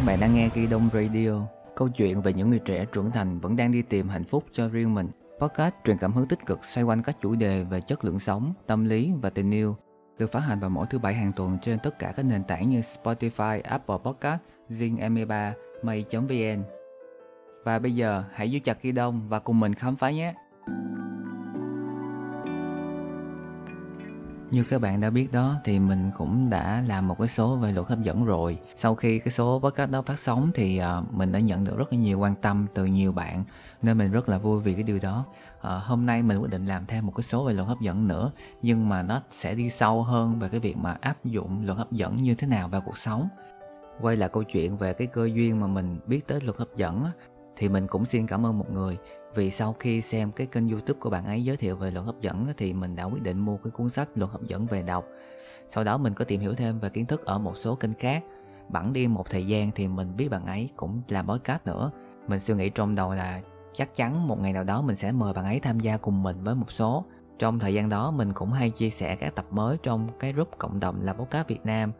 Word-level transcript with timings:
Các 0.00 0.06
bạn 0.06 0.20
đang 0.20 0.34
nghe 0.34 0.48
Kỳ 0.48 0.66
Đông 0.66 0.88
Radio, 0.92 1.30
câu 1.76 1.88
chuyện 1.88 2.22
về 2.22 2.32
những 2.32 2.50
người 2.50 2.58
trẻ 2.58 2.84
trưởng 2.92 3.10
thành 3.10 3.40
vẫn 3.40 3.56
đang 3.56 3.72
đi 3.72 3.82
tìm 3.82 4.08
hạnh 4.08 4.24
phúc 4.24 4.44
cho 4.52 4.68
riêng 4.68 4.94
mình. 4.94 5.08
Podcast 5.40 5.74
truyền 5.84 5.98
cảm 5.98 6.12
hứng 6.12 6.28
tích 6.28 6.46
cực 6.46 6.64
xoay 6.64 6.84
quanh 6.84 7.02
các 7.02 7.16
chủ 7.20 7.34
đề 7.34 7.64
về 7.64 7.80
chất 7.80 8.04
lượng 8.04 8.18
sống, 8.18 8.54
tâm 8.66 8.84
lý 8.84 9.12
và 9.22 9.30
tình 9.30 9.50
yêu, 9.50 9.76
được 10.18 10.32
phát 10.32 10.40
hành 10.40 10.60
vào 10.60 10.70
mỗi 10.70 10.86
thứ 10.90 10.98
bảy 10.98 11.14
hàng 11.14 11.32
tuần 11.36 11.58
trên 11.62 11.78
tất 11.82 11.98
cả 11.98 12.12
các 12.16 12.22
nền 12.22 12.44
tảng 12.44 12.70
như 12.70 12.80
Spotify, 12.80 13.60
Apple 13.64 13.96
Podcast, 14.04 14.40
Zing 14.70 14.96
M3, 14.96 15.52
May.vn. 15.82 16.62
Và 17.64 17.78
bây 17.78 17.94
giờ 17.94 18.24
hãy 18.32 18.50
giữ 18.50 18.58
chặt 18.58 18.82
Kỳ 18.82 18.92
Đông 18.92 19.28
và 19.28 19.38
cùng 19.38 19.60
mình 19.60 19.74
khám 19.74 19.96
phá 19.96 20.10
nhé! 20.10 20.34
Như 24.50 24.64
các 24.64 24.80
bạn 24.80 25.00
đã 25.00 25.10
biết 25.10 25.32
đó 25.32 25.56
thì 25.64 25.78
mình 25.78 26.10
cũng 26.16 26.50
đã 26.50 26.84
làm 26.86 27.08
một 27.08 27.18
cái 27.18 27.28
số 27.28 27.56
về 27.56 27.72
luật 27.72 27.86
hấp 27.86 28.02
dẫn 28.02 28.24
rồi. 28.24 28.58
Sau 28.76 28.94
khi 28.94 29.18
cái 29.18 29.32
số 29.32 29.60
podcast 29.62 29.90
đó 29.90 30.02
phát 30.02 30.18
sóng 30.18 30.50
thì 30.54 30.80
uh, 30.98 31.14
mình 31.14 31.32
đã 31.32 31.38
nhận 31.38 31.64
được 31.64 31.78
rất 31.78 31.92
là 31.92 31.98
nhiều 31.98 32.18
quan 32.18 32.34
tâm 32.34 32.66
từ 32.74 32.84
nhiều 32.84 33.12
bạn 33.12 33.44
nên 33.82 33.98
mình 33.98 34.10
rất 34.10 34.28
là 34.28 34.38
vui 34.38 34.60
vì 34.60 34.74
cái 34.74 34.82
điều 34.82 34.98
đó. 35.02 35.24
Uh, 35.58 35.62
hôm 35.62 36.06
nay 36.06 36.22
mình 36.22 36.38
quyết 36.38 36.50
định 36.50 36.66
làm 36.66 36.86
thêm 36.86 37.06
một 37.06 37.12
cái 37.16 37.22
số 37.22 37.44
về 37.44 37.52
luật 37.52 37.68
hấp 37.68 37.80
dẫn 37.80 38.08
nữa 38.08 38.30
nhưng 38.62 38.88
mà 38.88 39.02
nó 39.02 39.22
sẽ 39.30 39.54
đi 39.54 39.70
sâu 39.70 40.02
hơn 40.02 40.38
về 40.38 40.48
cái 40.48 40.60
việc 40.60 40.76
mà 40.76 40.96
áp 41.00 41.24
dụng 41.24 41.66
luật 41.66 41.78
hấp 41.78 41.92
dẫn 41.92 42.16
như 42.16 42.34
thế 42.34 42.46
nào 42.46 42.68
vào 42.68 42.80
cuộc 42.80 42.98
sống. 42.98 43.28
Quay 44.00 44.16
lại 44.16 44.28
câu 44.28 44.42
chuyện 44.42 44.76
về 44.76 44.92
cái 44.92 45.06
cơ 45.06 45.28
duyên 45.32 45.60
mà 45.60 45.66
mình 45.66 45.98
biết 46.06 46.26
tới 46.26 46.40
luật 46.40 46.56
hấp 46.56 46.76
dẫn 46.76 47.04
thì 47.56 47.68
mình 47.68 47.86
cũng 47.86 48.06
xin 48.06 48.26
cảm 48.26 48.46
ơn 48.46 48.58
một 48.58 48.70
người 48.70 48.98
vì 49.34 49.50
sau 49.50 49.72
khi 49.72 50.00
xem 50.00 50.32
cái 50.32 50.46
kênh 50.46 50.68
youtube 50.68 51.00
của 51.00 51.10
bạn 51.10 51.24
ấy 51.24 51.44
giới 51.44 51.56
thiệu 51.56 51.76
về 51.76 51.90
luật 51.90 52.06
hấp 52.06 52.20
dẫn 52.20 52.46
thì 52.56 52.72
mình 52.72 52.96
đã 52.96 53.04
quyết 53.04 53.22
định 53.22 53.38
mua 53.38 53.56
cái 53.56 53.70
cuốn 53.70 53.90
sách 53.90 54.08
luật 54.14 54.30
hấp 54.30 54.42
dẫn 54.42 54.66
về 54.66 54.82
đọc. 54.82 55.04
Sau 55.68 55.84
đó 55.84 55.98
mình 55.98 56.14
có 56.14 56.24
tìm 56.24 56.40
hiểu 56.40 56.54
thêm 56.54 56.78
về 56.78 56.88
kiến 56.88 57.06
thức 57.06 57.24
ở 57.24 57.38
một 57.38 57.56
số 57.56 57.74
kênh 57.74 57.94
khác. 57.94 58.24
Bẵng 58.68 58.92
đi 58.92 59.08
một 59.08 59.30
thời 59.30 59.46
gian 59.46 59.70
thì 59.74 59.88
mình 59.88 60.16
biết 60.16 60.28
bạn 60.28 60.46
ấy 60.46 60.68
cũng 60.76 61.02
làm 61.08 61.28
podcast 61.28 61.66
nữa. 61.66 61.90
Mình 62.28 62.40
suy 62.40 62.54
nghĩ 62.54 62.70
trong 62.70 62.94
đầu 62.94 63.12
là 63.12 63.40
chắc 63.72 63.94
chắn 63.94 64.28
một 64.28 64.40
ngày 64.40 64.52
nào 64.52 64.64
đó 64.64 64.82
mình 64.82 64.96
sẽ 64.96 65.12
mời 65.12 65.32
bạn 65.32 65.44
ấy 65.44 65.60
tham 65.60 65.80
gia 65.80 65.96
cùng 65.96 66.22
mình 66.22 66.44
với 66.44 66.54
một 66.54 66.72
số. 66.72 67.04
Trong 67.38 67.58
thời 67.58 67.74
gian 67.74 67.88
đó 67.88 68.10
mình 68.10 68.32
cũng 68.32 68.52
hay 68.52 68.70
chia 68.70 68.90
sẻ 68.90 69.16
các 69.16 69.34
tập 69.34 69.46
mới 69.50 69.76
trong 69.82 70.08
cái 70.18 70.32
group 70.32 70.58
cộng 70.58 70.80
đồng 70.80 71.00
là 71.00 71.12
podcast 71.12 71.48
Việt 71.48 71.66
Nam. 71.66 71.92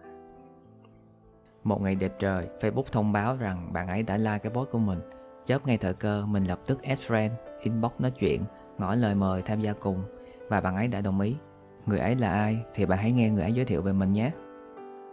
Một 1.65 1.83
ngày 1.83 1.95
đẹp 1.95 2.13
trời, 2.19 2.49
Facebook 2.61 2.83
thông 2.93 3.13
báo 3.13 3.37
rằng 3.37 3.73
bạn 3.73 3.89
ấy 3.89 4.03
đã 4.03 4.17
like 4.17 4.39
cái 4.39 4.53
post 4.53 4.71
của 4.71 4.79
mình. 4.79 4.99
Chớp 5.47 5.67
ngay 5.67 5.77
thời 5.77 5.95
cơ, 5.95 6.25
mình 6.27 6.45
lập 6.45 6.59
tức 6.67 6.83
add 6.83 7.11
friend, 7.11 7.31
inbox 7.61 7.93
nói 7.99 8.11
chuyện, 8.11 8.45
ngỏ 8.79 8.95
lời 8.95 9.15
mời 9.15 9.43
tham 9.43 9.61
gia 9.61 9.73
cùng 9.73 10.03
và 10.49 10.61
bạn 10.61 10.77
ấy 10.77 10.89
đã 10.89 11.01
đồng 11.01 11.21
ý. 11.21 11.37
Người 11.87 11.99
ấy 11.99 12.17
là 12.17 12.33
ai 12.33 12.59
thì 12.75 12.87
bạn 12.87 12.99
hãy 12.99 13.13
nghe 13.13 13.31
người 13.31 13.43
ấy 13.43 13.53
giới 13.53 13.65
thiệu 13.65 13.83
về 13.83 13.93
mình 13.93 14.13
nhé. 14.13 14.31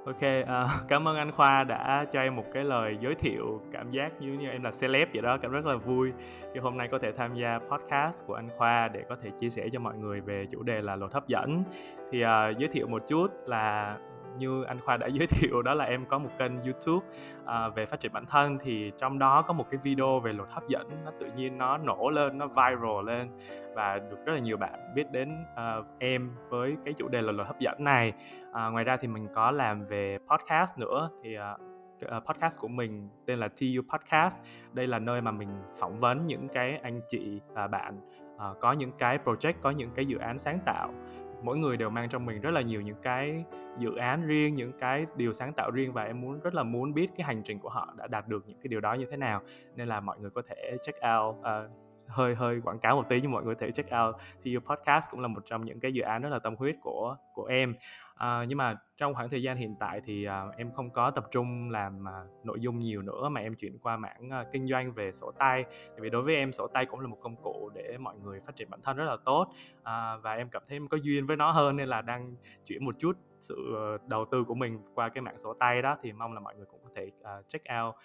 Ok, 0.05 0.21
uh, 0.41 0.47
cảm 0.87 1.07
ơn 1.07 1.17
anh 1.17 1.31
Khoa 1.31 1.63
đã 1.63 2.05
cho 2.11 2.21
em 2.21 2.35
một 2.35 2.45
cái 2.53 2.63
lời 2.63 2.97
giới 3.01 3.15
thiệu 3.15 3.61
cảm 3.71 3.91
giác 3.91 4.21
như 4.21 4.33
như 4.33 4.49
em 4.49 4.63
là 4.63 4.71
celeb 4.81 5.07
vậy 5.13 5.21
đó, 5.21 5.37
cảm 5.41 5.51
rất 5.51 5.65
là 5.65 5.75
vui 5.75 6.11
khi 6.53 6.59
hôm 6.59 6.77
nay 6.77 6.87
có 6.91 6.99
thể 6.99 7.11
tham 7.11 7.35
gia 7.35 7.59
podcast 7.59 8.25
của 8.25 8.33
anh 8.33 8.49
Khoa 8.57 8.87
để 8.87 9.03
có 9.09 9.15
thể 9.23 9.29
chia 9.39 9.49
sẻ 9.49 9.69
cho 9.73 9.79
mọi 9.79 9.97
người 9.97 10.21
về 10.21 10.45
chủ 10.51 10.63
đề 10.63 10.81
là 10.81 10.95
luật 10.95 11.13
hấp 11.13 11.27
dẫn. 11.27 11.63
Thì 12.11 12.23
uh, 12.23 12.57
giới 12.57 12.69
thiệu 12.71 12.87
một 12.87 13.03
chút 13.07 13.27
là 13.45 13.97
như 14.37 14.63
anh 14.63 14.79
khoa 14.79 14.97
đã 14.97 15.07
giới 15.11 15.27
thiệu 15.27 15.61
đó 15.61 15.73
là 15.73 15.85
em 15.85 16.05
có 16.05 16.17
một 16.17 16.29
kênh 16.37 16.61
youtube 16.61 17.07
uh, 17.43 17.75
về 17.75 17.85
phát 17.85 17.99
triển 17.99 18.13
bản 18.13 18.25
thân. 18.25 18.57
Thì 18.63 18.91
trong 18.97 19.19
đó 19.19 19.41
có 19.41 19.53
một 19.53 19.65
cái 19.71 19.79
video 19.83 20.19
về 20.19 20.33
luật 20.33 20.49
hấp 20.51 20.67
dẫn. 20.67 20.89
Nó 21.05 21.11
tự 21.19 21.31
nhiên 21.35 21.57
nó 21.57 21.77
nổ 21.77 22.09
lên 22.09 22.37
nó 22.37 22.47
viral 22.47 23.05
lên. 23.05 23.29
Và 23.75 23.99
được 23.99 24.25
rất 24.25 24.33
là 24.33 24.39
nhiều 24.39 24.57
bạn 24.57 24.93
biết 24.95 25.11
đến 25.11 25.45
uh, 25.53 25.85
em 25.99 26.31
với 26.49 26.77
cái 26.85 26.93
chủ 26.93 27.07
đề 27.07 27.21
là 27.21 27.31
luật 27.31 27.47
hấp 27.47 27.59
dẫn 27.59 27.83
này. 27.83 28.13
Uh, 28.49 28.73
ngoài 28.73 28.83
ra 28.83 28.97
thì 28.97 29.07
mình 29.07 29.27
có 29.33 29.51
làm 29.51 29.85
về 29.85 30.17
podcast 30.27 30.77
nữa. 30.77 31.09
Thì 31.23 31.37
uh, 31.37 32.25
podcast 32.25 32.59
của 32.59 32.67
mình 32.67 33.09
tên 33.25 33.39
là 33.39 33.47
TU 33.47 33.81
Podcast. 33.91 34.41
Đây 34.73 34.87
là 34.87 34.99
nơi 34.99 35.21
mà 35.21 35.31
mình 35.31 35.49
phỏng 35.79 35.99
vấn 35.99 36.25
những 36.25 36.47
cái 36.47 36.79
anh 36.83 37.01
chị 37.07 37.41
và 37.53 37.67
bạn 37.67 37.99
uh, 38.35 38.59
có 38.59 38.71
những 38.71 38.91
cái 38.97 39.19
project, 39.25 39.53
có 39.61 39.71
những 39.71 39.89
cái 39.95 40.05
dự 40.05 40.17
án 40.17 40.37
sáng 40.39 40.59
tạo 40.65 40.93
mỗi 41.41 41.57
người 41.57 41.77
đều 41.77 41.89
mang 41.89 42.09
trong 42.09 42.25
mình 42.25 42.41
rất 42.41 42.51
là 42.51 42.61
nhiều 42.61 42.81
những 42.81 43.01
cái 43.01 43.45
dự 43.79 43.95
án 43.95 44.27
riêng 44.27 44.55
những 44.55 44.71
cái 44.79 45.05
điều 45.15 45.33
sáng 45.33 45.53
tạo 45.53 45.71
riêng 45.71 45.93
và 45.93 46.03
em 46.03 46.21
muốn 46.21 46.39
rất 46.39 46.53
là 46.53 46.63
muốn 46.63 46.93
biết 46.93 47.11
cái 47.17 47.27
hành 47.27 47.41
trình 47.43 47.59
của 47.59 47.69
họ 47.69 47.93
đã 47.97 48.07
đạt 48.07 48.27
được 48.27 48.43
những 48.47 48.57
cái 48.57 48.67
điều 48.67 48.81
đó 48.81 48.93
như 48.93 49.05
thế 49.11 49.17
nào. 49.17 49.41
Nên 49.75 49.87
là 49.87 49.99
mọi 49.99 50.19
người 50.19 50.29
có 50.29 50.41
thể 50.49 50.77
check 50.83 50.99
out 51.17 51.35
uh, 51.39 51.86
hơi 52.07 52.35
hơi 52.35 52.61
quảng 52.63 52.79
cáo 52.79 52.95
một 52.95 53.09
tí 53.09 53.21
nhưng 53.21 53.31
mọi 53.31 53.43
người 53.43 53.55
có 53.55 53.61
thể 53.61 53.71
check 53.71 53.89
out. 54.03 54.15
Thì 54.43 54.57
podcast 54.57 55.05
cũng 55.11 55.19
là 55.19 55.27
một 55.27 55.41
trong 55.45 55.65
những 55.65 55.79
cái 55.79 55.93
dự 55.93 56.01
án 56.01 56.21
rất 56.21 56.29
là 56.29 56.39
tâm 56.39 56.55
huyết 56.55 56.75
của 56.81 57.15
của 57.33 57.45
em. 57.45 57.75
À, 58.15 58.45
nhưng 58.47 58.57
mà 58.57 58.75
trong 58.97 59.13
khoảng 59.13 59.29
thời 59.29 59.43
gian 59.43 59.57
hiện 59.57 59.75
tại 59.79 60.01
thì 60.05 60.25
à, 60.25 60.45
em 60.57 60.71
không 60.71 60.89
có 60.89 61.11
tập 61.11 61.27
trung 61.31 61.69
làm 61.69 62.07
à, 62.07 62.23
nội 62.43 62.59
dung 62.59 62.79
nhiều 62.79 63.01
nữa 63.01 63.29
mà 63.29 63.41
em 63.41 63.55
chuyển 63.55 63.77
qua 63.79 63.97
mảng 63.97 64.29
à, 64.29 64.45
kinh 64.51 64.67
doanh 64.67 64.93
về 64.93 65.11
sổ 65.11 65.31
tay. 65.31 65.63
Tại 65.63 65.99
vì 65.99 66.09
đối 66.09 66.21
với 66.21 66.35
em 66.35 66.51
sổ 66.51 66.67
tay 66.67 66.85
cũng 66.85 66.99
là 66.99 67.07
một 67.07 67.17
công 67.21 67.35
cụ 67.35 67.71
để 67.75 67.97
mọi 67.97 68.15
người 68.23 68.39
phát 68.45 68.55
triển 68.55 68.69
bản 68.69 68.79
thân 68.83 68.97
rất 68.97 69.05
là 69.05 69.17
tốt 69.25 69.47
à, 69.83 70.17
và 70.17 70.33
em 70.33 70.49
cảm 70.49 70.61
thấy 70.67 70.75
em 70.75 70.87
có 70.87 70.97
duyên 70.97 71.25
với 71.25 71.37
nó 71.37 71.51
hơn 71.51 71.75
nên 71.75 71.87
là 71.87 72.01
đang 72.01 72.35
chuyển 72.65 72.85
một 72.85 72.95
chút 72.99 73.17
sự 73.39 73.73
ờ, 73.75 73.97
đầu 74.07 74.25
tư 74.31 74.43
của 74.43 74.55
mình 74.55 74.79
qua 74.95 75.09
cái 75.09 75.21
mạng 75.21 75.37
sổ 75.37 75.53
tay 75.53 75.81
đó. 75.81 75.97
Thì 76.01 76.11
mong 76.11 76.33
là 76.33 76.39
mọi 76.39 76.55
người 76.55 76.65
cũng 76.65 76.79
có 76.83 76.89
thể 76.95 77.11
uh, 77.21 77.47
check 77.47 77.65
out 77.81 77.95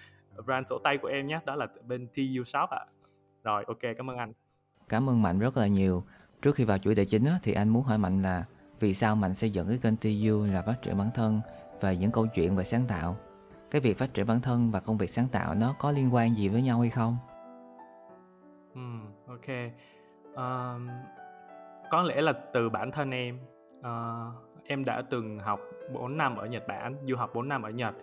brand 0.47 0.67
sổ 0.71 0.79
tay 0.85 0.99
của 0.99 1.09
em 1.09 1.27
nhé. 1.27 1.41
Đó 1.45 1.57
là 1.57 1.69
bên 1.87 2.07
TU 2.07 2.45
Shop 2.45 2.71
ạ. 2.71 2.79
à 2.79 3.02
rồi 3.43 3.65
ok 3.67 3.79
cảm 3.97 4.11
ơn 4.11 4.17
anh 4.17 4.33
cảm 4.89 5.11
ơn 5.11 5.23
mạnh 5.23 5.39
rất 5.39 5.57
là 5.57 5.67
nhiều 5.67 6.05
trước 6.43 6.55
khi 6.55 6.65
vào 6.65 6.79
chủ 6.79 6.95
đề 6.95 7.05
chính 7.05 7.27
thì 7.43 7.53
anh 7.53 7.69
muốn 7.69 7.83
hỏi 7.83 7.99
mạnh 7.99 8.23
là 8.23 8.45
vì 8.83 8.95
sao 8.95 9.17
Mạnh 9.17 9.35
xây 9.35 9.51
dựng 9.51 9.69
cái 9.69 9.79
kênh 9.83 9.97
TU 9.97 10.45
là 10.45 10.63
phát 10.63 10.83
triển 10.83 10.99
bản 10.99 11.11
thân 11.15 11.41
và 11.81 11.93
những 11.93 12.13
câu 12.13 12.27
chuyện 12.27 12.57
về 12.57 12.65
sáng 12.65 12.85
tạo? 12.89 13.17
Cái 13.71 13.81
việc 13.81 13.99
phát 13.99 14.15
triển 14.15 14.27
bản 14.27 14.41
thân 14.41 14.71
và 14.71 14.81
công 14.81 14.99
việc 14.99 15.11
sáng 15.11 15.29
tạo 15.29 15.55
nó 15.55 15.75
có 15.79 15.91
liên 15.91 16.15
quan 16.15 16.37
gì 16.37 16.49
với 16.49 16.63
nhau 16.63 16.81
hay 16.81 16.91
không? 16.91 17.17
Hmm, 18.75 19.07
ok. 19.27 19.49
Um, 20.35 20.89
có 21.91 22.03
lẽ 22.03 22.21
là 22.21 22.33
từ 22.53 22.69
bản 22.69 22.91
thân 22.91 23.11
em, 23.11 23.39
uh, 23.79 24.65
em 24.65 24.85
đã 24.85 25.03
từng 25.11 25.39
học 25.39 25.61
4 25.93 26.17
năm 26.17 26.37
ở 26.37 26.47
Nhật 26.47 26.69
Bản, 26.69 26.97
du 27.09 27.17
học 27.17 27.31
4 27.35 27.49
năm 27.49 27.63
ở 27.63 27.71
Nhật 27.71 27.95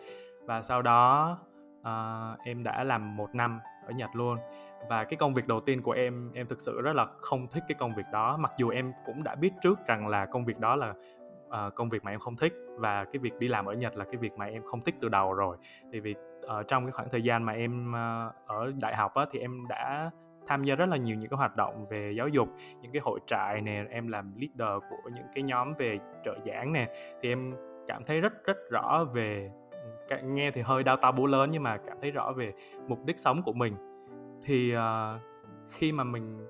và 0.45 0.61
sau 0.61 0.81
đó 0.81 1.37
uh, 1.79 2.39
em 2.45 2.63
đã 2.63 2.83
làm 2.83 3.17
một 3.17 3.35
năm 3.35 3.59
ở 3.85 3.91
Nhật 3.91 4.09
luôn 4.13 4.37
và 4.89 5.03
cái 5.03 5.17
công 5.17 5.33
việc 5.33 5.47
đầu 5.47 5.59
tiên 5.59 5.81
của 5.81 5.91
em 5.91 6.31
em 6.33 6.47
thực 6.47 6.61
sự 6.61 6.81
rất 6.81 6.95
là 6.95 7.07
không 7.21 7.47
thích 7.47 7.63
cái 7.67 7.75
công 7.79 7.95
việc 7.95 8.05
đó. 8.11 8.37
Mặc 8.37 8.51
dù 8.57 8.69
em 8.69 8.93
cũng 9.05 9.23
đã 9.23 9.35
biết 9.35 9.51
trước 9.61 9.79
rằng 9.87 10.07
là 10.07 10.25
công 10.25 10.45
việc 10.45 10.59
đó 10.59 10.75
là 10.75 10.93
uh, 11.47 11.75
công 11.75 11.89
việc 11.89 12.03
mà 12.03 12.11
em 12.11 12.19
không 12.19 12.35
thích 12.35 12.53
và 12.77 13.05
cái 13.05 13.19
việc 13.19 13.33
đi 13.39 13.47
làm 13.47 13.65
ở 13.65 13.73
Nhật 13.73 13.97
là 13.97 14.05
cái 14.05 14.15
việc 14.15 14.33
mà 14.37 14.45
em 14.45 14.63
không 14.63 14.81
thích 14.81 14.95
từ 15.01 15.09
đầu 15.09 15.33
rồi. 15.33 15.57
Thì 15.91 15.99
vì 15.99 16.15
uh, 16.45 16.67
trong 16.67 16.85
cái 16.85 16.91
khoảng 16.91 17.09
thời 17.09 17.21
gian 17.21 17.43
mà 17.43 17.53
em 17.53 17.89
uh, 17.91 18.47
ở 18.47 18.73
đại 18.81 18.95
học 18.95 19.13
á, 19.13 19.25
thì 19.31 19.39
em 19.39 19.67
đã 19.69 20.11
tham 20.47 20.63
gia 20.63 20.75
rất 20.75 20.89
là 20.89 20.97
nhiều 20.97 21.15
những 21.15 21.29
cái 21.29 21.37
hoạt 21.37 21.55
động 21.55 21.85
về 21.89 22.13
giáo 22.17 22.27
dục 22.27 22.49
những 22.81 22.91
cái 22.91 23.01
hội 23.05 23.19
trại 23.25 23.61
nè 23.61 23.85
em 23.89 24.07
làm 24.07 24.33
leader 24.37 24.83
của 24.89 25.09
những 25.09 25.25
cái 25.33 25.43
nhóm 25.43 25.73
về 25.73 25.99
trợ 26.25 26.35
giảng 26.45 26.73
nè. 26.73 26.87
Thì 27.21 27.29
em 27.29 27.55
cảm 27.87 28.03
thấy 28.05 28.21
rất 28.21 28.33
rất 28.43 28.57
rõ 28.69 29.05
về 29.13 29.51
ừ, 30.09 30.17
nghe 30.23 30.51
thì 30.51 30.61
hơi 30.61 30.83
đau 30.83 30.97
to 30.97 31.11
bố 31.11 31.25
lớn 31.25 31.49
nhưng 31.51 31.63
mà 31.63 31.77
cảm 31.77 31.97
thấy 32.01 32.11
rõ 32.11 32.31
về 32.31 32.53
mục 32.87 33.05
đích 33.05 33.19
sống 33.19 33.41
của 33.43 33.53
mình 33.53 33.75
thì 34.43 34.75
uh, 34.75 34.81
khi 35.69 35.91
mà 35.91 36.03
mình 36.03 36.47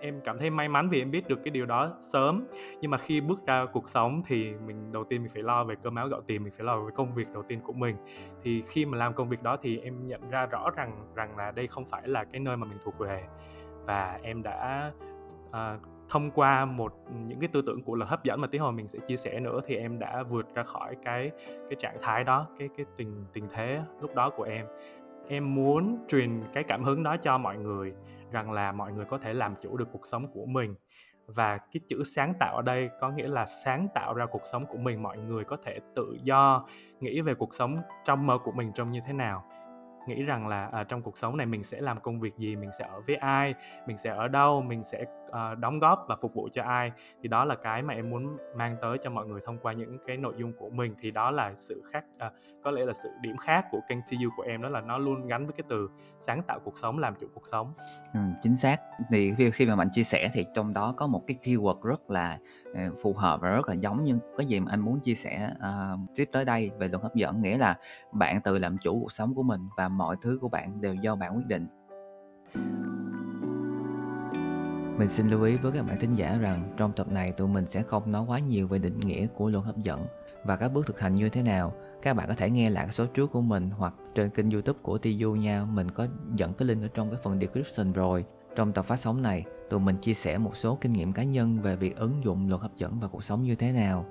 em 0.00 0.20
cảm 0.24 0.38
thấy 0.38 0.50
may 0.50 0.68
mắn 0.68 0.88
vì 0.88 1.02
em 1.02 1.10
biết 1.10 1.28
được 1.28 1.38
cái 1.44 1.50
điều 1.50 1.66
đó 1.66 1.94
sớm 2.00 2.46
nhưng 2.80 2.90
mà 2.90 2.98
khi 2.98 3.20
bước 3.20 3.46
ra 3.46 3.66
cuộc 3.72 3.88
sống 3.88 4.22
thì 4.26 4.52
mình 4.66 4.92
đầu 4.92 5.04
tiên 5.04 5.22
mình 5.22 5.30
phải 5.34 5.42
lo 5.42 5.64
về 5.64 5.74
cơm 5.82 5.94
áo 5.94 6.08
gạo 6.08 6.20
tiền 6.26 6.44
mình 6.44 6.52
phải 6.56 6.66
lo 6.66 6.80
về 6.80 6.90
công 6.94 7.12
việc 7.12 7.28
đầu 7.32 7.42
tiên 7.42 7.60
của 7.60 7.72
mình. 7.72 7.96
Thì 8.42 8.62
khi 8.68 8.86
mà 8.86 8.98
làm 8.98 9.14
công 9.14 9.28
việc 9.28 9.42
đó 9.42 9.56
thì 9.62 9.78
em 9.78 10.06
nhận 10.06 10.30
ra 10.30 10.46
rõ 10.46 10.70
rằng 10.70 11.06
rằng 11.14 11.36
là 11.36 11.50
đây 11.50 11.66
không 11.66 11.84
phải 11.84 12.08
là 12.08 12.24
cái 12.24 12.40
nơi 12.40 12.56
mà 12.56 12.66
mình 12.66 12.78
thuộc 12.84 12.98
về. 12.98 13.24
Và 13.84 14.18
em 14.22 14.42
đã 14.42 14.92
uh, 15.48 15.80
thông 16.08 16.30
qua 16.30 16.64
một 16.64 16.94
những 17.26 17.40
cái 17.40 17.48
tư 17.52 17.62
tưởng 17.66 17.82
của 17.82 17.94
luật 17.94 18.10
hấp 18.10 18.24
dẫn 18.24 18.40
mà 18.40 18.46
tí 18.46 18.58
hồi 18.58 18.72
mình 18.72 18.88
sẽ 18.88 18.98
chia 19.06 19.16
sẻ 19.16 19.40
nữa 19.40 19.60
thì 19.66 19.76
em 19.76 19.98
đã 19.98 20.22
vượt 20.22 20.54
ra 20.54 20.62
khỏi 20.62 20.96
cái 21.04 21.30
cái 21.48 21.76
trạng 21.78 21.96
thái 22.02 22.24
đó 22.24 22.46
cái 22.58 22.68
cái 22.76 22.86
tình 22.96 23.24
tình 23.32 23.48
thế 23.50 23.80
lúc 24.00 24.14
đó 24.14 24.30
của 24.30 24.42
em 24.42 24.66
em 25.28 25.54
muốn 25.54 25.98
truyền 26.08 26.42
cái 26.52 26.64
cảm 26.64 26.84
hứng 26.84 27.02
đó 27.02 27.16
cho 27.16 27.38
mọi 27.38 27.56
người, 27.56 27.92
rằng 28.30 28.50
là 28.50 28.72
mọi 28.72 28.92
người 28.92 29.04
có 29.04 29.18
thể 29.18 29.34
làm 29.34 29.54
chủ 29.60 29.76
được 29.76 29.88
cuộc 29.92 30.06
sống 30.06 30.26
của 30.32 30.46
mình. 30.46 30.74
Và 31.26 31.58
cái 31.58 31.80
chữ 31.88 32.02
sáng 32.04 32.34
tạo 32.40 32.56
ở 32.56 32.62
đây 32.62 32.90
có 33.00 33.10
nghĩa 33.10 33.28
là 33.28 33.46
sáng 33.46 33.88
tạo 33.94 34.14
ra 34.14 34.26
cuộc 34.26 34.42
sống 34.52 34.66
của 34.66 34.78
mình, 34.78 35.02
mọi 35.02 35.18
người 35.18 35.44
có 35.44 35.56
thể 35.64 35.78
tự 35.94 36.18
do 36.22 36.66
nghĩ 37.00 37.20
về 37.20 37.34
cuộc 37.34 37.54
sống 37.54 37.76
trong 38.04 38.26
mơ 38.26 38.38
của 38.44 38.52
mình 38.52 38.72
trông 38.74 38.90
như 38.90 39.00
thế 39.06 39.12
nào 39.12 39.44
nghĩ 40.08 40.22
rằng 40.22 40.48
là 40.48 40.68
à, 40.72 40.84
trong 40.84 41.02
cuộc 41.02 41.16
sống 41.16 41.36
này 41.36 41.46
mình 41.46 41.62
sẽ 41.62 41.80
làm 41.80 42.00
công 42.00 42.20
việc 42.20 42.36
gì 42.38 42.56
mình 42.56 42.70
sẽ 42.78 42.84
ở 42.84 43.00
với 43.06 43.16
ai 43.16 43.54
mình 43.86 43.98
sẽ 43.98 44.10
ở 44.10 44.28
đâu 44.28 44.62
mình 44.62 44.84
sẽ 44.84 45.04
uh, 45.28 45.58
đóng 45.58 45.78
góp 45.78 46.04
và 46.08 46.16
phục 46.16 46.34
vụ 46.34 46.48
cho 46.52 46.62
ai. 46.62 46.92
Thì 47.22 47.28
đó 47.28 47.44
là 47.44 47.54
cái 47.54 47.82
mà 47.82 47.94
em 47.94 48.10
muốn 48.10 48.36
mang 48.56 48.76
tới 48.82 48.98
cho 49.02 49.10
mọi 49.10 49.26
người 49.26 49.40
thông 49.46 49.58
qua 49.58 49.72
những 49.72 49.98
cái 50.06 50.16
nội 50.16 50.34
dung 50.36 50.52
của 50.58 50.70
mình. 50.70 50.94
Thì 51.00 51.10
đó 51.10 51.30
là 51.30 51.54
sự 51.54 51.82
khác 51.92 52.04
uh, 52.26 52.32
có 52.64 52.70
lẽ 52.70 52.84
là 52.84 52.92
sự 52.92 53.08
điểm 53.20 53.36
khác 53.36 53.64
của 53.70 53.80
kênh 53.88 53.98
TU 54.02 54.28
của 54.36 54.42
em 54.42 54.62
đó 54.62 54.68
là 54.68 54.80
nó 54.80 54.98
luôn 54.98 55.26
gắn 55.26 55.46
với 55.46 55.52
cái 55.52 55.64
từ 55.68 55.88
sáng 56.20 56.42
tạo 56.42 56.60
cuộc 56.64 56.78
sống 56.78 56.98
làm 56.98 57.14
chủ 57.20 57.26
cuộc 57.34 57.46
sống. 57.46 57.72
Ừ, 58.14 58.20
chính 58.40 58.56
xác. 58.56 58.80
Thì 59.10 59.34
khi, 59.52 59.66
mà 59.66 59.76
mạnh 59.76 59.88
chia 59.92 60.02
sẻ 60.04 60.30
thì 60.32 60.46
trong 60.54 60.74
đó 60.74 60.94
có 60.96 61.06
một 61.06 61.24
cái 61.26 61.36
keyword 61.42 61.80
rất 61.82 62.10
là 62.10 62.38
Ờ, 62.74 62.80
phù 63.02 63.12
hợp 63.12 63.40
và 63.40 63.48
rất 63.48 63.68
là 63.68 63.74
giống 63.74 64.04
như 64.04 64.18
cái 64.36 64.46
gì 64.46 64.60
mà 64.60 64.70
anh 64.70 64.80
muốn 64.80 65.00
chia 65.00 65.14
sẻ 65.14 65.50
uh, 65.56 66.00
tiếp 66.14 66.28
tới 66.32 66.44
đây 66.44 66.70
về 66.78 66.88
luật 66.88 67.02
hấp 67.02 67.14
dẫn 67.14 67.42
nghĩa 67.42 67.58
là 67.58 67.78
bạn 68.12 68.40
tự 68.40 68.58
làm 68.58 68.78
chủ 68.78 69.00
cuộc 69.00 69.12
sống 69.12 69.34
của 69.34 69.42
mình 69.42 69.60
và 69.76 69.88
mọi 69.88 70.16
thứ 70.22 70.38
của 70.40 70.48
bạn 70.48 70.80
đều 70.80 70.94
do 70.94 71.16
bạn 71.16 71.36
quyết 71.36 71.46
định 71.46 71.66
mình 74.98 75.08
xin 75.08 75.28
lưu 75.28 75.42
ý 75.42 75.56
với 75.56 75.72
các 75.72 75.86
bạn 75.86 76.00
thính 76.00 76.14
giả 76.14 76.38
rằng 76.40 76.74
trong 76.76 76.92
tập 76.92 77.12
này 77.12 77.32
tụi 77.32 77.48
mình 77.48 77.66
sẽ 77.66 77.82
không 77.82 78.12
nói 78.12 78.24
quá 78.26 78.38
nhiều 78.38 78.68
về 78.68 78.78
định 78.78 79.00
nghĩa 79.00 79.26
của 79.26 79.48
luật 79.48 79.64
hấp 79.64 79.76
dẫn 79.76 80.06
và 80.44 80.56
các 80.56 80.68
bước 80.68 80.86
thực 80.86 81.00
hành 81.00 81.14
như 81.14 81.28
thế 81.28 81.42
nào. 81.42 81.72
Các 82.02 82.16
bạn 82.16 82.28
có 82.28 82.34
thể 82.34 82.50
nghe 82.50 82.70
lại 82.70 82.88
số 82.90 83.06
trước 83.06 83.32
của 83.32 83.40
mình 83.40 83.70
hoặc 83.70 83.94
trên 84.14 84.30
kênh 84.30 84.50
youtube 84.50 84.78
của 84.82 84.98
TU 84.98 85.36
nha. 85.36 85.64
Mình 85.64 85.90
có 85.90 86.06
dẫn 86.34 86.54
cái 86.54 86.68
link 86.68 86.82
ở 86.82 86.88
trong 86.94 87.10
cái 87.10 87.20
phần 87.22 87.40
description 87.40 87.92
rồi. 87.92 88.24
Trong 88.56 88.72
tập 88.72 88.84
phát 88.84 88.96
sóng 88.96 89.22
này, 89.22 89.44
tụi 89.70 89.80
mình 89.80 89.96
chia 89.96 90.14
sẻ 90.14 90.38
một 90.38 90.56
số 90.56 90.78
kinh 90.80 90.92
nghiệm 90.92 91.12
cá 91.12 91.22
nhân 91.22 91.58
về 91.62 91.76
việc 91.76 91.96
ứng 91.96 92.24
dụng 92.24 92.48
luật 92.48 92.60
hấp 92.60 92.76
dẫn 92.76 93.00
vào 93.00 93.10
cuộc 93.10 93.24
sống 93.24 93.42
như 93.42 93.54
thế 93.54 93.72
nào. 93.72 94.06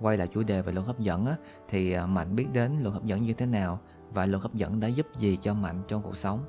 Quay 0.00 0.16
lại 0.16 0.28
chủ 0.32 0.42
đề 0.42 0.62
về 0.62 0.72
luật 0.72 0.86
hấp 0.86 0.98
dẫn 0.98 1.26
á, 1.26 1.36
thì 1.68 1.92
à, 1.92 2.06
Mạnh 2.06 2.36
biết 2.36 2.46
đến 2.52 2.72
luật 2.82 2.94
hấp 2.94 3.04
dẫn 3.04 3.22
như 3.22 3.32
thế 3.32 3.46
nào 3.46 3.78
và 4.10 4.26
luật 4.26 4.42
hấp 4.42 4.54
dẫn 4.54 4.80
đã 4.80 4.88
giúp 4.88 5.06
gì 5.18 5.38
cho 5.40 5.54
Mạnh 5.54 5.82
trong 5.88 6.02
cuộc 6.02 6.16
sống. 6.16 6.44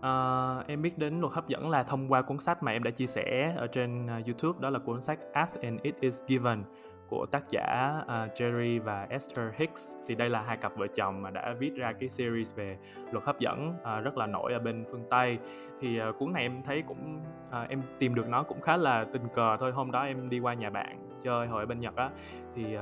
À, 0.00 0.58
em 0.66 0.82
biết 0.82 0.98
đến 0.98 1.20
luật 1.20 1.32
hấp 1.32 1.48
dẫn 1.48 1.70
là 1.70 1.82
thông 1.82 2.12
qua 2.12 2.22
cuốn 2.22 2.38
sách 2.38 2.62
mà 2.62 2.72
em 2.72 2.82
đã 2.82 2.90
chia 2.90 3.06
sẻ 3.06 3.54
ở 3.56 3.66
trên 3.66 4.06
à, 4.06 4.20
YouTube 4.26 4.58
đó 4.60 4.70
là 4.70 4.78
cuốn 4.78 5.02
sách 5.02 5.18
As 5.32 5.56
and 5.56 5.80
It 5.82 5.94
Is 6.00 6.22
Given 6.28 6.64
của 7.08 7.26
tác 7.26 7.42
giả 7.50 7.98
uh, 8.02 8.08
Jerry 8.34 8.82
và 8.82 9.06
Esther 9.10 9.46
Hicks. 9.56 9.94
Thì 10.06 10.14
đây 10.14 10.30
là 10.30 10.42
hai 10.42 10.56
cặp 10.56 10.76
vợ 10.76 10.86
chồng 10.86 11.22
mà 11.22 11.30
đã 11.30 11.54
viết 11.58 11.76
ra 11.76 11.92
cái 11.92 12.08
series 12.08 12.54
về 12.54 12.76
luật 13.12 13.24
hấp 13.24 13.38
dẫn 13.38 13.74
uh, 13.80 14.04
rất 14.04 14.16
là 14.16 14.26
nổi 14.26 14.52
ở 14.52 14.58
bên 14.58 14.84
phương 14.90 15.04
Tây. 15.10 15.38
Thì 15.80 16.00
uh, 16.08 16.18
cuốn 16.18 16.32
này 16.32 16.42
em 16.42 16.62
thấy 16.62 16.82
cũng 16.88 17.20
uh, 17.48 17.68
em 17.68 17.82
tìm 17.98 18.14
được 18.14 18.28
nó 18.28 18.42
cũng 18.42 18.60
khá 18.60 18.76
là 18.76 19.06
tình 19.12 19.28
cờ 19.34 19.56
thôi. 19.60 19.72
Hôm 19.72 19.90
đó 19.90 20.02
em 20.02 20.28
đi 20.30 20.38
qua 20.38 20.54
nhà 20.54 20.70
bạn 20.70 21.08
chơi 21.22 21.46
hồi 21.46 21.62
ở 21.62 21.66
bên 21.66 21.80
Nhật 21.80 21.96
á. 21.96 22.10
Thì 22.54 22.76
uh, 22.76 22.80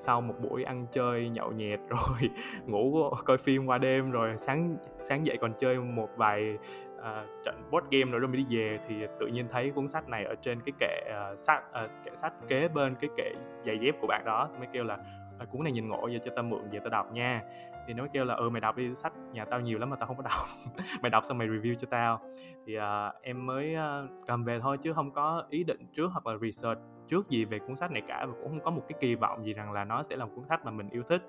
sau 0.00 0.20
một 0.20 0.34
buổi 0.40 0.64
ăn 0.64 0.86
chơi 0.90 1.28
nhậu 1.28 1.52
nhẹt 1.52 1.80
rồi 1.88 2.30
ngủ 2.66 3.10
coi 3.24 3.38
phim 3.38 3.66
qua 3.66 3.78
đêm 3.78 4.10
rồi 4.10 4.34
sáng 4.38 4.76
sáng 5.00 5.26
dậy 5.26 5.36
còn 5.40 5.52
chơi 5.58 5.78
một 5.78 6.08
vài 6.16 6.58
uh, 6.98 7.04
trận 7.44 7.62
board 7.70 7.86
game 7.90 8.10
rồi 8.10 8.20
rồi 8.20 8.28
mới 8.28 8.36
đi 8.36 8.56
về 8.56 8.78
thì 8.88 8.94
tự 9.20 9.26
nhiên 9.26 9.46
thấy 9.48 9.70
cuốn 9.70 9.88
sách 9.88 10.08
này 10.08 10.24
ở 10.24 10.34
trên 10.42 10.60
cái 10.60 10.72
kệ 10.80 11.10
ờ, 11.10 11.32
uh, 11.32 11.38
sách 11.38 11.64
uh, 11.68 11.72
ờ, 11.72 11.88
kệ 12.04 12.10
sách 12.14 12.32
kế 12.48 12.68
bên 12.68 12.94
cái 13.00 13.10
kệ 13.16 13.32
giày 13.62 13.78
dép 13.78 13.94
của 14.00 14.06
bạn 14.06 14.22
đó 14.24 14.48
mới 14.58 14.68
kêu 14.72 14.84
là 14.84 14.98
à, 15.40 15.44
cuốn 15.44 15.62
này 15.64 15.72
nhìn 15.72 15.88
ngộ 15.88 16.02
vậy 16.02 16.20
cho 16.24 16.32
tao 16.36 16.44
mượn 16.44 16.70
về 16.70 16.78
tao 16.78 16.90
đọc 16.90 17.12
nha. 17.12 17.42
Thì 17.86 17.94
nó 17.94 18.02
mới 18.02 18.10
kêu 18.12 18.24
là 18.24 18.34
ừ 18.34 18.50
mày 18.50 18.60
đọc 18.60 18.76
đi 18.76 18.94
sách 18.94 19.12
nhà 19.32 19.44
tao 19.44 19.60
nhiều 19.60 19.78
lắm 19.78 19.90
mà 19.90 19.96
tao 19.96 20.06
không 20.06 20.16
có 20.16 20.22
đọc. 20.22 20.46
Mày 21.02 21.10
đọc 21.10 21.24
xong 21.24 21.38
mày 21.38 21.48
review 21.48 21.74
cho 21.74 21.88
tao. 21.90 22.20
Thì 22.66 22.78
uh, 22.78 22.82
em 23.22 23.46
mới 23.46 23.74
uh, 23.74 24.26
cầm 24.26 24.44
về 24.44 24.60
thôi 24.60 24.78
chứ 24.82 24.92
không 24.92 25.10
có 25.10 25.44
ý 25.50 25.64
định 25.64 25.86
trước 25.92 26.10
hoặc 26.12 26.26
là 26.26 26.38
research 26.42 26.80
trước 27.08 27.28
gì 27.28 27.44
về 27.44 27.58
cuốn 27.58 27.76
sách 27.76 27.90
này 27.90 28.02
cả 28.06 28.26
và 28.26 28.32
cũng 28.32 28.48
không 28.48 28.60
có 28.60 28.70
một 28.70 28.82
cái 28.88 28.98
kỳ 29.00 29.14
vọng 29.14 29.44
gì 29.44 29.52
rằng 29.52 29.72
là 29.72 29.84
nó 29.84 30.02
sẽ 30.02 30.16
là 30.16 30.24
một 30.24 30.32
cuốn 30.34 30.44
sách 30.48 30.64
mà 30.64 30.70
mình 30.70 30.88
yêu 30.90 31.02
thích. 31.08 31.22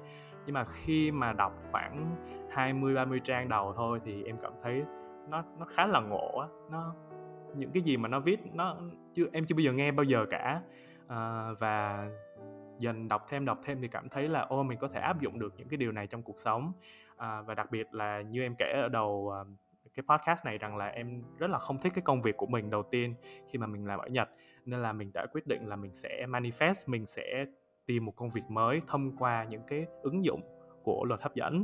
Nhưng 0.45 0.53
mà 0.53 0.63
khi 0.63 1.11
mà 1.11 1.33
đọc 1.33 1.53
khoảng 1.71 2.15
20 2.51 2.95
30 2.95 3.19
trang 3.23 3.49
đầu 3.49 3.73
thôi 3.75 3.99
thì 4.05 4.23
em 4.23 4.37
cảm 4.41 4.51
thấy 4.63 4.83
nó 5.29 5.43
nó 5.59 5.65
khá 5.65 5.87
là 5.87 5.99
ngộ 5.99 6.39
á. 6.39 6.47
Nó 6.71 6.95
những 7.55 7.71
cái 7.71 7.83
gì 7.83 7.97
mà 7.97 8.09
nó 8.09 8.19
viết 8.19 8.39
nó 8.53 8.77
chưa 9.13 9.25
em 9.31 9.45
chưa 9.45 9.55
bao 9.55 9.61
giờ 9.61 9.71
nghe 9.71 9.91
bao 9.91 10.03
giờ 10.03 10.25
cả. 10.29 10.61
À, 11.07 11.47
và 11.59 12.07
dần 12.81 13.07
đọc 13.07 13.25
thêm 13.29 13.45
đọc 13.45 13.59
thêm 13.63 13.81
thì 13.81 13.87
cảm 13.87 14.09
thấy 14.09 14.29
là 14.29 14.41
ô 14.41 14.63
mình 14.63 14.79
có 14.79 14.87
thể 14.87 14.99
áp 14.99 15.21
dụng 15.21 15.39
được 15.39 15.53
những 15.57 15.67
cái 15.67 15.77
điều 15.77 15.91
này 15.91 16.07
trong 16.07 16.23
cuộc 16.23 16.39
sống. 16.39 16.73
À, 17.17 17.41
và 17.41 17.55
đặc 17.55 17.71
biệt 17.71 17.93
là 17.93 18.21
như 18.21 18.41
em 18.41 18.55
kể 18.57 18.81
ở 18.83 18.89
đầu 18.89 19.33
uh, 19.41 19.47
cái 19.93 20.03
podcast 20.07 20.45
này 20.45 20.57
rằng 20.57 20.77
là 20.77 20.87
em 20.87 21.23
rất 21.37 21.49
là 21.49 21.59
không 21.59 21.77
thích 21.77 21.93
cái 21.95 22.01
công 22.01 22.21
việc 22.21 22.37
của 22.37 22.45
mình 22.45 22.69
đầu 22.69 22.83
tiên 22.83 23.15
khi 23.49 23.59
mà 23.59 23.67
mình 23.67 23.85
làm 23.85 23.99
ở 23.99 24.07
Nhật. 24.07 24.29
Nên 24.65 24.79
là 24.79 24.93
mình 24.93 25.11
đã 25.13 25.25
quyết 25.31 25.47
định 25.47 25.67
là 25.67 25.75
mình 25.75 25.93
sẽ 25.93 26.25
manifest 26.29 26.83
mình 26.87 27.05
sẽ 27.05 27.45
tìm 27.85 28.05
một 28.05 28.15
công 28.15 28.29
việc 28.29 28.43
mới 28.49 28.81
thông 28.87 29.17
qua 29.17 29.43
những 29.43 29.61
cái 29.67 29.85
ứng 30.01 30.25
dụng 30.25 30.41
của 30.83 31.05
luật 31.05 31.21
hấp 31.21 31.35
dẫn. 31.35 31.63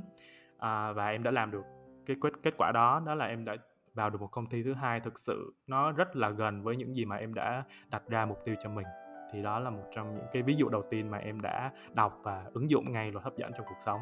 À, 0.57 0.91
và 0.91 1.09
em 1.09 1.23
đã 1.23 1.31
làm 1.31 1.51
được 1.51 1.63
cái 2.05 2.15
kết 2.21 2.33
kết 2.43 2.53
quả 2.57 2.71
đó 2.71 3.01
đó 3.05 3.15
là 3.15 3.25
em 3.25 3.45
đã 3.45 3.55
vào 3.93 4.09
được 4.09 4.21
một 4.21 4.31
công 4.31 4.45
ty 4.45 4.63
thứ 4.63 4.73
hai. 4.73 4.99
Thực 4.99 5.19
sự 5.19 5.53
nó 5.67 5.91
rất 5.91 6.15
là 6.15 6.29
gần 6.29 6.63
với 6.63 6.75
những 6.75 6.95
gì 6.95 7.05
mà 7.05 7.15
em 7.15 7.33
đã 7.33 7.63
đặt 7.89 8.03
ra 8.07 8.25
mục 8.25 8.37
tiêu 8.45 8.55
cho 8.63 8.69
mình 8.69 8.85
thì 9.31 9.44
đó 9.44 9.59
là 9.59 9.69
một 9.69 9.83
trong 9.95 10.15
những 10.15 10.25
cái 10.33 10.41
ví 10.41 10.56
dụ 10.56 10.69
đầu 10.69 10.83
tiên 10.89 11.12
mà 11.12 11.18
em 11.18 11.41
đã 11.41 11.71
đọc 11.94 12.19
và 12.24 12.45
ứng 12.53 12.69
dụng 12.69 12.91
ngay 12.91 13.12
luật 13.12 13.24
hấp 13.24 13.38
dẫn 13.38 13.51
trong 13.57 13.65
cuộc 13.69 13.79
sống. 13.85 14.01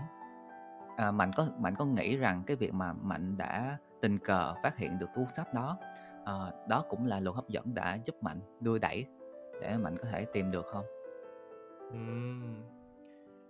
À, 0.97 1.11
mạnh 1.11 1.31
có 1.35 1.47
mạnh 1.59 1.75
có 1.75 1.85
nghĩ 1.85 2.17
rằng 2.17 2.43
cái 2.47 2.57
việc 2.57 2.73
mà 2.73 2.93
mạnh 2.93 3.37
đã 3.37 3.77
tình 4.01 4.17
cờ 4.17 4.53
phát 4.63 4.77
hiện 4.77 4.99
được 4.99 5.09
cuốn 5.15 5.25
sách 5.35 5.53
đó 5.53 5.77
à, 6.25 6.33
đó 6.69 6.83
cũng 6.89 7.05
là 7.05 7.19
luật 7.19 7.35
hấp 7.35 7.47
dẫn 7.47 7.73
đã 7.73 7.97
giúp 8.05 8.15
mạnh 8.21 8.39
đưa 8.59 8.77
đẩy 8.77 9.05
để 9.61 9.77
mạnh 9.77 9.97
có 9.97 10.07
thể 10.11 10.25
tìm 10.33 10.51
được 10.51 10.65
không? 10.65 10.85
Uhm, 11.89 12.63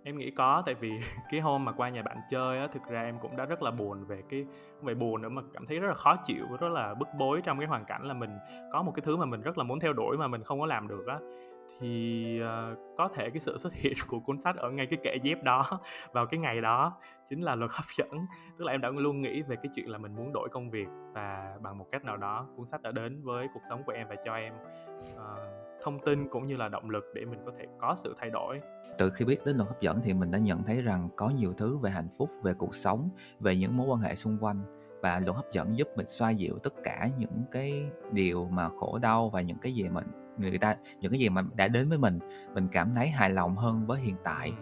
em 0.04 0.18
nghĩ 0.18 0.30
có 0.30 0.62
tại 0.66 0.74
vì 0.74 0.90
cái 1.30 1.40
hôm 1.40 1.64
mà 1.64 1.72
qua 1.72 1.88
nhà 1.88 2.02
bạn 2.02 2.20
chơi 2.30 2.58
á 2.58 2.68
thực 2.72 2.82
ra 2.84 3.02
em 3.02 3.18
cũng 3.18 3.36
đã 3.36 3.44
rất 3.44 3.62
là 3.62 3.70
buồn 3.70 4.04
về 4.04 4.22
cái 4.28 4.46
không 4.76 4.84
phải 4.84 4.94
buồn 4.94 5.22
nữa 5.22 5.28
mà 5.28 5.42
cảm 5.54 5.66
thấy 5.66 5.78
rất 5.78 5.88
là 5.88 5.94
khó 5.94 6.16
chịu 6.16 6.46
rất 6.60 6.68
là 6.68 6.94
bức 6.94 7.08
bối 7.18 7.40
trong 7.44 7.58
cái 7.58 7.68
hoàn 7.68 7.84
cảnh 7.84 8.04
là 8.04 8.14
mình 8.14 8.30
có 8.72 8.82
một 8.82 8.92
cái 8.94 9.02
thứ 9.06 9.16
mà 9.16 9.26
mình 9.26 9.42
rất 9.42 9.58
là 9.58 9.64
muốn 9.64 9.80
theo 9.80 9.92
đuổi 9.92 10.16
mà 10.16 10.26
mình 10.26 10.42
không 10.42 10.60
có 10.60 10.66
làm 10.66 10.88
được 10.88 11.06
á 11.06 11.18
thì 11.80 12.40
uh, 12.42 12.78
có 12.96 13.08
thể 13.14 13.30
cái 13.30 13.40
sự 13.40 13.58
xuất 13.58 13.72
hiện 13.72 13.94
của 14.08 14.20
cuốn 14.20 14.38
sách 14.38 14.56
ở 14.56 14.70
ngay 14.70 14.86
cái 14.86 14.98
kệ 15.02 15.16
dép 15.22 15.42
đó 15.42 15.80
vào 16.12 16.26
cái 16.26 16.40
ngày 16.40 16.60
đó 16.60 16.96
chính 17.28 17.40
là 17.40 17.54
luật 17.54 17.70
hấp 17.74 17.84
dẫn. 17.98 18.26
Tức 18.58 18.64
là 18.64 18.72
em 18.72 18.80
đã 18.80 18.90
luôn 18.90 19.20
nghĩ 19.20 19.42
về 19.42 19.56
cái 19.56 19.72
chuyện 19.74 19.90
là 19.90 19.98
mình 19.98 20.16
muốn 20.16 20.32
đổi 20.32 20.48
công 20.48 20.70
việc 20.70 20.88
và 21.14 21.56
bằng 21.62 21.78
một 21.78 21.86
cách 21.92 22.04
nào 22.04 22.16
đó 22.16 22.46
cuốn 22.56 22.66
sách 22.66 22.82
đã 22.82 22.92
đến 22.92 23.22
với 23.22 23.46
cuộc 23.54 23.62
sống 23.68 23.82
của 23.86 23.92
em 23.92 24.08
và 24.08 24.16
cho 24.24 24.34
em 24.34 24.54
uh, 25.14 25.66
thông 25.82 25.98
tin 26.04 26.28
cũng 26.28 26.46
như 26.46 26.56
là 26.56 26.68
động 26.68 26.90
lực 26.90 27.04
để 27.14 27.24
mình 27.24 27.38
có 27.46 27.52
thể 27.58 27.66
có 27.78 27.94
sự 27.96 28.14
thay 28.18 28.30
đổi. 28.30 28.60
Từ 28.98 29.10
khi 29.10 29.24
biết 29.24 29.44
đến 29.44 29.56
luật 29.56 29.68
hấp 29.68 29.80
dẫn 29.80 30.00
thì 30.04 30.12
mình 30.12 30.30
đã 30.30 30.38
nhận 30.38 30.62
thấy 30.62 30.82
rằng 30.82 31.08
có 31.16 31.28
nhiều 31.28 31.52
thứ 31.56 31.78
về 31.78 31.90
hạnh 31.90 32.08
phúc 32.18 32.30
về 32.42 32.54
cuộc 32.54 32.74
sống 32.74 33.10
về 33.40 33.56
những 33.56 33.76
mối 33.76 33.86
quan 33.86 34.00
hệ 34.00 34.14
xung 34.14 34.38
quanh. 34.40 34.60
Và 35.02 35.20
luật 35.20 35.36
hấp 35.36 35.52
dẫn 35.52 35.78
giúp 35.78 35.88
mình 35.96 36.06
xoa 36.06 36.30
dịu 36.30 36.58
tất 36.62 36.74
cả 36.84 37.10
những 37.18 37.44
cái 37.52 37.90
điều 38.12 38.48
mà 38.48 38.68
khổ 38.68 38.98
đau 38.98 39.30
và 39.30 39.40
những 39.40 39.58
cái 39.58 39.74
gì 39.74 39.88
mình 39.88 40.25
người 40.38 40.58
ta 40.58 40.76
những 41.00 41.12
cái 41.12 41.20
gì 41.20 41.28
mà 41.28 41.42
đã 41.54 41.68
đến 41.68 41.88
với 41.88 41.98
mình 41.98 42.18
mình 42.54 42.68
cảm 42.72 42.90
thấy 42.90 43.08
hài 43.08 43.30
lòng 43.30 43.56
hơn 43.56 43.86
với 43.86 44.00
hiện 44.00 44.16
tại. 44.24 44.52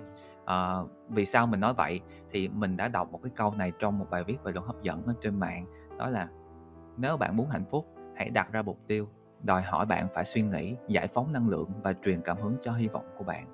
À, 0.45 0.75
vì 1.09 1.25
sao 1.25 1.47
mình 1.47 1.61
nói 1.61 1.75
vậy? 1.75 2.01
Thì 2.31 2.49
mình 2.49 2.77
đã 2.77 2.89
đọc 2.89 3.13
một 3.13 3.21
cái 3.23 3.33
câu 3.37 3.55
này 3.55 3.73
trong 3.79 3.99
một 3.99 4.07
bài 4.11 4.25
viết 4.25 4.43
về 4.43 4.53
luật 4.53 4.67
hấp 4.67 4.83
dẫn 4.83 5.03
ở 5.07 5.15
trên 5.21 5.41
mạng 5.41 5.67
đó 5.99 6.09
là 6.09 6.29
nếu 6.97 7.17
bạn 7.17 7.37
muốn 7.37 7.49
hạnh 7.49 7.65
phúc 7.71 7.87
hãy 8.17 8.31
đặt 8.31 8.53
ra 8.53 8.63
mục 8.63 8.79
tiêu 8.87 9.09
đòi 9.43 9.63
hỏi 9.63 9.87
bạn 9.87 10.09
phải 10.15 10.25
suy 10.25 10.43
nghĩ 10.43 10.77
giải 10.89 11.09
phóng 11.09 11.33
năng 11.33 11.49
lượng 11.49 11.69
và 11.83 11.93
truyền 12.05 12.21
cảm 12.23 12.37
hứng 12.37 12.57
cho 12.61 12.73
hy 12.73 12.89
vọng 12.89 13.05
của 13.19 13.25
bạn. 13.25 13.47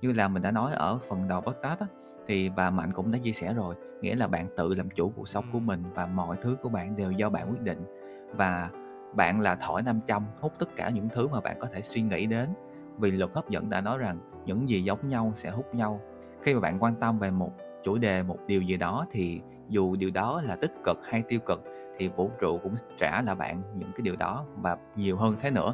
Như 0.00 0.12
là 0.12 0.28
mình 0.28 0.42
đã 0.42 0.50
nói 0.50 0.72
ở 0.74 0.98
phần 1.08 1.28
đầu 1.28 1.40
podcast 1.40 1.80
á, 1.80 1.86
thì 2.26 2.48
bà 2.48 2.70
mạnh 2.70 2.92
cũng 2.92 3.10
đã 3.10 3.18
chia 3.18 3.32
sẻ 3.32 3.54
rồi 3.54 3.74
nghĩa 4.00 4.14
là 4.14 4.26
bạn 4.26 4.46
tự 4.56 4.74
làm 4.74 4.90
chủ 4.90 5.12
cuộc 5.16 5.28
sống 5.28 5.44
của 5.52 5.60
mình 5.60 5.82
và 5.94 6.06
mọi 6.06 6.36
thứ 6.42 6.56
của 6.62 6.68
bạn 6.68 6.96
đều 6.96 7.10
do 7.10 7.30
bạn 7.30 7.50
quyết 7.50 7.62
định. 7.62 7.84
Và 8.36 8.70
bạn 9.14 9.40
là 9.40 9.56
thỏi 9.56 9.82
500 9.82 10.26
hút 10.40 10.52
tất 10.58 10.76
cả 10.76 10.88
những 10.88 11.08
thứ 11.08 11.28
mà 11.28 11.40
bạn 11.40 11.56
có 11.58 11.68
thể 11.72 11.82
suy 11.82 12.02
nghĩ 12.02 12.26
đến. 12.26 12.48
Vì 12.98 13.10
luật 13.10 13.30
hấp 13.34 13.48
dẫn 13.48 13.70
đã 13.70 13.80
nói 13.80 13.98
rằng 13.98 14.18
những 14.46 14.68
gì 14.68 14.82
giống 14.82 15.08
nhau 15.08 15.32
sẽ 15.34 15.50
hút 15.50 15.74
nhau. 15.74 16.00
Khi 16.42 16.54
mà 16.54 16.60
bạn 16.60 16.82
quan 16.82 16.94
tâm 16.94 17.18
về 17.18 17.30
một 17.30 17.52
chủ 17.82 17.98
đề 17.98 18.22
một 18.22 18.38
điều 18.46 18.62
gì 18.62 18.76
đó 18.76 19.06
thì 19.10 19.40
dù 19.68 19.96
điều 19.96 20.10
đó 20.10 20.42
là 20.44 20.56
tích 20.56 20.72
cực 20.84 20.98
hay 21.04 21.22
tiêu 21.22 21.40
cực 21.46 21.64
thì 21.98 22.08
vũ 22.08 22.30
trụ 22.40 22.58
cũng 22.62 22.74
trả 22.98 23.22
lại 23.22 23.34
bạn 23.34 23.62
những 23.74 23.92
cái 23.92 24.02
điều 24.02 24.16
đó 24.16 24.44
và 24.56 24.76
nhiều 24.96 25.16
hơn 25.16 25.34
thế 25.40 25.50
nữa. 25.50 25.72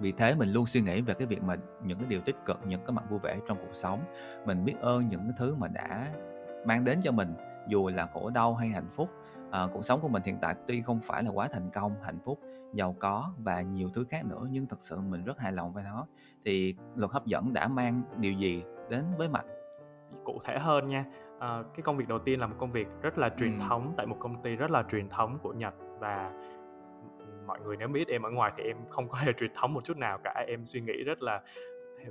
Vì 0.00 0.12
thế 0.12 0.34
mình 0.34 0.52
luôn 0.52 0.66
suy 0.66 0.80
nghĩ 0.80 1.00
về 1.00 1.14
cái 1.14 1.26
việc 1.26 1.42
mà 1.42 1.56
những 1.84 1.98
cái 1.98 2.06
điều 2.08 2.20
tích 2.20 2.36
cực 2.44 2.60
những 2.66 2.80
cái 2.86 2.92
mặt 2.92 3.10
vui 3.10 3.18
vẻ 3.18 3.38
trong 3.48 3.58
cuộc 3.58 3.74
sống. 3.74 4.00
Mình 4.46 4.64
biết 4.64 4.74
ơn 4.80 5.08
những 5.08 5.20
cái 5.20 5.32
thứ 5.38 5.54
mà 5.54 5.68
đã 5.68 6.08
mang 6.66 6.84
đến 6.84 7.00
cho 7.02 7.12
mình 7.12 7.34
dù 7.68 7.88
là 7.88 8.06
khổ 8.06 8.30
đau 8.30 8.54
hay 8.54 8.68
hạnh 8.68 8.88
phúc. 8.96 9.08
À, 9.50 9.66
cuộc 9.72 9.84
sống 9.84 10.00
của 10.00 10.08
mình 10.08 10.22
hiện 10.24 10.38
tại 10.40 10.54
tuy 10.66 10.82
không 10.82 11.00
phải 11.00 11.22
là 11.22 11.30
quá 11.30 11.48
thành 11.52 11.70
công 11.70 11.94
hạnh 12.02 12.18
phúc 12.24 12.38
giàu 12.72 12.96
có 12.98 13.32
và 13.38 13.60
nhiều 13.60 13.88
thứ 13.94 14.04
khác 14.10 14.24
nữa 14.24 14.46
nhưng 14.50 14.66
thật 14.66 14.76
sự 14.80 15.00
mình 15.00 15.24
rất 15.24 15.38
hài 15.38 15.52
lòng 15.52 15.72
với 15.72 15.84
nó. 15.84 16.06
Thì 16.44 16.76
luật 16.94 17.10
hấp 17.10 17.26
dẫn 17.26 17.52
đã 17.52 17.68
mang 17.68 18.02
điều 18.16 18.32
gì 18.32 18.62
đến 18.90 19.04
với 19.18 19.28
mạnh 19.28 19.46
cụ 20.24 20.38
thể 20.44 20.58
hơn 20.58 20.88
nha 20.88 21.04
à, 21.42 21.62
cái 21.74 21.82
công 21.82 21.96
việc 21.96 22.08
đầu 22.08 22.18
tiên 22.18 22.40
là 22.40 22.46
một 22.46 22.56
công 22.58 22.72
việc 22.72 22.86
rất 23.02 23.18
là 23.18 23.30
truyền 23.38 23.58
ừ. 23.58 23.64
thống 23.68 23.94
tại 23.96 24.06
một 24.06 24.16
công 24.20 24.42
ty 24.42 24.56
rất 24.56 24.70
là 24.70 24.82
truyền 24.90 25.08
thống 25.08 25.38
của 25.42 25.52
nhật. 25.52 25.74
Và 25.98 26.32
mọi 27.46 27.60
người 27.60 27.76
nếu 27.76 27.88
biết 27.88 28.08
em 28.08 28.22
ở 28.22 28.30
ngoài 28.30 28.52
thì 28.56 28.62
em 28.62 28.76
không 28.90 29.08
có 29.08 29.18
hề 29.22 29.32
truyền 29.32 29.50
thống 29.54 29.74
một 29.74 29.84
chút 29.84 29.96
nào 29.96 30.18
cả. 30.24 30.44
Em 30.48 30.66
suy 30.66 30.80
nghĩ 30.80 31.02
rất 31.04 31.22
là 31.22 31.42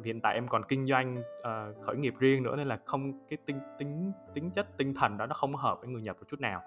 hiện 0.03 0.21
tại 0.21 0.35
em 0.35 0.47
còn 0.47 0.63
kinh 0.67 0.85
doanh 0.85 1.17
uh, 1.17 1.85
khởi 1.85 1.95
nghiệp 1.95 2.13
riêng 2.19 2.43
nữa 2.43 2.55
nên 2.55 2.67
là 2.67 2.79
không 2.85 3.27
cái 3.29 3.37
tính 3.45 3.59
tính 3.79 4.11
tính 4.33 4.51
chất 4.51 4.77
tinh 4.77 4.93
thần 4.93 5.17
đó 5.17 5.25
nó 5.25 5.33
không 5.33 5.55
hợp 5.55 5.79
với 5.81 5.89
người 5.89 6.01
Nhật 6.01 6.17
một 6.19 6.25
chút 6.29 6.39
nào. 6.39 6.61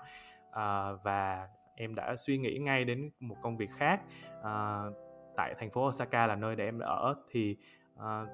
Uh, 0.51 1.03
và 1.03 1.49
em 1.77 1.95
đã 1.95 2.17
suy 2.17 2.39
nghĩ 2.39 2.59
ngay 2.59 2.85
đến 2.85 3.11
một 3.21 3.37
công 3.43 3.57
việc 3.57 3.71
khác 3.77 4.01
uh, 4.41 4.95
tại 5.37 5.55
thành 5.59 5.71
phố 5.71 5.89
Osaka 5.89 6.27
là 6.27 6.37
nơi 6.37 6.57
để 6.57 6.65
em 6.65 6.79
ở 6.79 7.15
thì 7.31 7.57
uh, 7.95 8.29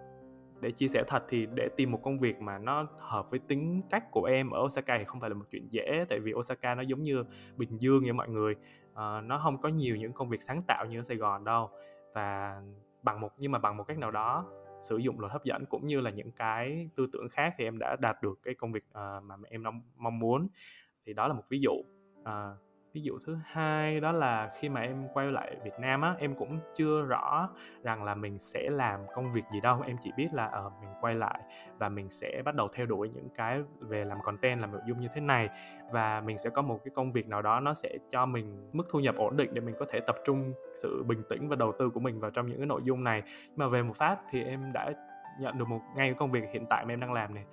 để 0.60 0.70
chia 0.70 0.88
sẻ 0.88 1.04
thật 1.06 1.24
thì 1.28 1.46
để 1.54 1.68
tìm 1.76 1.90
một 1.90 2.02
công 2.02 2.18
việc 2.18 2.40
mà 2.40 2.58
nó 2.58 2.86
hợp 2.98 3.30
với 3.30 3.40
tính 3.48 3.82
cách 3.90 4.10
của 4.10 4.24
em 4.24 4.50
ở 4.50 4.60
Osaka 4.60 4.98
thì 4.98 5.04
không 5.04 5.20
phải 5.20 5.30
là 5.30 5.36
một 5.36 5.44
chuyện 5.50 5.72
dễ 5.72 6.04
tại 6.08 6.20
vì 6.20 6.32
Osaka 6.34 6.74
nó 6.74 6.82
giống 6.82 7.02
như 7.02 7.24
Bình 7.56 7.80
Dương 7.80 8.04
như 8.04 8.12
mọi 8.12 8.28
người. 8.28 8.54
Uh, 8.92 9.24
nó 9.24 9.40
không 9.42 9.60
có 9.60 9.68
nhiều 9.68 9.96
những 9.96 10.12
công 10.12 10.28
việc 10.28 10.42
sáng 10.42 10.62
tạo 10.62 10.86
như 10.86 11.00
ở 11.00 11.02
Sài 11.02 11.16
Gòn 11.16 11.44
đâu 11.44 11.70
và 12.14 12.60
bằng 13.02 13.20
một 13.20 13.32
nhưng 13.38 13.52
mà 13.52 13.58
bằng 13.58 13.76
một 13.76 13.84
cách 13.84 13.98
nào 13.98 14.10
đó 14.10 14.46
sử 14.80 14.96
dụng 14.96 15.20
luật 15.20 15.32
hấp 15.32 15.44
dẫn 15.44 15.66
cũng 15.66 15.86
như 15.86 16.00
là 16.00 16.10
những 16.10 16.30
cái 16.32 16.88
tư 16.96 17.06
tưởng 17.12 17.28
khác 17.28 17.54
thì 17.58 17.64
em 17.64 17.78
đã 17.78 17.96
đạt 18.00 18.22
được 18.22 18.38
cái 18.42 18.54
công 18.54 18.72
việc 18.72 18.84
uh, 18.90 19.24
mà 19.24 19.36
em 19.48 19.62
mong 19.96 20.18
muốn. 20.18 20.48
Thì 21.06 21.12
đó 21.12 21.28
là 21.28 21.34
một 21.34 21.44
ví 21.48 21.60
dụ 21.60 21.72
uh, 22.20 22.26
ví 22.92 23.00
dụ 23.02 23.18
thứ 23.26 23.38
hai 23.44 24.00
đó 24.00 24.12
là 24.12 24.50
khi 24.58 24.68
mà 24.68 24.80
em 24.80 25.08
quay 25.14 25.32
lại 25.32 25.56
Việt 25.64 25.78
Nam 25.80 26.00
á 26.00 26.14
em 26.18 26.34
cũng 26.34 26.58
chưa 26.74 27.02
rõ 27.02 27.48
rằng 27.82 28.04
là 28.04 28.14
mình 28.14 28.38
sẽ 28.38 28.70
làm 28.70 29.00
công 29.14 29.32
việc 29.32 29.42
gì 29.52 29.60
đâu. 29.60 29.82
Em 29.86 29.96
chỉ 30.02 30.12
biết 30.16 30.28
là 30.32 30.62
uh, 30.66 30.72
mình 30.80 30.90
quay 31.00 31.14
lại 31.14 31.40
và 31.78 31.88
mình 31.88 32.10
sẽ 32.10 32.42
bắt 32.44 32.54
đầu 32.54 32.68
theo 32.74 32.86
đuổi 32.86 33.08
những 33.08 33.28
cái 33.34 33.62
về 33.78 34.04
làm 34.04 34.18
content 34.22 34.60
làm 34.60 34.72
nội 34.72 34.80
dung 34.86 35.00
như 35.00 35.08
thế 35.14 35.20
này. 35.20 35.48
Và 35.92 36.20
mình 36.20 36.38
sẽ 36.38 36.50
có 36.50 36.62
một 36.62 36.80
cái 36.84 36.92
công 36.94 37.12
việc 37.12 37.28
nào 37.28 37.42
đó 37.42 37.60
nó 37.60 37.74
sẽ 37.74 37.98
cho 38.10 38.26
mình 38.26 38.68
mức 38.72 38.84
thu 38.90 39.00
nhập 39.00 39.14
ổn 39.16 39.36
định 39.36 39.54
để 39.54 39.60
mình 39.60 39.74
có 39.78 39.86
thể 39.88 40.00
tập 40.00 40.16
trung 40.24 40.52
sự 40.82 41.02
bình 41.02 41.22
tĩnh 41.28 41.48
và 41.48 41.56
đầu 41.56 41.72
tư 41.78 41.90
của 41.90 42.00
mình 42.00 42.20
vào 42.20 42.30
trong 42.30 42.46
những 42.46 42.58
cái 42.58 42.66
nội 42.66 42.80
dung 42.84 43.04
này. 43.04 43.22
Nhưng 43.26 43.56
mà 43.56 43.68
về 43.68 43.82
một 43.82 43.96
phát 43.96 44.18
thì 44.30 44.44
em 44.44 44.72
đã 44.72 44.92
nhận 45.40 45.58
được 45.58 45.68
một 45.68 45.80
ngay 45.96 46.08
cái 46.08 46.14
công 46.14 46.30
việc 46.30 46.44
hiện 46.52 46.66
tại 46.70 46.84
mà 46.84 46.92
em 46.92 47.00
đang 47.00 47.12
làm 47.12 47.34
này. 47.34 47.44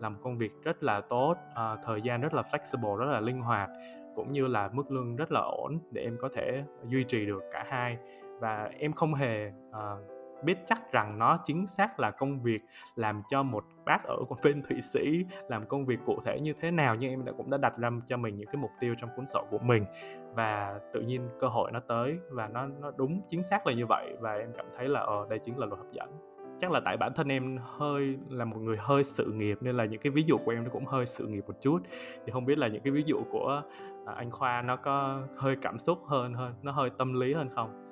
Là 0.00 0.08
một 0.08 0.18
công 0.22 0.38
việc 0.38 0.52
rất 0.64 0.82
là 0.82 1.00
tốt 1.00 1.36
uh, 1.52 1.78
thời 1.84 2.02
gian 2.02 2.20
rất 2.20 2.34
là 2.34 2.42
flexible 2.42 2.96
rất 2.96 3.06
là 3.06 3.20
linh 3.20 3.40
hoạt 3.40 3.70
cũng 4.16 4.32
như 4.32 4.46
là 4.46 4.70
mức 4.72 4.90
lương 4.90 5.16
rất 5.16 5.32
là 5.32 5.40
ổn 5.40 5.78
để 5.90 6.02
em 6.02 6.16
có 6.20 6.28
thể 6.34 6.64
duy 6.84 7.04
trì 7.04 7.26
được 7.26 7.42
cả 7.52 7.64
hai. 7.68 7.98
Và 8.40 8.70
em 8.78 8.92
không 8.92 9.14
hề 9.14 9.52
uh, 9.70 10.44
biết 10.44 10.58
chắc 10.66 10.92
rằng 10.92 11.18
nó 11.18 11.38
chính 11.44 11.66
xác 11.66 12.00
là 12.00 12.10
công 12.10 12.42
việc 12.42 12.60
làm 12.94 13.22
cho 13.28 13.42
một 13.42 13.64
bác 13.84 14.04
ở 14.04 14.16
bên 14.42 14.62
thụy 14.62 14.80
sĩ 14.80 15.24
làm 15.48 15.66
công 15.66 15.86
việc 15.86 15.98
cụ 16.06 16.18
thể 16.24 16.40
như 16.40 16.52
thế 16.60 16.70
nào 16.70 16.94
nhưng 16.94 17.10
em 17.10 17.24
đã 17.24 17.32
cũng 17.36 17.50
đã 17.50 17.58
đặt 17.58 17.78
ra 17.78 17.90
cho 18.06 18.16
mình 18.16 18.36
những 18.36 18.46
cái 18.46 18.56
mục 18.56 18.70
tiêu 18.80 18.94
trong 18.98 19.10
cuốn 19.16 19.26
sổ 19.26 19.44
của 19.50 19.58
mình. 19.58 19.84
Và 20.34 20.80
tự 20.92 21.00
nhiên 21.00 21.28
cơ 21.38 21.48
hội 21.48 21.72
nó 21.72 21.80
tới 21.80 22.18
và 22.30 22.48
nó 22.48 22.66
nó 22.80 22.92
đúng 22.96 23.20
chính 23.28 23.42
xác 23.42 23.66
là 23.66 23.72
như 23.72 23.86
vậy. 23.86 24.16
Và 24.20 24.34
em 24.34 24.52
cảm 24.56 24.66
thấy 24.76 24.88
là 24.88 25.00
ờ 25.00 25.26
đây 25.30 25.38
chính 25.38 25.58
là 25.58 25.66
luật 25.66 25.78
hấp 25.78 25.92
dẫn 25.92 26.35
chắc 26.58 26.70
là 26.70 26.80
tại 26.84 26.96
bản 26.96 27.12
thân 27.14 27.28
em 27.28 27.58
hơi 27.62 28.18
là 28.30 28.44
một 28.44 28.56
người 28.60 28.76
hơi 28.80 29.04
sự 29.04 29.32
nghiệp 29.32 29.58
nên 29.60 29.76
là 29.76 29.84
những 29.84 30.00
cái 30.00 30.10
ví 30.10 30.22
dụ 30.22 30.38
của 30.38 30.50
em 30.50 30.64
nó 30.64 30.70
cũng 30.72 30.86
hơi 30.86 31.06
sự 31.06 31.26
nghiệp 31.26 31.44
một 31.46 31.54
chút. 31.62 31.78
Thì 32.24 32.32
không 32.32 32.44
biết 32.44 32.58
là 32.58 32.68
những 32.68 32.82
cái 32.82 32.90
ví 32.90 33.02
dụ 33.06 33.22
của 33.30 33.62
à, 34.06 34.12
anh 34.16 34.30
khoa 34.30 34.62
nó 34.62 34.76
có 34.76 35.22
hơi 35.36 35.56
cảm 35.62 35.78
xúc 35.78 35.98
hơn 36.06 36.34
hơn 36.34 36.54
nó 36.62 36.72
hơi 36.72 36.90
tâm 36.98 37.20
lý 37.20 37.34
hơn 37.34 37.48
không? 37.54 37.82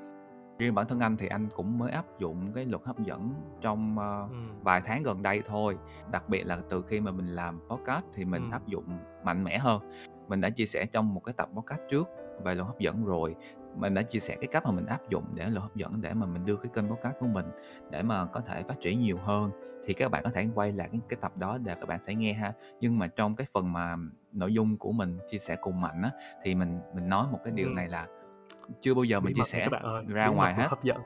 Riêng 0.59 0.75
bản 0.75 0.87
thân 0.87 1.01
anh 1.01 1.17
thì 1.17 1.27
anh 1.27 1.49
cũng 1.55 1.79
mới 1.79 1.91
áp 1.91 2.05
dụng 2.19 2.53
cái 2.55 2.65
luật 2.65 2.83
hấp 2.85 2.99
dẫn 2.99 3.35
trong 3.61 3.97
uh, 3.99 4.31
ừ. 4.31 4.37
vài 4.63 4.83
tháng 4.85 5.03
gần 5.03 5.23
đây 5.23 5.43
thôi. 5.47 5.79
Đặc 6.11 6.29
biệt 6.29 6.45
là 6.45 6.59
từ 6.69 6.83
khi 6.89 7.01
mà 7.01 7.11
mình 7.11 7.27
làm 7.27 7.61
podcast 7.69 8.05
thì 8.15 8.25
mình 8.25 8.43
ừ. 8.43 8.55
áp 8.55 8.67
dụng 8.67 8.85
mạnh 9.25 9.45
mẽ 9.45 9.59
hơn. 9.59 9.83
Mình 10.29 10.41
đã 10.41 10.51
chia 10.51 10.67
sẻ 10.67 10.87
trong 10.87 11.15
một 11.15 11.21
cái 11.25 11.33
tập 11.33 11.49
podcast 11.55 11.81
trước 11.91 12.09
về 12.45 12.55
luật 12.55 12.67
hấp 12.67 12.79
dẫn 12.79 13.05
rồi 13.05 13.35
mình 13.77 13.95
đã 13.95 14.03
chia 14.03 14.21
sẻ 14.21 14.37
cái 14.41 14.49
cách 14.53 14.65
mà 14.65 14.71
mình 14.71 14.87
áp 14.87 15.11
dụng 15.11 15.25
để 15.35 15.51
luật 15.51 15.63
hấp 15.63 15.77
dẫn 15.77 16.01
để 16.01 16.15
mà 16.15 16.27
mình 16.27 16.47
đưa 16.47 16.57
cái 16.57 16.71
kênh 16.75 16.89
podcast 16.89 17.15
của 17.21 17.27
mình 17.27 17.47
để 17.91 18.03
mà 18.03 18.27
có 18.27 18.41
thể 18.41 18.63
phát 18.63 18.75
triển 18.81 18.99
nhiều 18.99 19.19
hơn. 19.19 19.51
Thì 19.87 19.95
các 19.95 20.11
bạn 20.11 20.25
có 20.25 20.31
thể 20.31 20.49
quay 20.55 20.73
lại 20.73 20.89
cái, 20.93 21.01
cái 21.09 21.19
tập 21.21 21.33
đó 21.37 21.59
để 21.65 21.75
các 21.75 21.89
bạn 21.89 22.01
sẽ 22.07 22.15
nghe 22.15 22.33
ha. 22.33 22.53
Nhưng 22.81 22.99
mà 22.99 23.07
trong 23.07 23.37
cái 23.37 23.47
phần 23.53 23.73
mà 23.73 23.97
nội 24.33 24.55
dung 24.55 24.79
của 24.79 24.93
mình 24.93 25.19
chia 25.31 25.39
sẻ 25.39 25.57
cùng 25.57 25.81
mạnh 25.81 26.03
á 26.03 26.11
thì 26.43 26.55
mình 26.55 26.81
mình 26.95 27.09
nói 27.09 27.27
một 27.33 27.41
cái 27.45 27.53
điều 27.57 27.69
ừ. 27.69 27.73
này 27.75 27.89
là 27.89 28.07
chưa 28.81 28.95
bao 28.95 29.05
giờ 29.05 29.21
mình 29.21 29.35
chia 29.35 29.45
sẻ 29.45 29.69
ơi, 29.83 30.05
ra 30.09 30.29
ngoài 30.29 30.55
hết. 30.55 30.67
hấp 30.71 30.85
dẫn. 30.85 30.99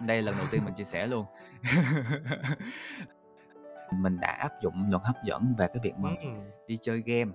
Đây 0.00 0.22
là 0.22 0.30
lần 0.30 0.38
đầu 0.38 0.46
tiên 0.50 0.64
mình 0.64 0.74
chia 0.74 0.84
sẻ 0.84 1.06
luôn. 1.06 1.26
Mình 3.92 4.20
đã 4.20 4.28
áp 4.28 4.60
dụng 4.62 4.86
luật 4.90 5.02
hấp 5.02 5.16
dẫn 5.24 5.54
về 5.58 5.66
cái 5.68 5.80
việc 5.82 5.98
mà 5.98 6.08
ừ. 6.08 6.28
đi 6.66 6.78
chơi 6.82 7.02
game. 7.06 7.32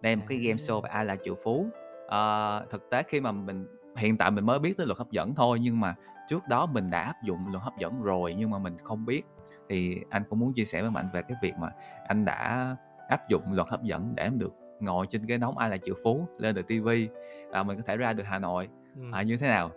Đây 0.00 0.16
một 0.16 0.24
cái 0.28 0.38
game 0.38 0.56
show 0.56 0.80
về 0.80 0.90
ai 0.90 1.04
là 1.04 1.16
triệu 1.24 1.34
phú. 1.44 1.66
À, 2.08 2.60
thực 2.70 2.90
tế 2.90 3.02
khi 3.08 3.20
mà 3.20 3.32
mình 3.32 3.66
hiện 3.96 4.16
tại 4.16 4.30
mình 4.30 4.46
mới 4.46 4.58
biết 4.58 4.76
tới 4.76 4.86
luật 4.86 4.98
hấp 4.98 5.10
dẫn 5.10 5.34
thôi 5.34 5.58
nhưng 5.62 5.80
mà 5.80 5.94
trước 6.28 6.48
đó 6.48 6.66
mình 6.66 6.90
đã 6.90 7.00
áp 7.00 7.22
dụng 7.22 7.38
luật 7.50 7.62
hấp 7.62 7.78
dẫn 7.78 8.02
rồi 8.02 8.34
nhưng 8.38 8.50
mà 8.50 8.58
mình 8.58 8.76
không 8.82 9.06
biết. 9.06 9.22
Thì 9.68 10.00
anh 10.10 10.22
cũng 10.30 10.38
muốn 10.38 10.52
chia 10.52 10.64
sẻ 10.64 10.82
với 10.82 10.90
mạnh 10.90 11.08
về 11.12 11.22
cái 11.22 11.36
việc 11.42 11.54
mà 11.58 11.72
anh 12.08 12.24
đã 12.24 12.76
áp 13.08 13.28
dụng 13.28 13.52
luật 13.52 13.68
hấp 13.68 13.82
dẫn 13.82 14.12
để 14.16 14.22
em 14.22 14.38
được 14.38 14.54
ngồi 14.80 15.06
trên 15.06 15.22
ghế 15.26 15.38
nóng 15.38 15.58
ai 15.58 15.70
là 15.70 15.76
triệu 15.84 15.94
phú 16.04 16.26
lên 16.38 16.54
được 16.54 16.66
tivi 16.66 17.08
và 17.50 17.62
mình 17.62 17.76
có 17.76 17.82
thể 17.86 17.96
ra 17.96 18.12
được 18.12 18.24
hà 18.26 18.38
nội. 18.38 18.68
Ừ. 18.96 19.02
à, 19.12 19.22
như 19.22 19.36
thế 19.36 19.48
nào? 19.48 19.70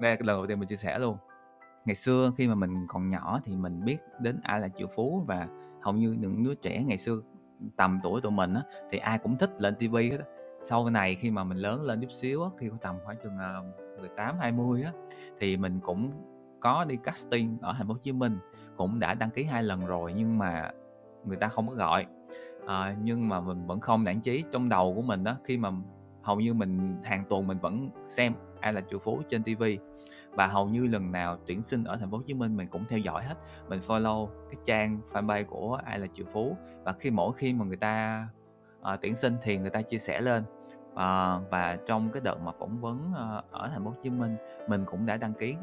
Đây 0.00 0.10
là 0.10 0.16
lần 0.20 0.36
đầu 0.36 0.46
tiên 0.46 0.58
mình 0.58 0.68
chia 0.68 0.76
sẻ 0.76 0.98
luôn. 0.98 1.16
Ngày 1.84 1.94
xưa 1.94 2.32
khi 2.38 2.48
mà 2.48 2.54
mình 2.54 2.86
còn 2.88 3.10
nhỏ 3.10 3.40
thì 3.44 3.56
mình 3.56 3.84
biết 3.84 3.98
đến 4.20 4.40
ai 4.42 4.60
là 4.60 4.68
triệu 4.68 4.88
phú 4.96 5.24
và 5.26 5.48
hầu 5.82 5.94
như 5.94 6.12
những 6.12 6.44
đứa 6.44 6.54
trẻ 6.54 6.82
ngày 6.82 6.98
xưa 6.98 7.20
tầm 7.76 8.00
tuổi 8.02 8.20
tụi 8.20 8.32
mình 8.32 8.54
á 8.54 8.62
thì 8.90 8.98
ai 8.98 9.18
cũng 9.18 9.38
thích 9.38 9.50
lên 9.58 9.74
tivi 9.74 10.10
hết 10.10 10.18
sau 10.64 10.90
này 10.90 11.14
khi 11.14 11.30
mà 11.30 11.44
mình 11.44 11.58
lớn 11.58 11.82
lên 11.82 12.00
chút 12.00 12.10
xíu 12.10 12.42
á 12.42 12.50
khi 12.58 12.68
có 12.68 12.76
tầm 12.80 12.96
khoảng 13.04 13.16
chừng 13.22 13.38
ờ, 13.38 13.64
18 14.00 14.38
20 14.38 14.82
á 14.82 14.92
thì 15.40 15.56
mình 15.56 15.80
cũng 15.80 16.12
có 16.60 16.84
đi 16.84 16.96
casting 16.96 17.58
ở 17.60 17.74
thành 17.78 17.86
phố 17.86 17.92
Hồ 17.92 17.98
Chí 18.02 18.12
Minh 18.12 18.38
cũng 18.76 19.00
đã 19.00 19.14
đăng 19.14 19.30
ký 19.30 19.44
hai 19.44 19.62
lần 19.62 19.86
rồi 19.86 20.12
nhưng 20.16 20.38
mà 20.38 20.70
người 21.24 21.36
ta 21.36 21.48
không 21.48 21.68
có 21.68 21.74
gọi. 21.74 22.06
À, 22.66 22.96
nhưng 23.02 23.28
mà 23.28 23.40
mình 23.40 23.66
vẫn 23.66 23.80
không 23.80 24.02
nản 24.02 24.20
chí 24.20 24.44
trong 24.52 24.68
đầu 24.68 24.94
của 24.94 25.02
mình 25.02 25.24
đó 25.24 25.36
khi 25.44 25.56
mà 25.56 25.70
hầu 26.22 26.40
như 26.40 26.54
mình 26.54 27.02
hàng 27.02 27.24
tuần 27.28 27.46
mình 27.46 27.58
vẫn 27.58 27.90
xem 28.04 28.32
ai 28.60 28.72
là 28.72 28.80
triệu 28.90 28.98
phú 28.98 29.22
trên 29.28 29.42
TV 29.42 29.62
và 30.30 30.46
hầu 30.46 30.68
như 30.68 30.86
lần 30.86 31.12
nào 31.12 31.38
tuyển 31.46 31.62
sinh 31.62 31.84
ở 31.84 31.96
thành 31.96 32.10
phố 32.10 32.16
Hồ 32.16 32.22
Chí 32.26 32.34
Minh 32.34 32.56
mình 32.56 32.68
cũng 32.68 32.84
theo 32.88 32.98
dõi 32.98 33.24
hết. 33.24 33.34
Mình 33.68 33.80
follow 33.86 34.26
cái 34.26 34.60
trang 34.64 35.00
fanpage 35.12 35.44
của 35.44 35.80
ai 35.84 35.98
là 35.98 36.06
triệu 36.14 36.26
phú 36.32 36.56
và 36.84 36.92
khi 36.92 37.10
mỗi 37.10 37.32
khi 37.36 37.52
mà 37.52 37.64
người 37.64 37.76
ta 37.76 38.26
uh, 38.80 39.00
tuyển 39.00 39.16
sinh 39.16 39.36
thì 39.42 39.58
người 39.58 39.70
ta 39.70 39.82
chia 39.82 39.98
sẻ 39.98 40.20
lên 40.20 40.44
uh, 40.94 41.50
và 41.50 41.78
trong 41.86 42.10
cái 42.12 42.20
đợt 42.24 42.36
mà 42.44 42.52
phỏng 42.58 42.80
vấn 42.80 43.12
uh, 43.12 43.44
ở 43.50 43.68
thành 43.68 43.84
phố 43.84 43.90
Hồ 43.90 43.96
Chí 44.02 44.10
Minh 44.10 44.36
mình 44.68 44.84
cũng 44.84 45.06
đã 45.06 45.16
đăng 45.16 45.34
ký. 45.34 45.54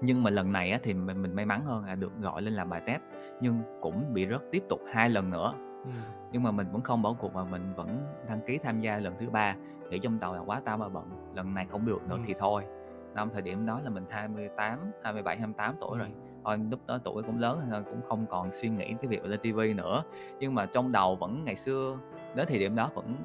Nhưng 0.00 0.22
mà 0.22 0.30
lần 0.30 0.52
này 0.52 0.78
thì 0.82 0.94
mình, 0.94 1.22
mình 1.22 1.34
may 1.34 1.46
mắn 1.46 1.64
hơn 1.64 1.84
là 1.84 1.94
được 1.94 2.12
gọi 2.20 2.42
lên 2.42 2.54
làm 2.54 2.70
bài 2.70 2.82
test 2.86 3.00
nhưng 3.40 3.62
cũng 3.80 4.14
bị 4.14 4.26
rớt 4.28 4.42
tiếp 4.52 4.62
tục 4.68 4.80
hai 4.92 5.10
lần 5.10 5.30
nữa. 5.30 5.52
Ừ. 5.84 5.90
nhưng 6.32 6.42
mà 6.42 6.50
mình 6.50 6.66
vẫn 6.72 6.82
không 6.82 7.02
bỏ 7.02 7.12
cuộc 7.12 7.34
và 7.34 7.44
mình 7.44 7.72
vẫn 7.76 8.06
đăng 8.28 8.40
ký 8.46 8.58
tham 8.58 8.80
gia 8.80 8.98
lần 8.98 9.14
thứ 9.20 9.30
ba 9.30 9.54
nghĩ 9.90 9.98
trong 9.98 10.18
tàu 10.18 10.34
là 10.34 10.40
quá 10.40 10.60
tao 10.64 10.78
mà 10.78 10.88
bận 10.88 11.04
lần 11.34 11.54
này 11.54 11.66
không 11.70 11.86
được 11.86 12.08
nữa 12.08 12.16
ừ. 12.16 12.22
thì 12.26 12.34
thôi. 12.38 12.64
Năm 13.14 13.30
thời 13.32 13.42
điểm 13.42 13.66
đó 13.66 13.80
là 13.84 13.90
mình 13.90 14.04
28 14.10 14.78
27 15.02 15.36
28 15.36 15.74
tuổi 15.80 15.98
rồi. 15.98 16.08
Thôi 16.44 16.58
lúc 16.70 16.80
đó 16.86 16.98
tuổi 17.04 17.22
cũng 17.22 17.38
lớn 17.38 17.60
nên 17.70 17.84
cũng 17.84 18.00
không 18.08 18.26
còn 18.26 18.52
suy 18.52 18.68
nghĩ 18.68 18.94
cái 19.02 19.08
việc 19.08 19.24
lên 19.24 19.40
tivi 19.40 19.74
nữa. 19.74 20.02
Nhưng 20.40 20.54
mà 20.54 20.66
trong 20.66 20.92
đầu 20.92 21.16
vẫn 21.16 21.44
ngày 21.44 21.56
xưa 21.56 21.98
đến 22.34 22.46
thời 22.48 22.58
điểm 22.58 22.76
đó 22.76 22.90
vẫn 22.94 23.16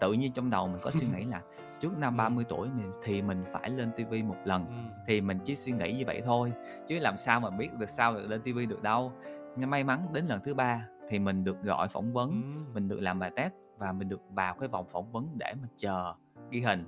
tự 0.00 0.12
nhiên 0.12 0.32
trong 0.32 0.50
đầu 0.50 0.68
mình 0.68 0.80
có 0.82 0.90
suy 0.90 1.06
nghĩ 1.06 1.24
là 1.30 1.42
trước 1.80 1.98
năm 1.98 2.16
30 2.16 2.44
tuổi 2.48 2.68
mình 2.68 2.92
thì 3.02 3.22
mình 3.22 3.44
phải 3.52 3.70
lên 3.70 3.90
tivi 3.96 4.22
một 4.22 4.36
lần 4.44 4.90
thì 5.06 5.20
mình 5.20 5.38
chỉ 5.44 5.56
suy 5.56 5.72
nghĩ 5.72 5.92
như 5.92 6.04
vậy 6.06 6.22
thôi 6.24 6.52
chứ 6.88 6.98
làm 6.98 7.16
sao 7.16 7.40
mà 7.40 7.50
biết 7.50 7.68
được 7.78 7.88
sao 7.88 8.14
được 8.14 8.26
lên 8.28 8.40
tivi 8.42 8.66
được 8.66 8.82
đâu. 8.82 9.12
Nhưng 9.56 9.70
may 9.70 9.84
mắn 9.84 10.06
đến 10.12 10.26
lần 10.26 10.40
thứ 10.44 10.54
ba 10.54 10.86
thì 11.08 11.18
mình 11.18 11.44
được 11.44 11.62
gọi 11.62 11.88
phỏng 11.88 12.12
vấn 12.12 12.42
mình 12.74 12.88
được 12.88 13.00
làm 13.00 13.18
bài 13.18 13.30
test 13.36 13.52
và 13.78 13.92
mình 13.92 14.08
được 14.08 14.20
vào 14.30 14.54
cái 14.54 14.68
vòng 14.68 14.86
phỏng 14.88 15.12
vấn 15.12 15.28
để 15.38 15.54
mà 15.62 15.68
chờ 15.76 16.14
ghi 16.50 16.60
hình. 16.60 16.84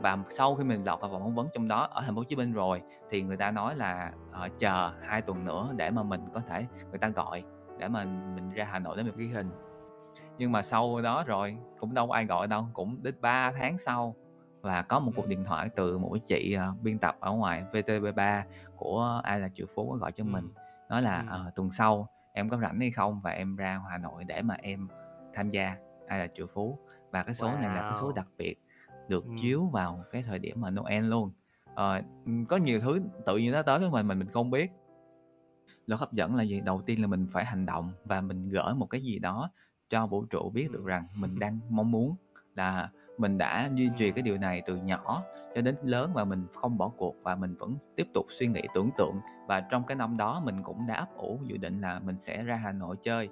Và 0.00 0.18
sau 0.30 0.54
khi 0.54 0.64
mình 0.64 0.84
lọt 0.84 1.00
vào 1.00 1.10
vòng 1.10 1.22
phỏng 1.22 1.34
vấn 1.34 1.48
trong 1.54 1.68
đó 1.68 1.88
ở 1.90 2.02
thành 2.02 2.14
phố 2.14 2.20
Hồ 2.20 2.24
Chí 2.24 2.36
Minh 2.36 2.52
rồi 2.52 2.82
thì 3.10 3.22
người 3.22 3.36
ta 3.36 3.50
nói 3.50 3.76
là 3.76 4.12
uh, 4.30 4.58
chờ 4.58 4.92
hai 5.02 5.22
tuần 5.22 5.44
nữa 5.44 5.72
để 5.76 5.90
mà 5.90 6.02
mình 6.02 6.20
có 6.32 6.40
thể 6.48 6.66
người 6.90 6.98
ta 6.98 7.08
gọi 7.08 7.42
để 7.78 7.88
mà 7.88 8.04
mình 8.04 8.50
ra 8.50 8.64
Hà 8.64 8.78
Nội 8.78 8.96
để 8.96 9.02
mình 9.02 9.16
ghi 9.16 9.26
hình 9.26 9.50
nhưng 10.40 10.52
mà 10.52 10.62
sau 10.62 11.00
đó 11.00 11.24
rồi 11.26 11.56
cũng 11.78 11.94
đâu 11.94 12.06
có 12.06 12.14
ai 12.14 12.24
gọi 12.24 12.46
đâu 12.46 12.66
cũng 12.72 13.02
đến 13.02 13.14
3 13.20 13.52
tháng 13.52 13.78
sau 13.78 14.14
và 14.60 14.82
có 14.82 14.98
một 14.98 15.12
cuộc 15.16 15.26
điện 15.26 15.44
thoại 15.44 15.68
từ 15.76 15.98
một 15.98 16.16
chị 16.26 16.56
uh, 16.70 16.82
biên 16.82 16.98
tập 16.98 17.16
ở 17.20 17.32
ngoài 17.32 17.64
VTV3 17.72 18.42
của 18.76 19.20
ai 19.24 19.40
là 19.40 19.48
triệu 19.54 19.66
phú 19.74 19.96
gọi 20.00 20.12
cho 20.12 20.24
mình 20.24 20.48
nói 20.88 21.02
là 21.02 21.24
uh, 21.48 21.54
tuần 21.54 21.70
sau 21.70 22.08
em 22.32 22.48
có 22.48 22.56
rảnh 22.56 22.80
hay 22.80 22.90
không 22.90 23.20
và 23.20 23.30
em 23.30 23.56
ra 23.56 23.80
Hà 23.90 23.98
Nội 23.98 24.24
để 24.24 24.42
mà 24.42 24.56
em 24.62 24.88
tham 25.34 25.50
gia 25.50 25.76
ai 26.06 26.18
là 26.18 26.26
triệu 26.26 26.46
phú? 26.46 26.78
Và 27.10 27.22
cái 27.22 27.34
số 27.34 27.48
wow. 27.48 27.60
này 27.60 27.76
là 27.76 27.80
cái 27.80 27.94
số 28.00 28.12
đặc 28.12 28.26
biệt 28.38 28.54
được 29.08 29.24
ừ. 29.24 29.30
chiếu 29.38 29.66
vào 29.66 30.04
cái 30.12 30.22
thời 30.22 30.38
điểm 30.38 30.60
mà 30.60 30.70
Noel 30.70 31.04
luôn. 31.04 31.32
Uh, 31.72 32.04
có 32.48 32.56
nhiều 32.56 32.80
thứ 32.80 33.00
tự 33.26 33.36
nhiên 33.36 33.52
nó 33.52 33.62
tới 33.62 33.78
với 33.78 33.90
mình 33.90 34.08
mình 34.08 34.18
mình 34.18 34.28
không 34.28 34.50
biết. 34.50 34.72
Luật 35.86 36.00
hấp 36.00 36.12
dẫn 36.12 36.34
là 36.34 36.42
gì? 36.42 36.60
Đầu 36.60 36.82
tiên 36.86 37.00
là 37.00 37.06
mình 37.06 37.26
phải 37.30 37.44
hành 37.44 37.66
động 37.66 37.92
và 38.04 38.20
mình 38.20 38.48
gửi 38.48 38.74
một 38.74 38.86
cái 38.86 39.02
gì 39.02 39.18
đó 39.18 39.50
cho 39.90 40.06
vũ 40.06 40.24
trụ 40.24 40.50
biết 40.50 40.68
được 40.72 40.84
rằng 40.84 41.04
mình 41.20 41.30
đang 41.38 41.58
mong 41.68 41.90
muốn 41.90 42.14
là 42.54 42.90
mình 43.18 43.38
đã 43.38 43.70
duy 43.74 43.90
trì 43.96 44.10
cái 44.10 44.22
điều 44.22 44.38
này 44.38 44.62
từ 44.66 44.76
nhỏ 44.76 45.22
cho 45.54 45.60
đến 45.60 45.74
lớn 45.82 46.10
và 46.14 46.24
mình 46.24 46.46
không 46.54 46.78
bỏ 46.78 46.88
cuộc 46.88 47.16
và 47.22 47.34
mình 47.34 47.54
vẫn 47.54 47.74
tiếp 47.96 48.06
tục 48.14 48.26
suy 48.28 48.46
nghĩ 48.46 48.62
tưởng 48.74 48.90
tượng. 48.98 49.20
Và 49.46 49.60
trong 49.60 49.84
cái 49.84 49.96
năm 49.96 50.16
đó 50.16 50.42
mình 50.44 50.62
cũng 50.62 50.86
đã 50.86 50.94
ấp 50.94 51.16
ủ 51.16 51.38
dự 51.44 51.56
định 51.56 51.80
là 51.80 51.98
mình 51.98 52.18
sẽ 52.18 52.42
ra 52.42 52.56
Hà 52.56 52.72
Nội 52.72 52.96
chơi. 53.02 53.28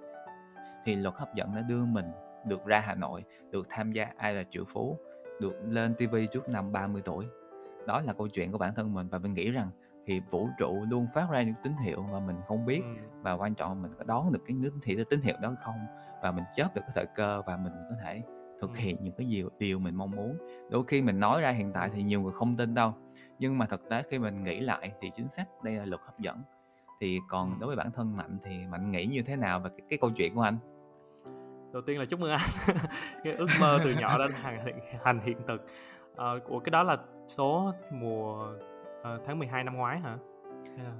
Thì 0.84 0.94
luật 0.94 1.14
hấp 1.14 1.34
dẫn 1.34 1.54
đã 1.54 1.60
đưa 1.60 1.84
mình 1.84 2.06
được 2.46 2.66
ra 2.66 2.80
Hà 2.80 2.94
Nội 2.94 3.24
được 3.50 3.66
tham 3.70 3.92
gia 3.92 4.06
ai 4.16 4.34
là 4.34 4.44
triệu 4.50 4.64
phú 4.64 4.98
được 5.40 5.54
lên 5.64 5.94
TV 5.94 6.16
trước 6.32 6.48
năm 6.48 6.72
30 6.72 7.02
tuổi. 7.04 7.26
Đó 7.86 8.00
là 8.00 8.12
câu 8.12 8.28
chuyện 8.28 8.52
của 8.52 8.58
bản 8.58 8.74
thân 8.74 8.94
mình 8.94 9.08
và 9.08 9.18
mình 9.18 9.34
nghĩ 9.34 9.50
rằng 9.50 9.70
thì 10.06 10.20
vũ 10.30 10.48
trụ 10.58 10.84
luôn 10.90 11.06
phát 11.14 11.30
ra 11.30 11.42
những 11.42 11.54
tín 11.62 11.72
hiệu 11.84 12.02
mà 12.12 12.20
mình 12.20 12.36
không 12.46 12.66
biết. 12.66 12.80
Ừ. 12.82 13.08
và 13.22 13.32
quan 13.32 13.54
trọng 13.54 13.68
là 13.68 13.74
mình 13.74 13.92
có 13.98 14.04
đón 14.04 14.32
được 14.32 14.40
cái 14.46 14.56
tín 14.62 14.80
hiệu 14.84 15.04
tín 15.10 15.20
hiệu 15.20 15.36
đó 15.42 15.54
không 15.64 15.86
và 16.22 16.30
mình 16.30 16.44
chớp 16.54 16.74
được 16.74 16.80
cái 16.80 16.92
thời 16.94 17.06
cơ 17.06 17.42
và 17.46 17.56
mình 17.56 17.72
có 17.90 17.96
thể 18.04 18.22
thực 18.60 18.76
hiện 18.76 18.96
những 19.00 19.14
cái 19.18 19.26
điều 19.26 19.50
điều 19.58 19.78
mình 19.78 19.94
mong 19.94 20.10
muốn. 20.10 20.38
Đôi 20.70 20.84
khi 20.88 21.02
mình 21.02 21.20
nói 21.20 21.40
ra 21.40 21.50
hiện 21.50 21.72
tại 21.72 21.90
thì 21.94 22.02
nhiều 22.02 22.20
người 22.20 22.32
không 22.32 22.56
tin 22.56 22.74
đâu 22.74 22.94
nhưng 23.38 23.58
mà 23.58 23.66
thực 23.66 23.88
tế 23.88 24.02
khi 24.10 24.18
mình 24.18 24.44
nghĩ 24.44 24.60
lại 24.60 24.92
thì 25.00 25.10
chính 25.16 25.28
xác 25.28 25.44
đây 25.62 25.74
là 25.74 25.84
luật 25.84 26.00
hấp 26.00 26.18
dẫn. 26.18 26.42
Thì 27.00 27.18
còn 27.28 27.58
đối 27.60 27.66
với 27.66 27.76
bản 27.76 27.90
thân 27.92 28.16
mạnh 28.16 28.38
thì 28.44 28.66
mạnh 28.66 28.90
nghĩ 28.90 29.06
như 29.06 29.22
thế 29.22 29.36
nào 29.36 29.60
về 29.60 29.70
cái, 29.70 29.86
cái 29.90 29.98
câu 29.98 30.10
chuyện 30.10 30.34
của 30.34 30.42
anh? 30.42 30.56
Đầu 31.72 31.82
tiên 31.82 31.98
là 31.98 32.04
chúc 32.04 32.20
mừng 32.20 32.30
anh. 32.30 32.50
Cái 33.24 33.32
ước 33.32 33.46
mơ 33.60 33.78
từ 33.84 33.94
nhỏ 34.00 34.18
đã 34.18 34.26
thành, 34.42 34.80
thành 35.04 35.20
hiện 35.20 35.38
thực. 35.48 35.66
À, 36.16 36.26
của 36.48 36.60
cái 36.60 36.70
đó 36.70 36.82
là 36.82 36.96
số 37.26 37.72
mùa 37.92 38.52
uh, 39.00 39.20
tháng 39.26 39.38
12 39.38 39.64
năm 39.64 39.76
ngoái 39.76 40.00
hả 40.00 40.16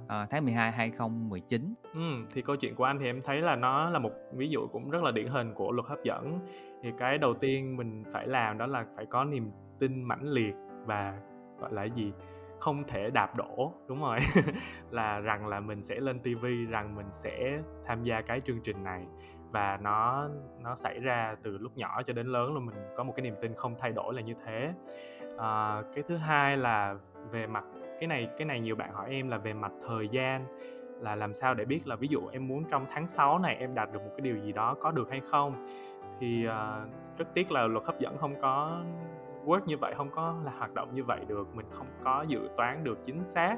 à, 0.07 0.27
tháng 0.29 0.45
12 0.45 0.71
2019 0.71 1.73
ừ, 1.93 1.99
thì 2.33 2.41
câu 2.41 2.55
chuyện 2.55 2.75
của 2.75 2.83
anh 2.83 2.99
thì 2.99 3.05
em 3.05 3.21
thấy 3.21 3.41
là 3.41 3.55
nó 3.55 3.89
là 3.89 3.99
một 3.99 4.11
ví 4.33 4.49
dụ 4.49 4.67
cũng 4.67 4.89
rất 4.89 5.03
là 5.03 5.11
điển 5.11 5.27
hình 5.27 5.53
của 5.53 5.71
luật 5.71 5.85
hấp 5.87 6.03
dẫn. 6.03 6.39
Thì 6.83 6.91
cái 6.97 7.17
đầu 7.17 7.33
tiên 7.33 7.77
mình 7.77 8.03
phải 8.13 8.27
làm 8.27 8.57
đó 8.57 8.65
là 8.65 8.85
phải 8.95 9.05
có 9.05 9.23
niềm 9.23 9.51
tin 9.79 10.03
mãnh 10.03 10.23
liệt 10.23 10.53
và 10.85 11.19
gọi 11.59 11.73
là 11.73 11.83
gì 11.83 12.13
không 12.59 12.83
thể 12.87 13.09
đạp 13.09 13.35
đổ 13.35 13.73
đúng 13.87 14.01
rồi. 14.01 14.19
Là 14.91 15.19
rằng 15.19 15.47
là 15.47 15.59
mình 15.59 15.83
sẽ 15.83 15.99
lên 15.99 16.19
tivi 16.19 16.65
rằng 16.65 16.95
mình 16.95 17.07
sẽ 17.13 17.61
tham 17.85 18.03
gia 18.03 18.21
cái 18.21 18.41
chương 18.41 18.61
trình 18.63 18.83
này. 18.83 19.05
Và 19.51 19.77
nó 19.81 20.29
nó 20.61 20.75
xảy 20.75 20.99
ra 20.99 21.35
từ 21.43 21.57
lúc 21.57 21.77
nhỏ 21.77 22.01
cho 22.03 22.13
đến 22.13 22.27
lớn 22.27 22.53
là 22.53 22.59
mình 22.59 22.75
có 22.95 23.03
một 23.03 23.13
cái 23.15 23.23
niềm 23.23 23.35
tin 23.41 23.53
không 23.53 23.75
thay 23.79 23.91
đổi 23.91 24.13
là 24.13 24.21
như 24.21 24.33
thế. 24.45 24.73
À, 25.37 25.83
cái 25.95 26.03
thứ 26.07 26.17
hai 26.17 26.57
là 26.57 26.95
về 27.31 27.47
mặt 27.47 27.63
cái 27.99 28.07
này 28.07 28.29
cái 28.37 28.45
này 28.45 28.59
nhiều 28.59 28.75
bạn 28.75 28.93
hỏi 28.93 29.09
em 29.09 29.29
là 29.29 29.37
về 29.37 29.53
mặt 29.53 29.71
thời 29.87 30.07
gian 30.07 30.45
là 30.99 31.15
làm 31.15 31.33
sao 31.33 31.53
để 31.53 31.65
biết 31.65 31.87
là 31.87 31.95
ví 31.95 32.07
dụ 32.07 32.27
em 32.31 32.47
muốn 32.47 32.63
trong 32.69 32.85
tháng 32.91 33.07
6 33.07 33.39
này 33.39 33.55
em 33.55 33.75
đạt 33.75 33.91
được 33.93 34.01
một 34.01 34.11
cái 34.17 34.21
điều 34.21 34.37
gì 34.37 34.51
đó 34.51 34.75
có 34.79 34.91
được 34.91 35.09
hay 35.09 35.21
không? 35.31 35.67
Thì 36.19 36.47
uh, 36.47 37.17
rất 37.17 37.27
tiếc 37.33 37.51
là 37.51 37.67
luật 37.67 37.85
hấp 37.85 37.99
dẫn 37.99 38.17
không 38.17 38.41
có 38.41 38.81
work 39.45 39.61
như 39.65 39.77
vậy 39.77 39.93
không 39.97 40.09
có 40.09 40.35
là 40.45 40.51
hoạt 40.57 40.73
động 40.73 40.95
như 40.95 41.03
vậy 41.03 41.19
được. 41.27 41.47
Mình 41.55 41.65
không 41.71 41.87
có 42.03 42.25
dự 42.27 42.49
toán 42.57 42.83
được 42.83 42.99
chính 43.03 43.23
xác 43.25 43.57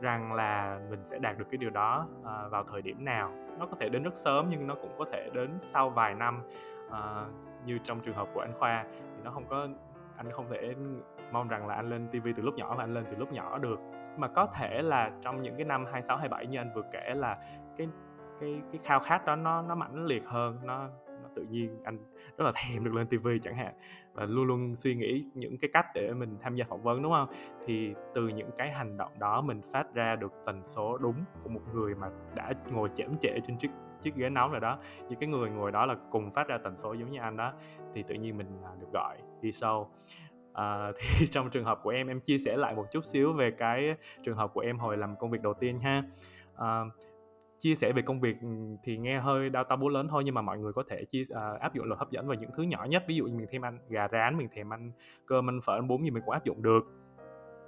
rằng 0.00 0.32
là 0.32 0.80
mình 0.90 1.04
sẽ 1.04 1.18
đạt 1.18 1.38
được 1.38 1.44
cái 1.50 1.58
điều 1.58 1.70
đó 1.70 2.06
uh, 2.20 2.52
vào 2.52 2.64
thời 2.64 2.82
điểm 2.82 3.04
nào. 3.04 3.32
Nó 3.58 3.66
có 3.66 3.76
thể 3.80 3.88
đến 3.88 4.02
rất 4.02 4.16
sớm 4.16 4.46
nhưng 4.50 4.66
nó 4.66 4.74
cũng 4.74 4.92
có 4.98 5.04
thể 5.12 5.30
đến 5.32 5.50
sau 5.60 5.90
vài 5.90 6.14
năm 6.14 6.42
uh, 6.86 6.94
như 7.66 7.78
trong 7.84 8.00
trường 8.00 8.14
hợp 8.14 8.28
của 8.34 8.40
anh 8.40 8.52
khoa 8.58 8.84
thì 9.16 9.22
nó 9.24 9.30
không 9.30 9.44
có 9.48 9.68
anh 10.22 10.32
không 10.32 10.46
thể 10.50 10.74
mong 11.32 11.48
rằng 11.48 11.66
là 11.66 11.74
anh 11.74 11.90
lên 11.90 12.08
TV 12.08 12.28
từ 12.36 12.42
lúc 12.42 12.54
nhỏ 12.54 12.74
và 12.76 12.84
anh 12.84 12.94
lên 12.94 13.04
từ 13.10 13.16
lúc 13.16 13.32
nhỏ 13.32 13.58
được. 13.58 13.80
Mà 14.16 14.28
có 14.28 14.46
thể 14.46 14.82
là 14.82 15.10
trong 15.22 15.42
những 15.42 15.56
cái 15.56 15.64
năm 15.64 15.84
26 15.84 16.16
27 16.16 16.46
như 16.46 16.58
anh 16.58 16.72
vừa 16.74 16.82
kể 16.92 17.14
là 17.14 17.38
cái 17.78 17.88
cái 18.40 18.60
cái 18.72 18.80
khao 18.84 19.00
khát 19.00 19.24
đó 19.26 19.36
nó 19.36 19.62
nó 19.62 19.74
mãnh 19.74 20.06
liệt 20.06 20.26
hơn, 20.26 20.58
nó 20.64 20.88
nó 21.06 21.28
tự 21.34 21.46
nhiên 21.50 21.80
anh 21.84 21.98
rất 22.38 22.44
là 22.44 22.52
thèm 22.54 22.84
được 22.84 22.94
lên 22.94 23.06
TV 23.06 23.28
chẳng 23.42 23.56
hạn. 23.56 23.74
Và 24.12 24.24
luôn 24.24 24.44
luôn 24.44 24.76
suy 24.76 24.94
nghĩ 24.94 25.24
những 25.34 25.58
cái 25.58 25.70
cách 25.72 25.86
để 25.94 26.12
mình 26.12 26.38
tham 26.40 26.54
gia 26.54 26.64
phỏng 26.68 26.82
vấn, 26.82 27.02
đúng 27.02 27.12
không? 27.12 27.28
Thì 27.66 27.94
từ 28.14 28.28
những 28.28 28.50
cái 28.58 28.70
hành 28.70 28.96
động 28.96 29.12
đó 29.18 29.40
mình 29.40 29.60
phát 29.72 29.94
ra 29.94 30.16
được 30.16 30.32
tần 30.46 30.64
số 30.64 30.98
đúng 30.98 31.16
của 31.42 31.48
một 31.48 31.60
người 31.74 31.94
mà 31.94 32.10
đã 32.34 32.52
ngồi 32.70 32.90
chễm 32.94 33.10
trễ 33.20 33.40
trên 33.46 33.58
chiếc 33.58 33.70
chiếc 34.02 34.14
ghế 34.14 34.30
nóng 34.30 34.50
rồi 34.50 34.60
đó. 34.60 34.78
Những 35.08 35.18
cái 35.18 35.28
người 35.28 35.50
ngồi 35.50 35.72
đó 35.72 35.86
là 35.86 35.96
cùng 36.10 36.30
phát 36.30 36.48
ra 36.48 36.58
tần 36.58 36.76
số 36.76 36.92
giống 36.92 37.10
như 37.10 37.20
anh 37.20 37.36
đó, 37.36 37.52
thì 37.94 38.02
tự 38.02 38.14
nhiên 38.14 38.38
mình 38.38 38.46
à, 38.64 38.70
được 38.80 38.92
gọi 38.92 39.16
đi 39.42 39.52
sâu 39.52 39.90
à, 40.52 40.92
thì 40.98 41.26
trong 41.26 41.50
trường 41.50 41.64
hợp 41.64 41.80
của 41.82 41.90
em 41.90 42.06
em 42.06 42.20
chia 42.20 42.38
sẻ 42.38 42.56
lại 42.56 42.74
một 42.74 42.86
chút 42.92 43.04
xíu 43.04 43.32
về 43.32 43.50
cái 43.50 43.94
trường 44.22 44.36
hợp 44.36 44.50
của 44.54 44.60
em 44.60 44.78
hồi 44.78 44.96
làm 44.96 45.16
công 45.16 45.30
việc 45.30 45.42
đầu 45.42 45.54
tiên 45.54 45.80
ha. 45.80 46.02
À, 46.56 46.84
chia 47.58 47.74
sẻ 47.74 47.92
về 47.92 48.02
công 48.02 48.20
việc 48.20 48.36
ừ, 48.42 48.48
thì 48.84 48.98
nghe 48.98 49.20
hơi 49.20 49.50
đau 49.50 49.64
tabu 49.64 49.88
lớn 49.88 50.08
thôi 50.10 50.22
nhưng 50.24 50.34
mà 50.34 50.42
mọi 50.42 50.58
người 50.58 50.72
có 50.72 50.82
thể 50.88 51.04
chia 51.04 51.22
uh, 51.22 51.36
à, 51.36 51.52
áp 51.60 51.74
dụng 51.74 51.86
luật 51.86 51.98
hấp 51.98 52.10
dẫn 52.10 52.26
vào 52.26 52.36
những 52.36 52.50
thứ 52.56 52.62
nhỏ 52.62 52.84
nhất. 52.84 53.04
Ví 53.08 53.14
dụ 53.14 53.24
như 53.24 53.36
mình 53.36 53.46
thêm 53.50 53.64
ăn 53.64 53.78
gà 53.88 54.08
rán 54.08 54.36
mình 54.36 54.48
thèm 54.54 54.72
ăn 54.72 54.92
cơm 55.26 55.50
ăn 55.50 55.60
phở 55.60 55.74
ăn 55.74 55.88
bún 55.88 56.02
gì 56.02 56.10
mình 56.10 56.22
cũng 56.26 56.32
áp 56.32 56.44
dụng 56.44 56.62
được. 56.62 56.84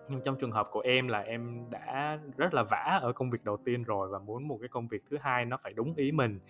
Nhưng 0.08 0.20
trong 0.24 0.36
trường 0.36 0.52
hợp 0.52 0.68
của 0.70 0.80
em 0.80 1.08
là 1.08 1.20
em 1.20 1.64
đã 1.70 2.18
rất 2.36 2.54
là 2.54 2.62
vã 2.62 2.98
ở 3.02 3.12
công 3.12 3.30
việc 3.30 3.44
đầu 3.44 3.56
tiên 3.56 3.82
rồi 3.82 4.08
và 4.08 4.18
muốn 4.18 4.48
một 4.48 4.58
cái 4.60 4.68
công 4.68 4.88
việc 4.88 5.02
thứ 5.10 5.16
hai 5.20 5.44
nó 5.44 5.56
phải 5.62 5.72
đúng 5.72 5.94
ý 5.96 6.12
mình. 6.12 6.40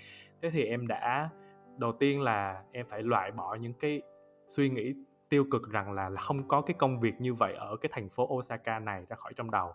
Thế 0.42 0.50
thì 0.50 0.64
em 0.64 0.86
đã 0.86 1.30
đầu 1.78 1.92
tiên 1.92 2.20
là 2.20 2.62
em 2.72 2.86
phải 2.88 3.02
loại 3.02 3.30
bỏ 3.30 3.54
những 3.54 3.74
cái 3.74 4.02
suy 4.46 4.68
nghĩ 4.68 4.94
tiêu 5.34 5.44
cực 5.50 5.70
rằng 5.70 5.92
là, 5.92 6.08
là 6.08 6.20
không 6.20 6.48
có 6.48 6.60
cái 6.60 6.74
công 6.78 7.00
việc 7.00 7.14
như 7.18 7.34
vậy 7.34 7.54
ở 7.54 7.76
cái 7.76 7.90
thành 7.92 8.08
phố 8.08 8.28
Osaka 8.34 8.78
này 8.78 9.04
ra 9.08 9.16
khỏi 9.16 9.32
trong 9.36 9.50
đầu. 9.50 9.74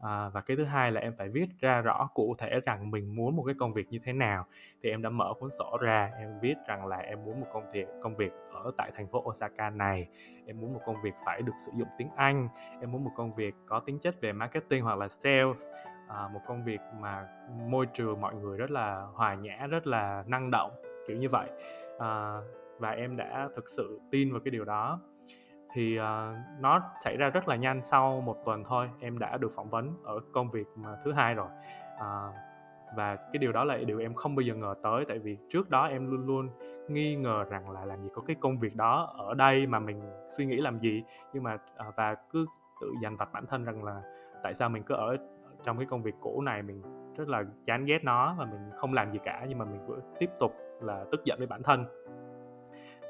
À, 0.00 0.28
và 0.28 0.40
cái 0.40 0.56
thứ 0.56 0.64
hai 0.64 0.92
là 0.92 1.00
em 1.00 1.14
phải 1.18 1.28
viết 1.28 1.46
ra 1.60 1.80
rõ 1.80 2.08
cụ 2.14 2.34
thể 2.38 2.60
rằng 2.60 2.90
mình 2.90 3.16
muốn 3.16 3.36
một 3.36 3.42
cái 3.46 3.54
công 3.58 3.72
việc 3.72 3.86
như 3.90 3.98
thế 4.04 4.12
nào. 4.12 4.46
Thì 4.82 4.90
em 4.90 5.02
đã 5.02 5.10
mở 5.10 5.34
cuốn 5.40 5.50
sổ 5.58 5.78
ra 5.80 6.10
em 6.18 6.28
viết 6.40 6.54
rằng 6.66 6.86
là 6.86 6.96
em 6.96 7.24
muốn 7.24 7.40
một 7.40 7.46
công 7.52 7.70
việc 7.72 7.86
công 8.02 8.16
việc 8.16 8.32
ở 8.52 8.72
tại 8.76 8.90
thành 8.96 9.06
phố 9.06 9.24
Osaka 9.28 9.70
này. 9.70 10.08
Em 10.46 10.60
muốn 10.60 10.72
một 10.72 10.80
công 10.86 11.02
việc 11.02 11.14
phải 11.26 11.42
được 11.42 11.52
sử 11.66 11.72
dụng 11.74 11.88
tiếng 11.98 12.10
Anh. 12.16 12.48
Em 12.80 12.92
muốn 12.92 13.04
một 13.04 13.12
công 13.16 13.34
việc 13.34 13.54
có 13.66 13.80
tính 13.80 13.98
chất 13.98 14.20
về 14.20 14.32
marketing 14.32 14.84
hoặc 14.84 14.98
là 14.98 15.08
sales. 15.08 15.66
À, 16.08 16.28
một 16.32 16.40
công 16.46 16.64
việc 16.64 16.80
mà 17.00 17.26
môi 17.68 17.86
trường 17.86 18.20
mọi 18.20 18.34
người 18.34 18.58
rất 18.58 18.70
là 18.70 19.06
hòa 19.14 19.34
nhã 19.34 19.66
rất 19.70 19.86
là 19.86 20.24
năng 20.26 20.50
động 20.50 20.70
kiểu 21.08 21.16
như 21.16 21.28
vậy. 21.28 21.48
À, 21.98 22.38
và 22.82 22.90
em 22.90 23.16
đã 23.16 23.48
thực 23.56 23.68
sự 23.68 24.00
tin 24.10 24.32
vào 24.32 24.40
cái 24.44 24.50
điều 24.50 24.64
đó. 24.64 25.00
Thì 25.74 25.98
uh, 25.98 26.04
nó 26.60 26.80
xảy 27.04 27.16
ra 27.16 27.30
rất 27.30 27.48
là 27.48 27.56
nhanh 27.56 27.82
sau 27.82 28.20
một 28.20 28.36
tuần 28.44 28.64
thôi 28.64 28.90
em 29.00 29.18
đã 29.18 29.36
được 29.36 29.52
phỏng 29.56 29.70
vấn 29.70 29.94
ở 30.04 30.20
công 30.32 30.50
việc 30.50 30.66
mà 30.76 30.96
thứ 31.04 31.12
hai 31.12 31.34
rồi. 31.34 31.48
Uh, 31.96 32.34
và 32.96 33.16
cái 33.16 33.38
điều 33.38 33.52
đó 33.52 33.64
là 33.64 33.76
điều 33.76 33.98
em 33.98 34.14
không 34.14 34.34
bao 34.34 34.40
giờ 34.40 34.54
ngờ 34.54 34.74
tới 34.82 35.04
tại 35.08 35.18
vì 35.18 35.36
trước 35.50 35.70
đó 35.70 35.86
em 35.86 36.10
luôn 36.10 36.26
luôn 36.26 36.48
nghi 36.88 37.16
ngờ 37.16 37.44
rằng 37.44 37.70
là 37.70 37.84
làm 37.84 38.02
gì 38.02 38.08
có 38.14 38.22
cái 38.26 38.36
công 38.40 38.58
việc 38.58 38.76
đó 38.76 39.14
ở 39.18 39.34
đây 39.34 39.66
mà 39.66 39.78
mình 39.78 40.00
suy 40.36 40.46
nghĩ 40.46 40.56
làm 40.56 40.78
gì. 40.78 41.02
Nhưng 41.32 41.42
mà 41.42 41.54
uh, 41.54 41.96
và 41.96 42.14
cứ 42.30 42.46
tự 42.80 42.94
dằn 43.02 43.16
vặt 43.16 43.32
bản 43.32 43.46
thân 43.46 43.64
rằng 43.64 43.84
là 43.84 44.02
tại 44.42 44.54
sao 44.54 44.68
mình 44.68 44.82
cứ 44.82 44.94
ở 44.94 45.16
trong 45.62 45.76
cái 45.76 45.86
công 45.86 46.02
việc 46.02 46.14
cũ 46.20 46.42
này 46.42 46.62
mình 46.62 46.82
rất 47.16 47.28
là 47.28 47.44
chán 47.64 47.84
ghét 47.84 48.04
nó 48.04 48.34
và 48.38 48.44
mình 48.44 48.70
không 48.76 48.92
làm 48.92 49.12
gì 49.12 49.18
cả 49.24 49.44
nhưng 49.48 49.58
mà 49.58 49.64
mình 49.64 49.86
vẫn 49.86 50.00
tiếp 50.18 50.30
tục 50.40 50.52
là 50.80 51.04
tức 51.10 51.24
giận 51.24 51.38
với 51.38 51.46
bản 51.46 51.62
thân 51.62 51.84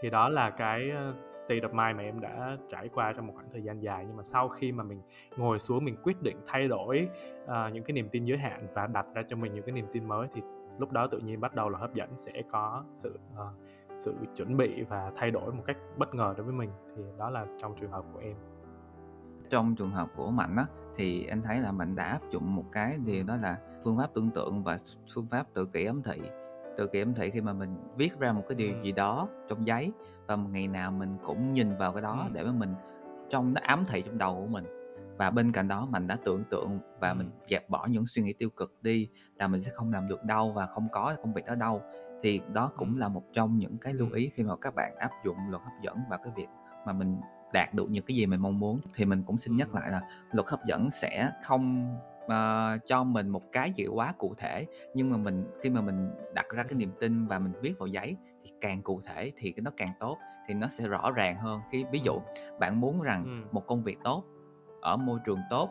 thì 0.02 0.10
đó 0.10 0.28
là 0.28 0.50
cái 0.50 0.90
ờ, 0.90 1.14
state 1.28 1.60
of 1.60 1.68
mind 1.68 1.96
mà 1.96 2.02
em 2.02 2.20
đã 2.20 2.56
trải 2.70 2.88
qua 2.88 3.12
trong 3.12 3.26
một 3.26 3.32
khoảng 3.36 3.50
thời 3.52 3.62
gian 3.62 3.82
dài. 3.82 4.04
Nhưng 4.08 4.16
mà 4.16 4.22
sau 4.22 4.48
khi 4.48 4.72
mà 4.72 4.84
mình 4.84 5.00
ngồi 5.36 5.58
xuống 5.58 5.84
mình 5.84 5.96
quyết 6.02 6.22
định 6.22 6.36
thay 6.46 6.68
đổi 6.68 7.08
uh, 7.44 7.48
những 7.72 7.84
cái 7.84 7.92
niềm 7.92 8.08
tin 8.12 8.24
giới 8.24 8.38
hạn 8.38 8.66
và 8.74 8.86
đặt 8.86 9.06
ra 9.14 9.22
cho 9.28 9.36
mình 9.36 9.54
những 9.54 9.64
cái 9.64 9.72
niềm 9.72 9.86
tin 9.92 10.08
mới 10.08 10.28
thì 10.34 10.42
lúc 10.78 10.92
đó 10.92 11.06
tự 11.06 11.18
nhiên 11.18 11.40
bắt 11.40 11.54
đầu 11.54 11.68
là 11.68 11.78
hấp 11.78 11.94
dẫn 11.94 12.08
sẽ 12.16 12.42
có 12.50 12.84
sự 12.94 13.18
uh, 13.34 13.46
sự 13.96 14.14
chuẩn 14.36 14.56
bị 14.56 14.82
và 14.82 15.12
thay 15.16 15.30
đổi 15.30 15.52
một 15.52 15.62
cách 15.66 15.76
bất 15.98 16.14
ngờ 16.14 16.34
đối 16.36 16.44
với 16.44 16.54
mình. 16.54 16.70
Thì 16.96 17.02
đó 17.18 17.30
là 17.30 17.46
trong 17.60 17.74
trường 17.80 17.90
hợp 17.90 18.04
của 18.12 18.18
em. 18.18 18.36
Trong 19.50 19.74
trường 19.74 19.90
hợp 19.90 20.08
của 20.16 20.30
mạnh 20.30 20.56
á 20.56 20.66
thì 20.96 21.26
anh 21.26 21.42
thấy 21.42 21.58
là 21.58 21.72
mạnh 21.72 21.96
đã 21.96 22.04
áp 22.04 22.20
dụng 22.30 22.54
một 22.54 22.64
cái 22.72 22.98
điều 23.04 23.24
đó 23.24 23.36
là 23.36 23.58
phương 23.84 23.98
pháp 23.98 24.10
tưởng 24.14 24.30
tượng 24.30 24.62
và 24.62 24.76
phương 25.14 25.26
pháp 25.30 25.46
tự 25.54 25.66
kỷ 25.66 25.84
ấm 25.84 26.02
thị 26.02 26.20
tự 26.76 26.86
kỷ 26.86 27.02
ẩm 27.02 27.14
thị 27.14 27.30
khi 27.30 27.40
mà 27.40 27.52
mình 27.52 27.76
viết 27.96 28.18
ra 28.18 28.32
một 28.32 28.44
cái 28.48 28.56
điều 28.56 28.72
gì 28.82 28.92
đó 28.92 29.28
trong 29.48 29.66
giấy 29.66 29.92
và 30.26 30.36
một 30.36 30.48
ngày 30.52 30.68
nào 30.68 30.90
mình 30.90 31.16
cũng 31.24 31.52
nhìn 31.52 31.76
vào 31.76 31.92
cái 31.92 32.02
đó 32.02 32.28
để 32.32 32.44
mà 32.44 32.52
mình 32.52 32.74
trong 33.30 33.54
nó 33.54 33.60
ám 33.64 33.84
thị 33.88 34.02
trong 34.02 34.18
đầu 34.18 34.34
của 34.40 34.46
mình. 34.46 34.64
Và 35.16 35.30
bên 35.30 35.52
cạnh 35.52 35.68
đó 35.68 35.86
mình 35.90 36.06
đã 36.06 36.18
tưởng 36.24 36.44
tượng 36.50 36.78
và 37.00 37.14
mình 37.14 37.30
dẹp 37.50 37.70
bỏ 37.70 37.86
những 37.90 38.06
suy 38.06 38.22
nghĩ 38.22 38.32
tiêu 38.32 38.50
cực 38.50 38.82
đi 38.82 39.08
là 39.36 39.48
mình 39.48 39.62
sẽ 39.62 39.70
không 39.74 39.92
làm 39.92 40.08
được 40.08 40.24
đâu 40.24 40.52
và 40.52 40.66
không 40.66 40.88
có 40.92 41.14
công 41.22 41.34
việc 41.34 41.46
đó 41.46 41.54
đâu. 41.54 41.82
Thì 42.22 42.40
đó 42.52 42.72
cũng 42.76 42.98
là 42.98 43.08
một 43.08 43.22
trong 43.32 43.58
những 43.58 43.78
cái 43.78 43.94
lưu 43.94 44.08
ý 44.12 44.30
khi 44.34 44.42
mà 44.42 44.56
các 44.56 44.74
bạn 44.74 44.96
áp 44.96 45.10
dụng 45.24 45.36
luật 45.50 45.62
hấp 45.62 45.72
dẫn 45.82 45.96
vào 46.10 46.18
cái 46.24 46.32
việc 46.36 46.48
mà 46.86 46.92
mình 46.92 47.16
đạt 47.52 47.74
được 47.74 47.90
những 47.90 48.04
cái 48.04 48.16
gì 48.16 48.26
mình 48.26 48.40
mong 48.40 48.58
muốn 48.58 48.80
thì 48.94 49.04
mình 49.04 49.22
cũng 49.22 49.38
xin 49.38 49.56
nhắc 49.56 49.74
lại 49.74 49.90
là 49.90 50.00
luật 50.32 50.48
hấp 50.48 50.64
dẫn 50.66 50.90
sẽ 50.90 51.30
không 51.42 51.96
uh, 52.24 52.86
cho 52.86 53.04
mình 53.04 53.28
một 53.28 53.52
cái 53.52 53.72
gì 53.72 53.86
quá 53.86 54.14
cụ 54.18 54.34
thể. 54.38 54.66
Nhưng 54.94 55.10
mà 55.10 55.16
mình 55.16 55.44
khi 55.62 55.70
mà 55.70 55.80
mình 55.80 56.10
đặt 56.34 56.46
ra 56.48 56.62
cái 56.62 56.74
niềm 56.74 56.90
tin 57.00 57.26
và 57.26 57.38
mình 57.38 57.52
viết 57.60 57.78
vào 57.78 57.86
giấy 57.86 58.16
thì 58.42 58.52
càng 58.60 58.82
cụ 58.82 59.00
thể 59.04 59.32
thì 59.36 59.54
nó 59.56 59.70
càng 59.76 59.92
tốt 60.00 60.18
thì 60.46 60.54
nó 60.54 60.68
sẽ 60.68 60.88
rõ 60.88 61.10
ràng 61.10 61.36
hơn. 61.36 61.60
Khi 61.70 61.84
ví 61.92 62.00
dụ 62.04 62.20
bạn 62.60 62.80
muốn 62.80 63.02
rằng 63.02 63.44
một 63.52 63.66
công 63.66 63.82
việc 63.82 63.98
tốt 64.04 64.24
ở 64.80 64.96
môi 64.96 65.18
trường 65.24 65.40
tốt 65.50 65.70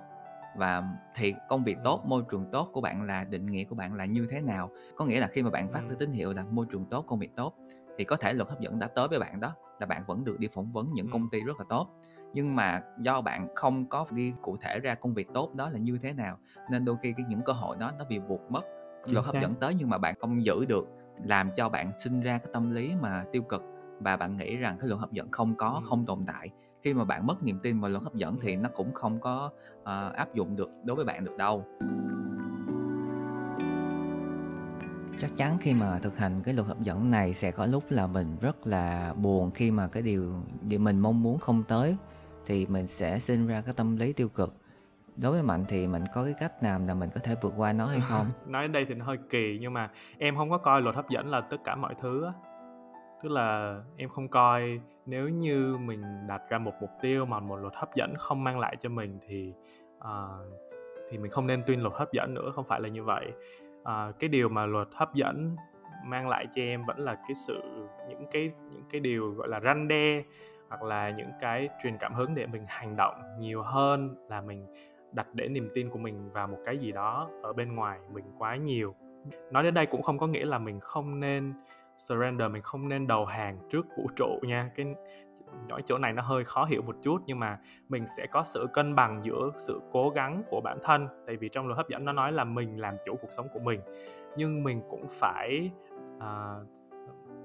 và 0.55 0.83
thì 1.15 1.33
công 1.49 1.63
việc 1.63 1.77
tốt 1.83 2.05
môi 2.05 2.23
trường 2.31 2.45
tốt 2.51 2.69
của 2.73 2.81
bạn 2.81 3.01
là 3.01 3.23
định 3.23 3.45
nghĩa 3.45 3.63
của 3.63 3.75
bạn 3.75 3.93
là 3.93 4.05
như 4.05 4.27
thế 4.31 4.41
nào? 4.41 4.69
Có 4.95 5.05
nghĩa 5.05 5.19
là 5.19 5.27
khi 5.27 5.41
mà 5.41 5.49
bạn 5.49 5.67
phát 5.69 5.81
cái 5.87 5.95
tín 5.99 6.11
hiệu 6.11 6.33
là 6.33 6.43
môi 6.43 6.65
trường 6.71 6.85
tốt 6.85 7.05
công 7.07 7.19
việc 7.19 7.35
tốt 7.35 7.55
thì 7.97 8.03
có 8.03 8.15
thể 8.15 8.33
luật 8.33 8.49
hấp 8.49 8.59
dẫn 8.59 8.79
đã 8.79 8.87
tới 8.87 9.07
với 9.07 9.19
bạn 9.19 9.39
đó 9.39 9.53
là 9.79 9.85
bạn 9.85 10.03
vẫn 10.07 10.23
được 10.23 10.39
đi 10.39 10.47
phỏng 10.47 10.71
vấn 10.71 10.93
những 10.93 11.09
công 11.09 11.29
ty 11.29 11.39
rất 11.41 11.59
là 11.59 11.65
tốt 11.69 11.89
nhưng 12.33 12.55
mà 12.55 12.81
do 12.97 13.21
bạn 13.21 13.47
không 13.55 13.85
có 13.85 14.05
ghi 14.11 14.33
cụ 14.41 14.57
thể 14.61 14.79
ra 14.79 14.95
công 14.95 15.13
việc 15.13 15.27
tốt 15.33 15.55
đó 15.55 15.69
là 15.69 15.79
như 15.79 15.97
thế 16.01 16.13
nào 16.13 16.37
nên 16.69 16.85
đôi 16.85 16.95
khi 17.01 17.13
cái 17.17 17.25
những 17.29 17.41
cơ 17.41 17.53
hội 17.53 17.77
đó 17.79 17.91
nó 17.97 18.05
bị 18.05 18.19
vụt 18.19 18.41
mất 18.49 18.61
luật 19.09 19.25
hấp 19.25 19.35
dẫn 19.41 19.55
tới 19.55 19.75
nhưng 19.79 19.89
mà 19.89 19.97
bạn 19.97 20.15
không 20.19 20.45
giữ 20.45 20.65
được 20.65 20.87
làm 21.23 21.51
cho 21.55 21.69
bạn 21.69 21.91
sinh 21.97 22.21
ra 22.21 22.37
cái 22.37 22.49
tâm 22.53 22.71
lý 22.71 22.95
mà 23.01 23.25
tiêu 23.31 23.41
cực. 23.41 23.63
Và 23.99 24.17
bạn 24.17 24.37
nghĩ 24.37 24.55
rằng 24.55 24.77
cái 24.79 24.87
luật 24.87 24.99
hấp 24.99 25.11
dẫn 25.11 25.31
không 25.31 25.55
có 25.55 25.81
không 25.85 26.05
tồn 26.05 26.25
tại. 26.27 26.49
Khi 26.83 26.93
mà 26.93 27.05
bạn 27.05 27.27
mất 27.27 27.43
niềm 27.43 27.59
tin 27.63 27.79
vào 27.79 27.91
luật 27.91 28.03
hấp 28.03 28.15
dẫn 28.15 28.37
thì 28.41 28.55
nó 28.55 28.69
cũng 28.75 28.93
không 28.93 29.19
có 29.19 29.49
uh, 29.81 30.13
áp 30.15 30.33
dụng 30.33 30.55
được 30.55 30.69
đối 30.83 30.95
với 30.95 31.05
bạn 31.05 31.25
được 31.25 31.37
đâu. 31.37 31.65
Chắc 35.17 35.31
chắn 35.35 35.57
khi 35.61 35.73
mà 35.73 35.99
thực 35.99 36.17
hành 36.17 36.39
cái 36.43 36.53
luật 36.53 36.67
hấp 36.67 36.81
dẫn 36.81 37.11
này 37.11 37.33
sẽ 37.33 37.51
có 37.51 37.65
lúc 37.65 37.83
là 37.89 38.07
mình 38.07 38.37
rất 38.41 38.67
là 38.67 39.13
buồn 39.13 39.51
khi 39.51 39.71
mà 39.71 39.87
cái 39.87 40.03
điều 40.03 40.33
điều 40.61 40.79
mình 40.79 40.99
mong 40.99 41.23
muốn 41.23 41.37
không 41.37 41.63
tới 41.63 41.97
thì 42.45 42.65
mình 42.69 42.87
sẽ 42.87 43.19
sinh 43.19 43.47
ra 43.47 43.61
cái 43.65 43.73
tâm 43.77 43.95
lý 43.95 44.13
tiêu 44.13 44.29
cực. 44.29 44.53
Đối 45.17 45.31
với 45.31 45.43
mạnh 45.43 45.65
thì 45.67 45.87
mình 45.87 46.03
có 46.13 46.23
cái 46.23 46.33
cách 46.39 46.63
nào 46.63 46.79
là 46.87 46.93
mình 46.93 47.09
có 47.13 47.21
thể 47.23 47.35
vượt 47.41 47.53
qua 47.57 47.73
nó 47.73 47.85
hay 47.85 47.99
không? 48.09 48.25
Nói 48.47 48.61
đến 48.61 48.71
đây 48.71 48.85
thì 48.89 48.95
nó 48.95 49.05
hơi 49.05 49.17
kỳ 49.29 49.57
nhưng 49.61 49.73
mà 49.73 49.89
em 50.17 50.35
không 50.35 50.49
có 50.49 50.57
coi 50.57 50.81
luật 50.81 50.95
hấp 50.95 51.09
dẫn 51.09 51.29
là 51.29 51.41
tất 51.41 51.57
cả 51.63 51.75
mọi 51.75 51.95
thứ 52.01 52.25
á. 52.25 52.33
Tức 53.23 53.31
là 53.31 53.77
em 53.97 54.09
không 54.09 54.27
coi. 54.27 54.79
Nếu 55.05 55.29
như 55.29 55.77
mình 55.77 56.27
đặt 56.27 56.41
ra 56.49 56.57
một 56.57 56.73
mục 56.81 56.89
tiêu 57.01 57.25
mà 57.25 57.39
một 57.39 57.55
luật 57.55 57.73
hấp 57.75 57.95
dẫn 57.95 58.13
không 58.17 58.43
mang 58.43 58.59
lại 58.59 58.75
cho 58.81 58.89
mình 58.89 59.19
thì 59.27 59.53
uh, 59.97 60.61
thì 61.09 61.17
mình 61.17 61.31
không 61.31 61.47
nên 61.47 61.63
tuyên 61.67 61.81
luật 61.81 61.93
hấp 61.95 62.11
dẫn 62.11 62.33
nữa 62.33 62.51
không 62.55 62.65
phải 62.67 62.81
là 62.81 62.89
như 62.89 63.03
vậy. 63.03 63.31
Uh, 63.81 64.19
cái 64.19 64.27
điều 64.27 64.49
mà 64.49 64.65
luật 64.65 64.87
hấp 64.93 65.13
dẫn 65.13 65.55
mang 66.05 66.29
lại 66.29 66.47
cho 66.55 66.61
em 66.61 66.85
vẫn 66.85 66.99
là 66.99 67.15
cái 67.15 67.35
sự 67.47 67.61
những 68.09 68.25
cái 68.31 68.51
những 68.71 68.83
cái 68.91 69.01
điều 69.01 69.31
gọi 69.31 69.47
là 69.47 69.59
răn 69.59 69.87
đe 69.87 70.23
hoặc 70.71 70.83
là 70.83 71.09
những 71.09 71.31
cái 71.39 71.69
truyền 71.83 71.97
cảm 71.97 72.13
hứng 72.13 72.35
để 72.35 72.45
mình 72.45 72.65
hành 72.67 72.95
động 72.95 73.15
nhiều 73.39 73.61
hơn 73.61 74.15
là 74.29 74.41
mình 74.41 74.67
đặt 75.11 75.27
để 75.33 75.47
niềm 75.47 75.69
tin 75.73 75.89
của 75.89 75.99
mình 75.99 76.31
vào 76.31 76.47
một 76.47 76.57
cái 76.65 76.77
gì 76.77 76.91
đó 76.91 77.29
ở 77.43 77.53
bên 77.53 77.75
ngoài 77.75 77.99
mình 78.13 78.25
quá 78.37 78.55
nhiều. 78.55 78.95
Nói 79.51 79.63
đến 79.63 79.73
đây 79.73 79.85
cũng 79.85 80.01
không 80.01 80.19
có 80.19 80.27
nghĩa 80.27 80.45
là 80.45 80.57
mình 80.57 80.79
không 80.79 81.19
nên 81.19 81.53
surrender 81.97 82.51
mình 82.51 82.61
không 82.61 82.89
nên 82.89 83.07
đầu 83.07 83.25
hàng 83.25 83.57
trước 83.69 83.85
vũ 83.97 84.07
trụ 84.15 84.39
nha. 84.41 84.71
Cái 84.75 84.85
nói 85.69 85.81
chỗ 85.85 85.97
này 85.97 86.13
nó 86.13 86.21
hơi 86.21 86.43
khó 86.43 86.65
hiểu 86.65 86.81
một 86.81 86.95
chút 87.01 87.17
nhưng 87.25 87.39
mà 87.39 87.59
mình 87.89 88.05
sẽ 88.17 88.27
có 88.31 88.43
sự 88.43 88.67
cân 88.73 88.95
bằng 88.95 89.19
giữa 89.23 89.51
sự 89.55 89.81
cố 89.91 90.09
gắng 90.09 90.43
của 90.49 90.61
bản 90.61 90.77
thân. 90.83 91.07
Tại 91.27 91.35
vì 91.35 91.49
trong 91.49 91.67
luật 91.67 91.77
hấp 91.77 91.89
dẫn 91.89 92.05
nó 92.05 92.13
nói 92.13 92.31
là 92.31 92.43
mình 92.43 92.79
làm 92.79 92.95
chủ 93.05 93.15
cuộc 93.21 93.31
sống 93.31 93.47
của 93.53 93.59
mình 93.59 93.79
nhưng 94.37 94.63
mình 94.63 94.81
cũng 94.89 95.05
phải 95.09 95.71
uh, 96.17 96.67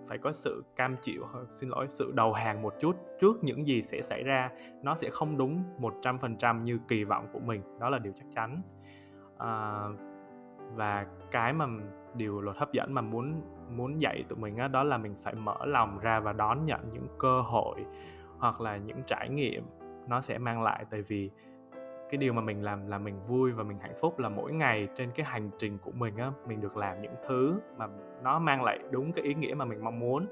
phải 0.08 0.18
có 0.18 0.32
sự 0.32 0.64
cam 0.76 0.96
chịu 1.02 1.26
xin 1.52 1.68
lỗi 1.68 1.86
sự 1.88 2.12
đầu 2.14 2.32
hàng 2.32 2.62
một 2.62 2.74
chút 2.80 2.96
trước 3.20 3.44
những 3.44 3.66
gì 3.66 3.82
sẽ 3.82 4.02
xảy 4.02 4.22
ra. 4.22 4.50
Nó 4.82 4.94
sẽ 4.94 5.10
không 5.10 5.38
đúng 5.38 5.64
100% 5.78 6.62
như 6.62 6.78
kỳ 6.88 7.04
vọng 7.04 7.28
của 7.32 7.40
mình. 7.40 7.62
Đó 7.80 7.90
là 7.90 7.98
điều 7.98 8.12
chắc 8.16 8.26
chắn. 8.34 8.62
À, 9.38 9.82
và 10.74 11.06
cái 11.30 11.52
mà 11.52 11.66
điều 12.14 12.40
luật 12.40 12.56
hấp 12.56 12.72
dẫn 12.72 12.94
mà 12.94 13.00
muốn 13.00 13.42
muốn 13.70 14.00
dạy 14.00 14.24
tụi 14.28 14.38
mình 14.38 14.56
đó, 14.56 14.68
đó 14.68 14.82
là 14.82 14.98
mình 14.98 15.14
phải 15.22 15.34
mở 15.34 15.66
lòng 15.66 15.98
ra 15.98 16.20
và 16.20 16.32
đón 16.32 16.66
nhận 16.66 16.80
những 16.92 17.06
cơ 17.18 17.40
hội 17.40 17.84
hoặc 18.38 18.60
là 18.60 18.76
những 18.76 19.02
trải 19.06 19.28
nghiệm 19.28 19.64
nó 20.08 20.20
sẽ 20.20 20.38
mang 20.38 20.62
lại. 20.62 20.84
Tại 20.90 21.02
vì 21.02 21.30
cái 22.10 22.18
điều 22.18 22.32
mà 22.32 22.42
mình 22.42 22.64
làm 22.64 22.86
là 22.86 22.98
mình 22.98 23.20
vui 23.28 23.52
và 23.52 23.62
mình 23.62 23.78
hạnh 23.78 23.94
phúc 24.00 24.18
là 24.18 24.28
mỗi 24.28 24.52
ngày 24.52 24.88
trên 24.94 25.10
cái 25.14 25.26
hành 25.26 25.50
trình 25.58 25.78
của 25.78 25.90
mình 25.90 26.16
á 26.16 26.30
mình 26.46 26.60
được 26.60 26.76
làm 26.76 27.02
những 27.02 27.14
thứ 27.28 27.60
mà 27.76 27.86
nó 28.22 28.38
mang 28.38 28.62
lại 28.62 28.78
đúng 28.90 29.12
cái 29.12 29.24
ý 29.24 29.34
nghĩa 29.34 29.54
mà 29.54 29.64
mình 29.64 29.84
mong 29.84 29.98
muốn. 29.98 30.26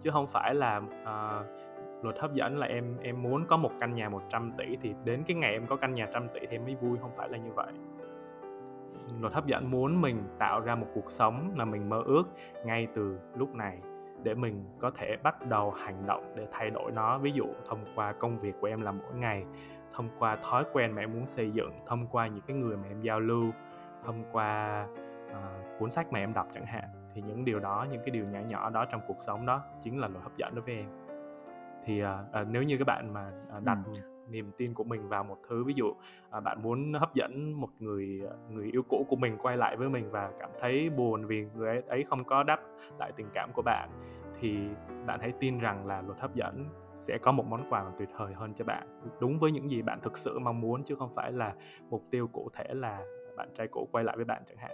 Chứ 0.00 0.10
không 0.10 0.26
phải 0.26 0.54
là 0.54 0.76
uh, 0.76 2.04
luật 2.04 2.18
hấp 2.18 2.34
dẫn 2.34 2.58
là 2.58 2.66
em 2.66 2.98
em 3.02 3.22
muốn 3.22 3.44
có 3.46 3.56
một 3.56 3.72
căn 3.80 3.94
nhà 3.94 4.08
100 4.08 4.52
tỷ 4.58 4.76
thì 4.82 4.94
đến 5.04 5.22
cái 5.26 5.36
ngày 5.36 5.52
em 5.52 5.66
có 5.66 5.76
căn 5.76 5.94
nhà 5.94 6.08
trăm 6.12 6.28
tỷ 6.28 6.40
thì 6.40 6.56
em 6.56 6.64
mới 6.64 6.74
vui 6.74 6.98
không 7.00 7.12
phải 7.16 7.28
là 7.28 7.38
như 7.38 7.52
vậy. 7.52 7.72
Luật 9.20 9.32
hấp 9.32 9.46
dẫn 9.46 9.70
muốn 9.70 10.00
mình 10.00 10.22
tạo 10.38 10.60
ra 10.60 10.74
một 10.74 10.86
cuộc 10.94 11.10
sống 11.10 11.52
mà 11.54 11.64
mình 11.64 11.88
mơ 11.88 12.02
ước 12.06 12.24
ngay 12.64 12.88
từ 12.94 13.18
lúc 13.34 13.54
này 13.54 13.78
để 14.22 14.34
mình 14.34 14.64
có 14.78 14.90
thể 14.90 15.16
bắt 15.22 15.46
đầu 15.46 15.70
hành 15.70 16.06
động 16.06 16.32
để 16.36 16.46
thay 16.52 16.70
đổi 16.70 16.92
nó. 16.92 17.18
Ví 17.18 17.32
dụ 17.32 17.44
thông 17.68 17.84
qua 17.94 18.12
công 18.12 18.38
việc 18.38 18.54
của 18.60 18.66
em 18.66 18.80
làm 18.80 18.98
mỗi 18.98 19.14
ngày 19.14 19.44
thông 19.92 20.08
qua 20.18 20.36
thói 20.36 20.64
quen 20.72 20.92
mà 20.92 21.02
em 21.02 21.12
muốn 21.12 21.26
xây 21.26 21.50
dựng 21.50 21.72
thông 21.86 22.06
qua 22.06 22.26
những 22.26 22.44
cái 22.46 22.56
người 22.56 22.76
mà 22.76 22.88
em 22.88 23.00
giao 23.00 23.20
lưu 23.20 23.52
thông 24.04 24.24
qua 24.32 24.86
uh, 25.30 25.78
cuốn 25.78 25.90
sách 25.90 26.12
mà 26.12 26.18
em 26.18 26.34
đọc 26.34 26.48
chẳng 26.52 26.66
hạn 26.66 26.84
thì 27.14 27.22
những 27.22 27.44
điều 27.44 27.60
đó 27.60 27.86
những 27.90 28.02
cái 28.04 28.10
điều 28.10 28.24
nhỏ 28.24 28.40
nhỏ 28.48 28.70
đó 28.70 28.84
trong 28.84 29.00
cuộc 29.06 29.16
sống 29.20 29.46
đó 29.46 29.62
chính 29.82 29.98
là 29.98 30.08
luật 30.08 30.22
hấp 30.22 30.36
dẫn 30.36 30.54
đối 30.54 30.64
với 30.64 30.74
em. 30.74 30.88
Thì 31.84 32.02
uh, 32.04 32.08
uh, 32.42 32.48
nếu 32.50 32.62
như 32.62 32.78
các 32.78 32.86
bạn 32.86 33.12
mà 33.12 33.32
uh, 33.56 33.64
đặt 33.64 33.78
ừ 33.86 34.12
niềm 34.32 34.50
tin 34.56 34.74
của 34.74 34.84
mình 34.84 35.08
vào 35.08 35.24
một 35.24 35.38
thứ 35.48 35.64
ví 35.64 35.74
dụ 35.76 35.94
à, 36.30 36.40
bạn 36.40 36.62
muốn 36.62 36.92
hấp 36.92 37.14
dẫn 37.14 37.52
một 37.52 37.68
người 37.78 38.20
người 38.50 38.70
yêu 38.72 38.82
cũ 38.88 39.06
của 39.08 39.16
mình 39.16 39.36
quay 39.42 39.56
lại 39.56 39.76
với 39.76 39.88
mình 39.88 40.10
và 40.10 40.30
cảm 40.40 40.50
thấy 40.60 40.90
buồn 40.90 41.26
vì 41.26 41.46
người 41.54 41.82
ấy 41.88 42.04
không 42.04 42.24
có 42.24 42.42
đáp 42.42 42.60
lại 42.98 43.12
tình 43.16 43.26
cảm 43.32 43.50
của 43.52 43.62
bạn 43.62 43.90
thì 44.40 44.58
bạn 45.06 45.20
hãy 45.20 45.32
tin 45.40 45.58
rằng 45.58 45.86
là 45.86 46.02
luật 46.02 46.18
hấp 46.20 46.34
dẫn 46.34 46.64
sẽ 47.02 47.18
có 47.18 47.32
một 47.32 47.46
món 47.46 47.64
quà 47.70 47.84
tuyệt 47.98 48.08
vời 48.18 48.34
hơn 48.34 48.54
cho 48.54 48.64
bạn. 48.64 49.02
Đúng 49.20 49.38
với 49.38 49.52
những 49.52 49.70
gì 49.70 49.82
bạn 49.82 50.00
thực 50.02 50.18
sự 50.18 50.38
mong 50.38 50.60
muốn 50.60 50.84
chứ 50.84 50.94
không 50.94 51.14
phải 51.14 51.32
là 51.32 51.54
mục 51.90 52.04
tiêu 52.10 52.28
cụ 52.32 52.48
thể 52.54 52.64
là 52.74 53.04
bạn 53.36 53.48
trai 53.54 53.68
cũ 53.68 53.88
quay 53.92 54.04
lại 54.04 54.16
với 54.16 54.24
bạn 54.24 54.42
chẳng 54.46 54.58
hạn. 54.58 54.72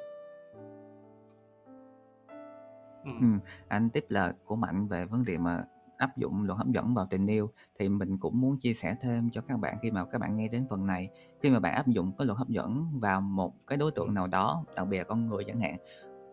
Ừ. 3.05 3.11
Ừ, 3.21 3.27
anh 3.69 3.91
tiếp 3.91 4.05
lời 4.09 4.33
của 4.45 4.57
mạnh 4.57 4.89
về 4.89 5.05
vấn 5.05 5.25
đề 5.25 5.39
mà 5.39 5.65
áp 5.97 6.17
dụng 6.17 6.43
luật 6.43 6.59
hấp 6.59 6.67
dẫn 6.69 6.95
vào 6.95 7.07
tình 7.11 7.27
yêu 7.27 7.51
thì 7.79 7.89
mình 7.89 8.19
cũng 8.19 8.41
muốn 8.41 8.59
chia 8.61 8.75
sẻ 8.75 8.97
thêm 9.01 9.31
cho 9.33 9.41
các 9.41 9.57
bạn 9.57 9.77
khi 9.83 9.91
mà 9.91 10.05
các 10.05 10.19
bạn 10.19 10.37
nghe 10.37 10.49
đến 10.49 10.67
phần 10.71 10.87
này. 10.87 11.09
Khi 11.43 11.51
mà 11.51 11.61
bạn 11.61 11.75
áp 11.75 11.87
dụng 11.87 12.13
cái 12.19 12.27
luật 12.27 12.39
hấp 12.39 12.49
dẫn 12.49 12.87
vào 13.01 13.21
một 13.21 13.55
cái 13.67 13.79
đối 13.79 13.91
tượng 13.91 14.15
nào 14.15 14.27
đó 14.27 14.65
đặc 14.77 14.89
biệt 14.89 14.99
là 14.99 15.05
con 15.05 15.27
người 15.27 15.45
chẳng 15.47 15.61
hạn 15.61 15.77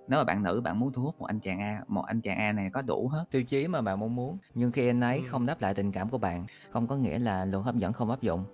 nếu 0.08 0.20
mà 0.20 0.24
bạn 0.24 0.44
nữ 0.44 0.62
bạn 0.62 0.80
muốn 0.80 0.94
thu 0.94 1.02
hút 1.02 1.20
một 1.20 1.26
anh 1.26 1.40
chàng 1.40 1.60
A 1.60 1.82
một 1.88 2.02
anh 2.02 2.22
chàng 2.22 2.38
A 2.38 2.52
này 2.52 2.70
có 2.70 2.82
đủ 2.82 3.08
hết 3.08 3.26
tiêu 3.32 3.44
chí 3.44 3.68
mà 3.68 3.82
bạn 3.82 4.00
mong 4.00 4.16
muốn 4.16 4.38
nhưng 4.54 4.72
khi 4.72 4.90
anh 4.90 5.02
ấy 5.02 5.24
không 5.28 5.46
đáp 5.46 5.62
lại 5.62 5.74
tình 5.74 5.92
cảm 5.92 6.10
của 6.10 6.18
bạn 6.18 6.46
không 6.72 6.88
có 6.88 6.96
nghĩa 6.96 7.20
là 7.20 7.46
luật 7.46 7.66
hấp 7.66 7.76
dẫn 7.76 7.94
không 7.94 8.10
áp 8.10 8.22
dụng. 8.22 8.46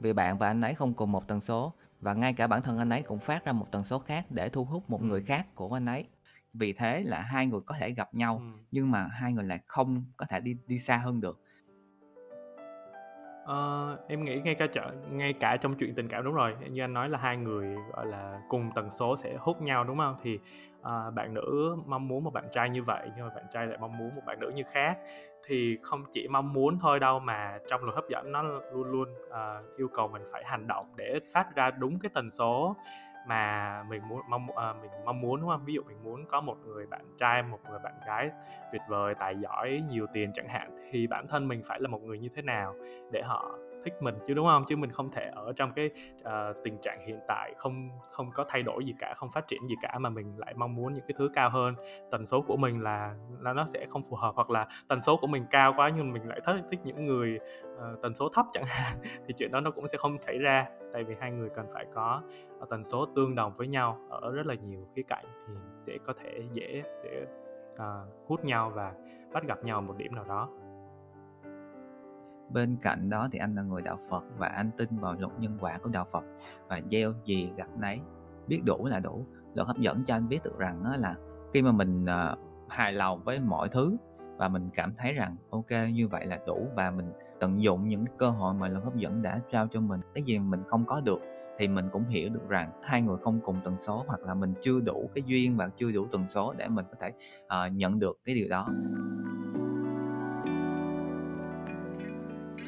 Vì 0.00 0.12
bạn 0.12 0.38
và 0.38 0.46
anh 0.46 0.60
ấy 0.60 0.74
không 0.74 0.94
cùng 0.94 1.12
một 1.12 1.28
tần 1.28 1.40
số 1.40 1.72
và 2.00 2.14
ngay 2.14 2.32
cả 2.32 2.46
bản 2.46 2.62
thân 2.62 2.78
anh 2.78 2.90
ấy 2.90 3.02
cũng 3.02 3.18
phát 3.18 3.44
ra 3.44 3.52
một 3.52 3.66
tần 3.70 3.84
số 3.84 3.98
khác 3.98 4.26
để 4.30 4.48
thu 4.48 4.64
hút 4.64 4.90
một 4.90 5.02
người 5.02 5.22
khác 5.22 5.54
của 5.54 5.76
anh 5.76 5.86
ấy. 5.86 6.06
Vì 6.54 6.72
thế 6.72 7.02
là 7.02 7.20
hai 7.20 7.46
người 7.46 7.60
có 7.66 7.74
thể 7.78 7.90
gặp 7.90 8.14
nhau 8.14 8.36
ừ. 8.36 8.60
nhưng 8.70 8.90
mà 8.90 9.06
hai 9.06 9.32
người 9.32 9.44
lại 9.44 9.60
không 9.66 10.04
có 10.16 10.26
thể 10.28 10.40
đi 10.40 10.56
đi 10.66 10.78
xa 10.78 10.96
hơn 10.96 11.20
được 11.20 11.40
Uh, 13.50 13.98
em 14.08 14.24
nghĩ 14.24 14.40
ngay 14.40 14.54
cả 14.54 14.66
chợ 14.66 14.92
ngay 15.10 15.32
cả 15.32 15.56
trong 15.60 15.74
chuyện 15.74 15.94
tình 15.94 16.08
cảm 16.08 16.24
đúng 16.24 16.34
rồi. 16.34 16.56
Như 16.70 16.84
anh 16.84 16.94
nói 16.94 17.08
là 17.08 17.18
hai 17.18 17.36
người 17.36 17.76
gọi 17.92 18.06
là 18.06 18.40
cùng 18.48 18.70
tần 18.74 18.90
số 18.90 19.16
sẽ 19.16 19.36
hút 19.38 19.62
nhau 19.62 19.84
đúng 19.84 19.98
không? 19.98 20.16
Thì 20.22 20.38
uh, 20.80 21.14
bạn 21.14 21.34
nữ 21.34 21.76
mong 21.86 22.08
muốn 22.08 22.24
một 22.24 22.32
bạn 22.32 22.44
trai 22.52 22.70
như 22.70 22.82
vậy 22.82 23.10
nhưng 23.16 23.28
mà 23.28 23.34
bạn 23.34 23.44
trai 23.52 23.66
lại 23.66 23.78
mong 23.80 23.98
muốn 23.98 24.14
một 24.14 24.22
bạn 24.26 24.40
nữ 24.40 24.52
như 24.54 24.62
khác. 24.72 24.98
Thì 25.46 25.78
không 25.82 26.04
chỉ 26.10 26.28
mong 26.28 26.52
muốn 26.52 26.78
thôi 26.78 27.00
đâu 27.00 27.18
mà 27.18 27.58
trong 27.68 27.84
luật 27.84 27.94
hấp 27.94 28.04
dẫn 28.08 28.32
nó 28.32 28.42
luôn 28.42 28.90
luôn 28.90 29.08
uh, 29.28 29.76
yêu 29.76 29.88
cầu 29.94 30.08
mình 30.08 30.22
phải 30.32 30.42
hành 30.46 30.66
động 30.66 30.86
để 30.96 31.20
phát 31.34 31.54
ra 31.54 31.70
đúng 31.70 31.98
cái 31.98 32.10
tần 32.14 32.30
số 32.30 32.76
mà 33.26 33.82
mình 33.88 34.02
muốn 34.08 34.20
mong 34.28 34.56
à, 34.56 34.72
mình 34.72 34.90
mong 35.04 35.20
muốn 35.20 35.40
đúng 35.40 35.50
không? 35.50 35.64
Ví 35.64 35.74
dụ 35.74 35.82
mình 35.82 36.02
muốn 36.04 36.26
có 36.26 36.40
một 36.40 36.56
người 36.66 36.86
bạn 36.86 37.04
trai 37.18 37.42
một 37.42 37.58
người 37.70 37.78
bạn 37.78 37.94
gái 38.06 38.30
tuyệt 38.72 38.82
vời 38.88 39.14
tài 39.14 39.36
giỏi 39.36 39.82
nhiều 39.88 40.06
tiền 40.12 40.32
chẳng 40.34 40.48
hạn 40.48 40.88
thì 40.90 41.06
bản 41.06 41.26
thân 41.28 41.48
mình 41.48 41.62
phải 41.68 41.80
là 41.80 41.88
một 41.88 42.02
người 42.02 42.18
như 42.18 42.28
thế 42.34 42.42
nào 42.42 42.74
để 43.12 43.22
họ 43.22 43.58
thích 43.84 43.94
mình 44.00 44.14
chứ 44.26 44.34
đúng 44.34 44.46
không? 44.46 44.64
Chứ 44.68 44.76
mình 44.76 44.90
không 44.90 45.10
thể 45.10 45.30
ở 45.34 45.52
trong 45.56 45.72
cái 45.72 45.90
uh, 46.20 46.56
tình 46.64 46.78
trạng 46.82 47.06
hiện 47.06 47.20
tại 47.28 47.54
không 47.56 47.88
không 48.10 48.30
có 48.34 48.44
thay 48.48 48.62
đổi 48.62 48.84
gì 48.84 48.94
cả 48.98 49.14
không 49.16 49.30
phát 49.30 49.48
triển 49.48 49.66
gì 49.68 49.74
cả 49.82 49.98
mà 49.98 50.10
mình 50.10 50.38
lại 50.38 50.54
mong 50.56 50.74
muốn 50.74 50.94
những 50.94 51.04
cái 51.08 51.14
thứ 51.18 51.30
cao 51.34 51.50
hơn. 51.50 51.74
Tần 52.10 52.26
số 52.26 52.40
của 52.40 52.56
mình 52.56 52.82
là 52.82 53.14
là 53.40 53.52
nó 53.52 53.66
sẽ 53.66 53.86
không 53.88 54.02
phù 54.02 54.16
hợp 54.16 54.32
hoặc 54.34 54.50
là 54.50 54.66
tần 54.88 55.00
số 55.00 55.16
của 55.16 55.26
mình 55.26 55.44
cao 55.50 55.74
quá 55.76 55.90
nhưng 55.96 56.12
mình 56.12 56.28
lại 56.28 56.40
thích 56.46 56.64
thích 56.70 56.80
những 56.84 57.06
người 57.06 57.38
uh, 57.74 58.02
tần 58.02 58.14
số 58.14 58.28
thấp 58.28 58.46
chẳng 58.52 58.64
hạn 58.66 58.96
thì 59.26 59.34
chuyện 59.36 59.52
đó 59.52 59.60
nó 59.60 59.70
cũng 59.70 59.88
sẽ 59.88 59.98
không 59.98 60.18
xảy 60.18 60.38
ra. 60.38 60.66
Tại 60.92 61.04
vì 61.04 61.14
hai 61.20 61.32
người 61.32 61.48
cần 61.54 61.66
phải 61.74 61.86
có 61.94 62.22
ờ, 62.60 62.66
tần 62.70 62.84
số 62.84 63.06
tương 63.16 63.34
đồng 63.34 63.52
với 63.56 63.66
nhau 63.66 63.98
ở 64.10 64.32
rất 64.32 64.46
là 64.46 64.54
nhiều 64.54 64.88
khía 64.94 65.02
cạnh 65.02 65.24
thì 65.48 65.54
sẽ 65.78 65.98
có 66.04 66.12
thể 66.22 66.42
dễ 66.52 66.82
để 67.04 67.26
uh, 67.74 68.28
hút 68.28 68.44
nhau 68.44 68.72
và 68.74 68.92
bắt 69.32 69.46
gặp 69.46 69.64
nhau 69.64 69.80
một 69.80 69.94
điểm 69.96 70.14
nào 70.14 70.24
đó 70.24 70.48
bên 72.52 72.76
cạnh 72.82 73.10
đó 73.10 73.28
thì 73.32 73.38
anh 73.38 73.54
là 73.54 73.62
người 73.62 73.82
đạo 73.82 73.98
Phật 74.10 74.24
và 74.38 74.48
anh 74.48 74.70
tin 74.78 74.88
vào 75.00 75.14
luật 75.18 75.32
nhân 75.38 75.58
quả 75.60 75.78
của 75.82 75.90
đạo 75.90 76.06
Phật 76.12 76.24
và 76.68 76.80
gieo 76.90 77.12
gì 77.24 77.50
gặt 77.56 77.68
nấy. 77.78 78.00
Biết 78.46 78.62
đủ 78.64 78.86
là 78.86 79.00
đủ. 79.00 79.26
Luật 79.54 79.68
hấp 79.68 79.78
dẫn 79.78 80.04
cho 80.04 80.14
anh 80.14 80.28
biết 80.28 80.38
được 80.44 80.58
rằng 80.58 80.84
đó 80.84 80.96
là 80.96 81.14
khi 81.54 81.62
mà 81.62 81.72
mình 81.72 82.06
ờ, 82.06 82.36
hài 82.68 82.92
lòng 82.92 83.22
với 83.24 83.40
mọi 83.40 83.68
thứ 83.68 83.96
và 84.36 84.48
mình 84.48 84.70
cảm 84.74 84.94
thấy 84.96 85.12
rằng 85.12 85.36
ok 85.50 85.70
như 85.94 86.08
vậy 86.08 86.26
là 86.26 86.38
đủ 86.46 86.68
và 86.74 86.90
mình 86.90 87.12
tận 87.40 87.62
dụng 87.62 87.88
những 87.88 88.04
cơ 88.18 88.30
hội 88.30 88.54
mà 88.54 88.68
luật 88.68 88.84
hấp 88.84 88.96
dẫn 88.96 89.22
đã 89.22 89.40
trao 89.50 89.68
cho 89.68 89.80
mình. 89.80 90.00
Cái 90.14 90.24
gì 90.24 90.38
mình 90.38 90.62
không 90.66 90.84
có 90.84 91.00
được 91.00 91.20
thì 91.58 91.68
mình 91.68 91.88
cũng 91.92 92.04
hiểu 92.08 92.28
được 92.28 92.48
rằng 92.48 92.70
hai 92.82 93.02
người 93.02 93.16
không 93.22 93.40
cùng 93.42 93.56
tần 93.64 93.78
số 93.78 94.04
hoặc 94.06 94.20
là 94.20 94.34
mình 94.34 94.54
chưa 94.60 94.80
đủ 94.80 95.10
cái 95.14 95.24
duyên 95.26 95.56
và 95.56 95.70
chưa 95.76 95.92
đủ 95.92 96.06
tần 96.12 96.28
số 96.28 96.54
để 96.56 96.68
mình 96.68 96.84
có 96.90 96.96
thể 97.00 97.12
uh, 97.44 97.72
nhận 97.72 97.98
được 97.98 98.18
cái 98.24 98.34
điều 98.34 98.48
đó. 98.48 98.66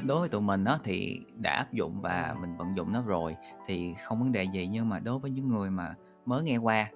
Đối 0.07 0.19
với 0.19 0.29
tụi 0.29 0.41
mình 0.41 0.65
á 0.65 0.77
thì 0.83 1.21
đã 1.35 1.51
áp 1.51 1.73
dụng 1.73 2.01
và 2.01 2.35
mình 2.41 2.57
vận 2.57 2.77
dụng 2.77 2.91
nó 2.93 3.01
rồi 3.01 3.35
thì 3.67 3.93
không 4.03 4.19
vấn 4.19 4.31
đề 4.31 4.43
gì. 4.43 4.67
Nhưng 4.67 4.89
mà 4.89 4.99
đối 4.99 5.19
với 5.19 5.31
những 5.31 5.47
người 5.47 5.69
mà 5.69 5.95
mới 6.25 6.43
nghe 6.43 6.57
qua 6.57 6.89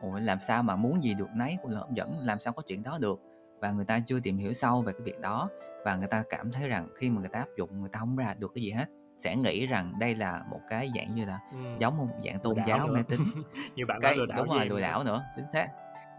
ủa 0.00 0.18
làm 0.18 0.38
sao 0.40 0.62
mà 0.62 0.76
muốn 0.76 1.04
gì 1.04 1.14
được 1.14 1.28
nấy? 1.34 1.56
Của 1.62 1.68
hấp 1.68 1.90
dẫn 1.90 2.18
làm 2.20 2.38
sao 2.38 2.52
có 2.52 2.62
chuyện 2.66 2.82
đó 2.82 2.98
được? 3.00 3.20
Và 3.60 3.70
người 3.70 3.84
ta 3.84 4.00
chưa 4.06 4.20
tìm 4.20 4.38
hiểu 4.38 4.52
sâu 4.52 4.82
về 4.82 4.92
cái 4.92 5.02
việc 5.02 5.20
đó 5.20 5.48
và 5.84 5.96
người 5.96 6.08
ta 6.08 6.22
cảm 6.30 6.52
thấy 6.52 6.68
rằng 6.68 6.88
khi 6.94 7.10
mà 7.10 7.20
người 7.20 7.28
ta 7.28 7.38
áp 7.38 7.48
dụng 7.56 7.80
người 7.80 7.88
ta 7.92 7.98
không 7.98 8.16
ra 8.16 8.34
được 8.38 8.52
cái 8.54 8.62
gì 8.64 8.70
hết 8.70 8.88
sẽ 9.18 9.36
nghĩ 9.36 9.66
rằng 9.66 9.94
đây 9.98 10.14
là 10.14 10.42
một 10.50 10.60
cái 10.68 10.90
dạng 10.96 11.14
như 11.14 11.24
là 11.24 11.40
ừ. 11.52 11.58
giống 11.78 11.96
một 11.96 12.08
dạng 12.24 12.38
tôn 12.38 12.56
giáo 12.66 12.86
mê 12.86 13.02
tín 13.08 13.20
như 13.74 13.86
bạn 13.86 13.98
cái, 14.02 14.16
đúng 14.36 14.48
rồi 14.48 14.66
lừa 14.66 14.80
đảo 14.80 15.04
nữa 15.04 15.24
chính 15.36 15.46
xác 15.46 15.68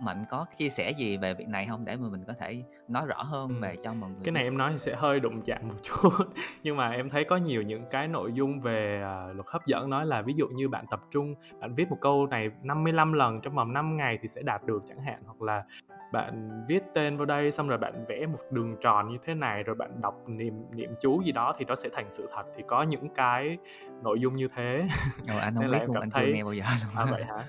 mạnh 0.01 0.25
có 0.29 0.45
chia 0.57 0.69
sẻ 0.69 0.91
gì 0.91 1.17
về 1.17 1.33
việc 1.33 1.47
này 1.47 1.67
không 1.69 1.85
để 1.85 1.95
mà 1.95 2.09
mình 2.09 2.23
có 2.27 2.33
thể 2.39 2.63
nói 2.87 3.05
rõ 3.05 3.23
hơn 3.23 3.47
ừ. 3.49 3.55
về 3.61 3.75
cho 3.83 3.93
mọi 3.93 4.09
người 4.09 4.19
cái 4.23 4.31
này 4.31 4.43
em 4.43 4.57
nói 4.57 4.73
sẽ 4.77 4.95
hơi 4.95 5.19
đụng 5.19 5.41
chạm 5.41 5.67
một 5.67 5.75
chút. 5.81 6.09
Nhưng 6.63 6.77
mà 6.77 6.89
em 6.89 7.09
thấy 7.09 7.23
có 7.23 7.37
nhiều 7.37 7.61
những 7.61 7.85
cái 7.91 8.07
nội 8.07 8.33
dung 8.33 8.61
về 8.61 9.03
uh, 9.29 9.35
luật 9.35 9.47
hấp 9.47 9.65
dẫn 9.65 9.89
nói 9.89 10.05
là 10.05 10.21
ví 10.21 10.33
dụ 10.33 10.47
như 10.47 10.69
bạn 10.69 10.85
tập 10.91 11.01
trung 11.11 11.35
bạn 11.59 11.75
viết 11.75 11.89
một 11.89 11.97
câu 12.01 12.27
này 12.27 12.49
55 12.63 13.13
lần 13.13 13.41
trong 13.41 13.55
vòng 13.55 13.73
5 13.73 13.97
ngày 13.97 14.19
thì 14.21 14.27
sẽ 14.27 14.41
đạt 14.41 14.63
được 14.63 14.83
chẳng 14.87 14.99
hạn 14.99 15.21
hoặc 15.25 15.41
là 15.41 15.63
bạn 16.11 16.63
viết 16.67 16.83
tên 16.93 17.17
vào 17.17 17.25
đây 17.25 17.51
xong 17.51 17.67
rồi 17.67 17.77
bạn 17.77 18.05
vẽ 18.07 18.25
một 18.25 18.39
đường 18.51 18.75
tròn 18.81 19.11
như 19.11 19.17
thế 19.25 19.33
này 19.33 19.63
rồi 19.63 19.75
bạn 19.75 20.01
đọc 20.01 20.15
niệm 20.27 20.53
niệm 20.71 20.89
chú 21.01 21.21
gì 21.21 21.31
đó 21.31 21.55
thì 21.57 21.65
nó 21.65 21.75
sẽ 21.75 21.89
thành 21.93 22.05
sự 22.09 22.29
thật. 22.35 22.43
Thì 22.57 22.63
có 22.67 22.83
những 22.83 23.09
cái 23.09 23.57
nội 24.03 24.19
dung 24.19 24.35
như 24.35 24.47
thế. 24.55 24.87
Ồ, 25.29 25.37
anh 25.37 25.55
không 25.55 25.71
biết 25.71 25.79
luôn 25.87 25.99
anh 25.99 26.09
thấy... 26.09 26.25
chưa 26.25 26.33
nghe 26.33 26.43
bao 26.43 26.53
giờ 26.53 26.63
luôn 26.81 27.05
à, 27.07 27.11
vậy 27.11 27.23
hả 27.23 27.45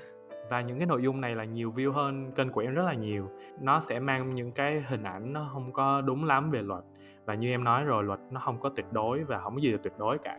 và 0.53 0.61
những 0.61 0.79
cái 0.79 0.87
nội 0.87 1.03
dung 1.03 1.21
này 1.21 1.35
là 1.35 1.45
nhiều 1.45 1.73
view 1.77 1.93
hơn 1.93 2.33
kênh 2.33 2.51
của 2.51 2.61
em 2.61 2.75
rất 2.75 2.83
là 2.83 2.95
nhiều. 2.95 3.31
Nó 3.61 3.81
sẽ 3.81 4.01
mang 4.01 4.35
những 4.35 4.53
cái 4.53 4.85
hình 4.89 5.03
ảnh 5.03 5.33
nó 5.33 5.51
không 5.53 5.73
có 5.73 6.01
đúng 6.01 6.25
lắm 6.25 6.51
về 6.51 6.63
luật. 6.63 6.85
Và 7.25 7.35
như 7.35 7.51
em 7.51 7.65
nói 7.65 7.85
rồi 7.85 8.05
luật 8.05 8.21
nó 8.31 8.41
không 8.41 8.61
có 8.61 8.69
tuyệt 8.69 8.87
đối 8.93 9.25
và 9.25 9.39
không 9.39 9.55
có 9.55 9.61
gì 9.61 9.71
là 9.71 9.79
tuyệt 9.83 9.93
đối 9.99 10.19
cả. 10.19 10.39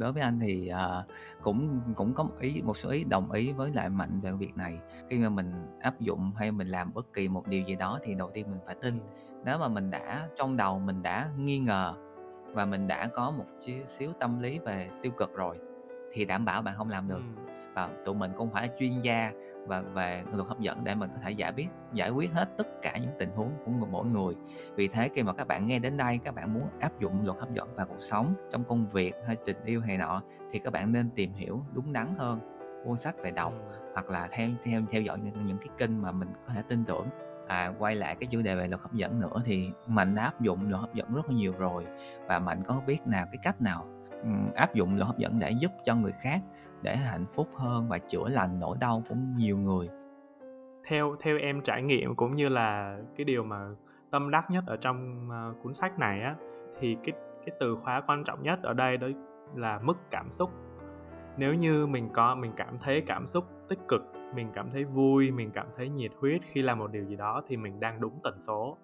Đối 0.00 0.12
với 0.12 0.22
anh 0.22 0.40
thì 0.40 0.70
uh, 0.72 1.04
cũng 1.42 1.80
cũng 1.96 2.14
có 2.14 2.24
một 2.24 2.34
ý 2.40 2.62
một 2.64 2.76
số 2.76 2.90
ý 2.90 3.04
đồng 3.04 3.32
ý 3.32 3.52
với 3.52 3.70
lại 3.74 3.88
mạnh 3.88 4.20
về 4.20 4.32
việc 4.32 4.56
này. 4.56 4.78
Khi 5.10 5.18
mà 5.18 5.28
mình 5.28 5.52
áp 5.80 6.00
dụng 6.00 6.32
hay 6.36 6.52
mình 6.52 6.68
làm 6.68 6.90
bất 6.94 7.12
kỳ 7.12 7.28
một 7.28 7.46
điều 7.46 7.62
gì 7.62 7.76
đó 7.76 7.98
thì 8.02 8.14
đầu 8.14 8.30
tiên 8.34 8.46
mình 8.50 8.60
phải 8.66 8.74
tin. 8.82 8.94
Nếu 9.44 9.58
mà 9.58 9.68
mình 9.68 9.90
đã 9.90 10.28
trong 10.36 10.56
đầu 10.56 10.78
mình 10.78 11.02
đã 11.02 11.30
nghi 11.38 11.58
ngờ 11.58 11.94
và 12.52 12.64
mình 12.64 12.86
đã 12.86 13.06
có 13.06 13.30
một 13.30 13.46
xíu 13.86 14.12
tâm 14.20 14.38
lý 14.38 14.58
về 14.58 14.90
tiêu 15.02 15.12
cực 15.12 15.34
rồi 15.34 15.56
thì 16.12 16.24
đảm 16.24 16.44
bảo 16.44 16.62
bạn 16.62 16.74
không 16.76 16.88
làm 16.88 17.08
được 17.08 17.22
và 17.78 17.88
tụi 18.04 18.14
mình 18.14 18.32
cũng 18.36 18.50
phải 18.50 18.70
chuyên 18.78 19.00
gia 19.00 19.32
và 19.66 19.80
về 19.80 20.22
luật 20.32 20.48
hấp 20.48 20.60
dẫn 20.60 20.84
để 20.84 20.94
mình 20.94 21.10
có 21.14 21.20
thể 21.22 21.30
giải 21.30 21.52
biết 21.52 21.66
giải 21.92 22.10
quyết 22.10 22.32
hết 22.32 22.48
tất 22.56 22.82
cả 22.82 22.98
những 22.98 23.10
tình 23.18 23.30
huống 23.30 23.50
của 23.80 23.86
mỗi 23.90 24.06
người. 24.06 24.34
Vì 24.74 24.88
thế 24.88 25.08
khi 25.14 25.22
mà 25.22 25.32
các 25.32 25.48
bạn 25.48 25.66
nghe 25.66 25.78
đến 25.78 25.96
đây 25.96 26.18
các 26.24 26.34
bạn 26.34 26.54
muốn 26.54 26.62
áp 26.80 26.98
dụng 26.98 27.24
luật 27.24 27.38
hấp 27.38 27.54
dẫn 27.54 27.74
vào 27.74 27.86
cuộc 27.86 28.00
sống 28.00 28.34
trong 28.50 28.64
công 28.64 28.88
việc 28.88 29.14
hay 29.26 29.36
tình 29.44 29.56
yêu 29.64 29.80
hay 29.80 29.98
nọ 29.98 30.22
thì 30.52 30.58
các 30.58 30.72
bạn 30.72 30.92
nên 30.92 31.10
tìm 31.10 31.32
hiểu 31.32 31.62
đúng 31.74 31.92
đắn 31.92 32.14
hơn 32.18 32.40
mua 32.86 32.96
sách 32.96 33.14
về 33.22 33.30
đọc 33.30 33.52
hoặc 33.92 34.10
là 34.10 34.28
theo 34.32 34.50
theo 34.62 34.82
theo 34.90 35.02
dõi 35.02 35.18
những, 35.18 35.46
những 35.46 35.58
cái 35.58 35.68
kênh 35.78 36.02
mà 36.02 36.12
mình 36.12 36.28
có 36.46 36.52
thể 36.54 36.62
tin 36.68 36.84
tưởng. 36.84 37.06
À 37.46 37.72
quay 37.78 37.94
lại 37.94 38.16
cái 38.20 38.26
chủ 38.30 38.42
đề 38.42 38.54
về 38.54 38.66
luật 38.66 38.80
hấp 38.80 38.92
dẫn 38.92 39.20
nữa 39.20 39.42
thì 39.44 39.70
mạnh 39.86 40.14
đã 40.14 40.22
áp 40.22 40.40
dụng 40.40 40.68
luật 40.68 40.80
hấp 40.80 40.94
dẫn 40.94 41.14
rất 41.14 41.28
là 41.28 41.36
nhiều 41.36 41.52
rồi 41.58 41.86
và 42.26 42.38
mạnh 42.38 42.62
có 42.66 42.80
biết 42.86 43.06
nào 43.06 43.26
cái 43.26 43.38
cách 43.42 43.60
nào 43.60 43.86
áp 44.54 44.74
dụng 44.74 44.96
luật 44.96 45.06
hấp 45.06 45.18
dẫn 45.18 45.38
để 45.38 45.50
giúp 45.50 45.72
cho 45.84 45.94
người 45.94 46.12
khác 46.12 46.40
để 46.82 46.96
hạnh 46.96 47.26
phúc 47.34 47.48
hơn 47.56 47.88
và 47.88 47.98
chữa 47.98 48.28
lành 48.28 48.60
nỗi 48.60 48.76
đau 48.80 49.02
của 49.08 49.14
nhiều 49.36 49.56
người. 49.56 49.88
Theo 50.86 51.16
theo 51.20 51.38
em 51.38 51.60
trải 51.60 51.82
nghiệm 51.82 52.14
cũng 52.14 52.34
như 52.34 52.48
là 52.48 52.98
cái 53.16 53.24
điều 53.24 53.44
mà 53.44 53.68
tâm 54.10 54.30
đắc 54.30 54.50
nhất 54.50 54.64
ở 54.66 54.76
trong 54.76 55.28
uh, 55.28 55.62
cuốn 55.62 55.74
sách 55.74 55.98
này 55.98 56.20
á 56.20 56.36
thì 56.80 56.96
cái 57.04 57.12
cái 57.46 57.56
từ 57.60 57.76
khóa 57.76 58.02
quan 58.06 58.24
trọng 58.24 58.42
nhất 58.42 58.62
ở 58.62 58.72
đây 58.72 58.96
đó 58.96 59.08
là 59.54 59.78
mức 59.82 59.96
cảm 60.10 60.30
xúc. 60.30 60.50
Nếu 61.36 61.54
như 61.54 61.86
mình 61.86 62.08
có 62.12 62.34
mình 62.34 62.52
cảm 62.56 62.78
thấy 62.78 63.00
cảm 63.00 63.26
xúc 63.26 63.44
tích 63.68 63.78
cực 63.88 64.02
mình 64.34 64.50
cảm 64.54 64.70
thấy 64.70 64.84
vui 64.84 65.30
mình 65.30 65.50
cảm 65.50 65.66
thấy 65.76 65.88
nhiệt 65.88 66.10
huyết 66.20 66.40
khi 66.44 66.62
làm 66.62 66.78
một 66.78 66.92
điều 66.92 67.04
gì 67.04 67.16
đó 67.16 67.42
thì 67.48 67.56
mình 67.56 67.80
đang 67.80 68.00
đúng 68.00 68.18
tần 68.22 68.40
số. 68.40 68.76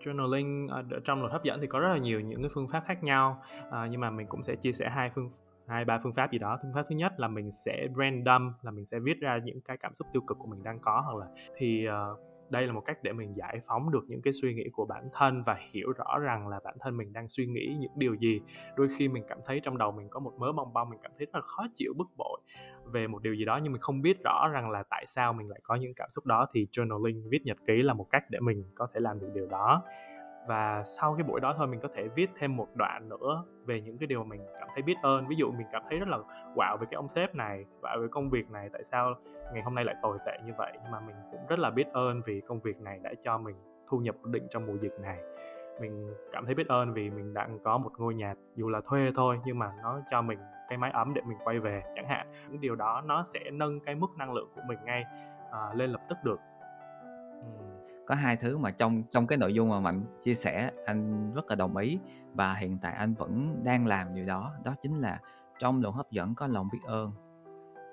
Journaling 0.00 0.68
ở 0.68 0.82
trong 1.04 1.20
luật 1.20 1.32
hấp 1.32 1.42
dẫn 1.44 1.60
thì 1.60 1.66
có 1.66 1.80
rất 1.80 1.88
là 1.88 1.98
nhiều 1.98 2.20
những 2.20 2.42
cái 2.42 2.50
phương 2.54 2.68
pháp 2.68 2.82
khác 2.86 3.04
nhau 3.04 3.42
à, 3.70 3.86
nhưng 3.90 4.00
mà 4.00 4.10
mình 4.10 4.26
cũng 4.26 4.42
sẽ 4.42 4.56
chia 4.56 4.72
sẻ 4.72 4.88
hai 4.88 5.08
phương 5.14 5.30
hai 5.68 5.84
ba 5.84 5.98
phương 6.02 6.12
pháp 6.12 6.32
gì 6.32 6.38
đó. 6.38 6.58
Phương 6.62 6.72
pháp 6.74 6.82
thứ 6.88 6.96
nhất 6.96 7.12
là 7.16 7.28
mình 7.28 7.50
sẽ 7.52 7.86
random 7.96 8.52
là 8.62 8.70
mình 8.70 8.86
sẽ 8.86 8.98
viết 8.98 9.20
ra 9.20 9.38
những 9.44 9.60
cái 9.60 9.76
cảm 9.76 9.94
xúc 9.94 10.06
tiêu 10.12 10.22
cực 10.26 10.38
của 10.38 10.46
mình 10.46 10.62
đang 10.62 10.78
có 10.80 11.02
hoặc 11.06 11.16
là 11.16 11.26
thì 11.56 11.86
uh, 11.88 12.18
đây 12.50 12.66
là 12.66 12.72
một 12.72 12.80
cách 12.80 12.98
để 13.02 13.12
mình 13.12 13.34
giải 13.36 13.60
phóng 13.66 13.90
được 13.90 14.04
những 14.08 14.22
cái 14.22 14.32
suy 14.32 14.54
nghĩ 14.54 14.64
của 14.72 14.84
bản 14.84 15.08
thân 15.12 15.42
và 15.46 15.56
hiểu 15.72 15.92
rõ 15.92 16.18
rằng 16.18 16.48
là 16.48 16.60
bản 16.64 16.76
thân 16.80 16.96
mình 16.96 17.12
đang 17.12 17.28
suy 17.28 17.46
nghĩ 17.46 17.76
những 17.80 17.92
điều 17.96 18.14
gì. 18.14 18.40
Đôi 18.76 18.88
khi 18.98 19.08
mình 19.08 19.24
cảm 19.28 19.38
thấy 19.46 19.60
trong 19.60 19.78
đầu 19.78 19.92
mình 19.92 20.08
có 20.10 20.20
một 20.20 20.32
mớ 20.38 20.52
bong 20.52 20.72
bong 20.72 20.90
mình 20.90 20.98
cảm 21.02 21.12
thấy 21.18 21.26
rất 21.26 21.34
là 21.34 21.40
khó 21.40 21.66
chịu 21.74 21.92
bức 21.96 22.08
bội 22.16 22.40
về 22.84 23.06
một 23.06 23.22
điều 23.22 23.34
gì 23.34 23.44
đó 23.44 23.60
nhưng 23.62 23.72
mình 23.72 23.82
không 23.82 24.02
biết 24.02 24.16
rõ 24.24 24.48
rằng 24.52 24.70
là 24.70 24.82
tại 24.90 25.04
sao 25.08 25.32
mình 25.32 25.48
lại 25.48 25.60
có 25.62 25.74
những 25.74 25.94
cảm 25.96 26.10
xúc 26.10 26.26
đó 26.26 26.46
thì 26.52 26.66
journaling 26.72 27.28
viết 27.28 27.40
nhật 27.44 27.56
ký 27.66 27.82
là 27.82 27.94
một 27.94 28.06
cách 28.10 28.22
để 28.30 28.40
mình 28.40 28.64
có 28.74 28.86
thể 28.94 29.00
làm 29.00 29.20
được 29.20 29.30
điều 29.34 29.46
đó 29.46 29.82
và 30.46 30.82
sau 30.84 31.14
cái 31.14 31.22
buổi 31.22 31.40
đó 31.40 31.54
thôi 31.56 31.66
mình 31.66 31.80
có 31.80 31.88
thể 31.94 32.08
viết 32.08 32.30
thêm 32.38 32.56
một 32.56 32.68
đoạn 32.74 33.08
nữa 33.08 33.44
về 33.66 33.80
những 33.80 33.98
cái 33.98 34.06
điều 34.06 34.24
mà 34.24 34.28
mình 34.28 34.40
cảm 34.58 34.68
thấy 34.74 34.82
biết 34.82 34.96
ơn. 35.02 35.28
Ví 35.28 35.36
dụ 35.36 35.52
mình 35.52 35.66
cảm 35.72 35.82
thấy 35.88 35.98
rất 35.98 36.08
là 36.08 36.18
quạo 36.54 36.76
về 36.76 36.86
cái 36.90 36.96
ông 36.96 37.08
sếp 37.08 37.34
này 37.34 37.64
quạo 37.80 37.98
về 38.00 38.08
công 38.10 38.30
việc 38.30 38.50
này 38.50 38.68
tại 38.72 38.84
sao 38.84 39.14
ngày 39.52 39.62
hôm 39.62 39.74
nay 39.74 39.84
lại 39.84 39.94
tồi 40.02 40.18
tệ 40.26 40.38
như 40.46 40.52
vậy? 40.58 40.72
Nhưng 40.82 40.92
mà 40.92 41.00
mình 41.00 41.16
cũng 41.30 41.40
rất 41.48 41.58
là 41.58 41.70
biết 41.70 41.86
ơn 41.92 42.22
vì 42.26 42.40
công 42.40 42.60
việc 42.60 42.80
này 42.80 43.00
đã 43.02 43.10
cho 43.20 43.38
mình 43.38 43.56
thu 43.88 43.98
nhập 43.98 44.14
ổn 44.22 44.32
định 44.32 44.46
trong 44.50 44.66
mùa 44.66 44.76
dịch 44.80 44.94
này. 45.00 45.18
Mình 45.80 46.00
cảm 46.32 46.46
thấy 46.46 46.54
biết 46.54 46.68
ơn 46.68 46.92
vì 46.92 47.10
mình 47.10 47.34
đang 47.34 47.58
có 47.64 47.78
một 47.78 47.92
ngôi 47.98 48.14
nhà 48.14 48.34
dù 48.54 48.68
là 48.68 48.80
thuê 48.84 49.10
thôi 49.14 49.40
nhưng 49.44 49.58
mà 49.58 49.72
nó 49.82 50.00
cho 50.10 50.22
mình 50.22 50.38
cái 50.68 50.78
mái 50.78 50.90
ấm 50.90 51.14
để 51.14 51.22
mình 51.26 51.38
quay 51.44 51.58
về 51.58 51.82
chẳng 51.96 52.08
hạn. 52.08 52.26
Những 52.48 52.60
điều 52.60 52.74
đó 52.74 53.02
nó 53.06 53.22
sẽ 53.22 53.40
nâng 53.52 53.80
cái 53.80 53.94
mức 53.94 54.08
năng 54.16 54.32
lượng 54.32 54.48
của 54.54 54.62
mình 54.68 54.78
ngay 54.84 55.04
à, 55.52 55.72
lên 55.74 55.90
lập 55.90 56.00
tức 56.08 56.18
được 56.24 56.40
có 58.08 58.14
hai 58.14 58.36
thứ 58.36 58.58
mà 58.58 58.70
trong 58.70 59.02
trong 59.10 59.26
cái 59.26 59.38
nội 59.38 59.54
dung 59.54 59.68
mà 59.68 59.80
mạnh 59.80 60.02
chia 60.24 60.34
sẻ 60.34 60.70
anh 60.86 61.32
rất 61.34 61.46
là 61.48 61.54
đồng 61.54 61.76
ý 61.76 61.98
và 62.34 62.54
hiện 62.54 62.78
tại 62.82 62.92
anh 62.92 63.14
vẫn 63.14 63.60
đang 63.64 63.86
làm 63.86 64.14
điều 64.14 64.26
đó 64.26 64.52
đó 64.64 64.74
chính 64.82 64.98
là 64.98 65.20
trong 65.58 65.82
lòng 65.82 65.94
hấp 65.94 66.10
dẫn 66.10 66.34
có 66.34 66.46
lòng 66.46 66.68
biết 66.72 66.78
ơn 66.86 67.12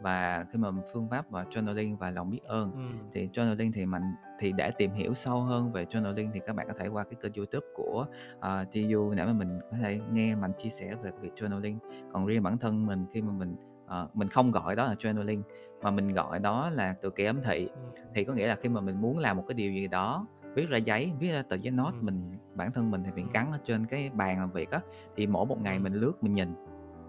và 0.01 0.45
khi 0.51 0.59
mà 0.59 0.69
phương 0.93 1.07
pháp 1.09 1.29
và 1.29 1.43
journaling 1.43 1.97
và 1.97 2.11
lòng 2.11 2.29
biết 2.29 2.43
ơn 2.43 2.71
ừ. 2.71 3.07
thì 3.11 3.29
journaling 3.33 3.71
thì 3.73 3.85
mạnh 3.85 4.15
thì 4.39 4.51
để 4.51 4.71
tìm 4.71 4.93
hiểu 4.93 5.13
sâu 5.13 5.41
hơn 5.41 5.71
về 5.71 5.85
journaling 5.85 6.29
thì 6.33 6.39
các 6.47 6.55
bạn 6.55 6.67
có 6.67 6.73
thể 6.79 6.87
qua 6.87 7.03
cái 7.03 7.15
kênh 7.21 7.33
youtube 7.33 7.65
của 7.75 8.05
uh, 8.37 8.43
TU 8.73 9.13
để 9.13 9.25
mà 9.25 9.33
mình 9.33 9.59
có 9.71 9.77
thể 9.81 9.99
nghe 10.11 10.35
mạnh 10.35 10.51
chia 10.63 10.69
sẻ 10.69 10.95
về 11.01 11.11
việc 11.21 11.31
journaling 11.35 11.77
còn 12.13 12.25
riêng 12.25 12.43
bản 12.43 12.57
thân 12.57 12.85
mình 12.85 13.05
khi 13.13 13.21
mà 13.21 13.31
mình 13.31 13.55
uh, 13.85 14.15
mình 14.15 14.29
không 14.29 14.51
gọi 14.51 14.75
đó 14.75 14.85
là 14.85 14.93
journaling 14.93 15.41
mà 15.85 15.91
mình 15.91 16.13
gọi 16.13 16.39
đó 16.39 16.69
là 16.69 16.95
từ 17.01 17.09
ký 17.09 17.25
ấm 17.25 17.41
thị. 17.43 17.69
Thì 18.13 18.23
có 18.23 18.33
nghĩa 18.33 18.47
là 18.47 18.55
khi 18.55 18.69
mà 18.69 18.81
mình 18.81 19.01
muốn 19.01 19.17
làm 19.17 19.37
một 19.37 19.43
cái 19.47 19.55
điều 19.55 19.71
gì 19.71 19.87
đó 19.87 20.27
viết 20.55 20.69
ra 20.69 20.77
giấy 20.77 21.11
viết 21.19 21.31
ra 21.31 21.43
tờ 21.49 21.55
giấy 21.55 21.71
note 21.71 21.97
ừ. 22.01 22.03
mình 22.03 22.37
bản 22.55 22.71
thân 22.71 22.91
mình 22.91 23.03
thì 23.03 23.11
mình 23.11 23.27
gắn 23.33 23.51
ở 23.51 23.59
trên 23.63 23.85
cái 23.85 24.09
bàn 24.09 24.39
làm 24.39 24.51
việc 24.51 24.71
á 24.71 24.79
thì 25.15 25.27
mỗi 25.27 25.45
một 25.45 25.61
ngày 25.61 25.79
mình 25.79 25.93
lướt 25.93 26.13
mình 26.21 26.33
nhìn 26.33 26.55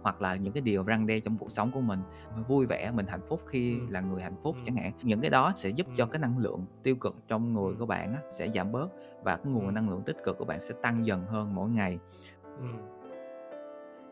hoặc 0.02 0.22
là 0.22 0.36
những 0.36 0.52
cái 0.52 0.60
điều 0.60 0.82
răng 0.82 1.06
đe 1.06 1.20
trong 1.20 1.36
cuộc 1.38 1.50
sống 1.50 1.70
của 1.70 1.80
mình 1.80 2.00
vui 2.48 2.66
vẻ 2.66 2.90
mình 2.90 3.06
hạnh 3.06 3.20
phúc 3.28 3.40
khi 3.46 3.78
là 3.88 4.00
người 4.00 4.22
hạnh 4.22 4.36
phúc 4.42 4.56
chẳng 4.66 4.76
hạn. 4.76 4.92
Những 5.02 5.20
cái 5.20 5.30
đó 5.30 5.52
sẽ 5.56 5.68
giúp 5.68 5.86
cho 5.96 6.06
cái 6.06 6.18
năng 6.18 6.38
lượng 6.38 6.64
tiêu 6.82 6.96
cực 6.96 7.16
trong 7.28 7.54
người 7.54 7.74
của 7.78 7.86
bạn 7.86 8.12
á, 8.12 8.18
sẽ 8.32 8.48
giảm 8.54 8.72
bớt 8.72 8.88
và 9.24 9.36
cái 9.36 9.52
nguồn 9.52 9.74
năng 9.74 9.88
lượng 9.90 10.02
tích 10.06 10.16
cực 10.24 10.38
của 10.38 10.44
bạn 10.44 10.60
sẽ 10.60 10.74
tăng 10.82 11.06
dần 11.06 11.24
hơn 11.26 11.54
mỗi 11.54 11.70
ngày 11.70 11.98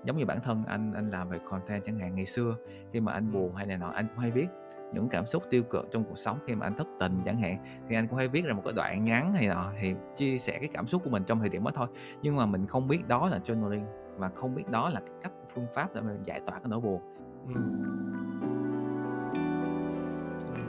giống 0.04 0.16
như 0.16 0.26
bản 0.26 0.40
thân 0.40 0.64
anh 0.66 0.92
anh 0.92 1.08
làm 1.08 1.28
về 1.28 1.38
content 1.50 1.84
chẳng 1.84 1.98
hạn 1.98 2.14
ngày 2.14 2.26
xưa 2.26 2.56
khi 2.92 3.00
mà 3.00 3.12
anh 3.12 3.32
buồn 3.32 3.54
hay 3.54 3.66
này 3.66 3.76
nọ 3.76 3.90
anh 3.90 4.06
cũng 4.08 4.18
hay 4.18 4.30
viết 4.30 4.48
những 4.94 5.08
cảm 5.08 5.26
xúc 5.26 5.42
tiêu 5.50 5.62
cực 5.62 5.88
trong 5.92 6.04
cuộc 6.04 6.18
sống 6.18 6.38
khi 6.46 6.54
mà 6.54 6.66
anh 6.66 6.76
thất 6.76 6.86
tình 7.00 7.22
chẳng 7.24 7.38
hạn. 7.38 7.82
Thì 7.88 7.96
anh 7.96 8.08
cũng 8.08 8.18
hay 8.18 8.28
viết 8.28 8.44
ra 8.44 8.54
một 8.54 8.62
cái 8.64 8.72
đoạn 8.72 9.04
ngắn 9.04 9.32
hay 9.32 9.48
nọ 9.48 9.72
thì 9.80 9.94
chia 10.16 10.38
sẻ 10.38 10.58
cái 10.58 10.68
cảm 10.72 10.86
xúc 10.86 11.02
của 11.04 11.10
mình 11.10 11.24
trong 11.26 11.40
thời 11.40 11.48
điểm 11.48 11.64
đó 11.64 11.70
thôi. 11.74 11.88
Nhưng 12.22 12.36
mà 12.36 12.46
mình 12.46 12.66
không 12.66 12.88
biết 12.88 13.08
đó 13.08 13.28
là 13.28 13.40
journaling 13.44 13.84
và 14.16 14.30
không 14.34 14.54
biết 14.54 14.70
đó 14.70 14.88
là 14.88 15.00
cái 15.00 15.14
cách 15.22 15.32
phương 15.54 15.66
pháp 15.74 15.94
để 15.94 16.00
mình 16.00 16.22
giải 16.24 16.40
tỏa 16.46 16.58
cái 16.58 16.68
nỗi 16.68 16.80
buồn. 16.80 17.00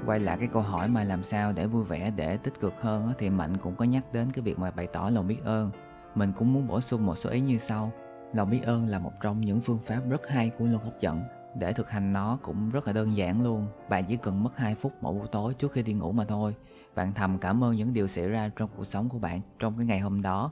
Quay 0.05 0.19
lại 0.19 0.37
cái 0.39 0.47
câu 0.47 0.61
hỏi 0.61 0.87
mà 0.87 1.03
làm 1.03 1.23
sao 1.23 1.53
để 1.55 1.67
vui 1.67 1.83
vẻ 1.83 2.11
để 2.15 2.37
tích 2.37 2.59
cực 2.59 2.81
hơn 2.81 3.09
thì 3.17 3.29
mạnh 3.29 3.57
cũng 3.61 3.75
có 3.75 3.85
nhắc 3.85 4.03
đến 4.13 4.27
cái 4.33 4.43
việc 4.43 4.59
mà 4.59 4.71
bày 4.71 4.87
tỏ 4.87 5.09
lòng 5.13 5.27
biết 5.27 5.43
ơn. 5.43 5.69
Mình 6.15 6.31
cũng 6.35 6.53
muốn 6.53 6.67
bổ 6.67 6.81
sung 6.81 7.05
một 7.05 7.15
số 7.15 7.29
ý 7.29 7.39
như 7.39 7.57
sau 7.57 7.91
lòng 8.35 8.49
biết 8.49 8.61
ơn 8.63 8.87
là 8.87 8.99
một 8.99 9.11
trong 9.21 9.41
những 9.41 9.61
phương 9.61 9.79
pháp 9.85 10.01
rất 10.09 10.27
hay 10.27 10.49
của 10.49 10.65
luật 10.65 10.83
hấp 10.83 10.99
dẫn. 10.99 11.23
Để 11.59 11.73
thực 11.73 11.89
hành 11.89 12.13
nó 12.13 12.37
cũng 12.41 12.69
rất 12.69 12.87
là 12.87 12.93
đơn 12.93 13.17
giản 13.17 13.43
luôn. 13.43 13.67
Bạn 13.89 14.05
chỉ 14.05 14.17
cần 14.17 14.43
mất 14.43 14.57
2 14.57 14.75
phút 14.75 14.91
mỗi 15.01 15.13
buổi 15.13 15.27
tối 15.31 15.53
trước 15.53 15.71
khi 15.71 15.83
đi 15.83 15.93
ngủ 15.93 16.11
mà 16.11 16.25
thôi. 16.25 16.55
Bạn 16.95 17.13
thầm 17.13 17.37
cảm 17.37 17.63
ơn 17.63 17.75
những 17.75 17.93
điều 17.93 18.07
xảy 18.07 18.27
ra 18.27 18.49
trong 18.55 18.69
cuộc 18.77 18.83
sống 18.83 19.09
của 19.09 19.19
bạn 19.19 19.41
trong 19.59 19.77
cái 19.77 19.85
ngày 19.85 19.99
hôm 19.99 20.21
đó. 20.21 20.51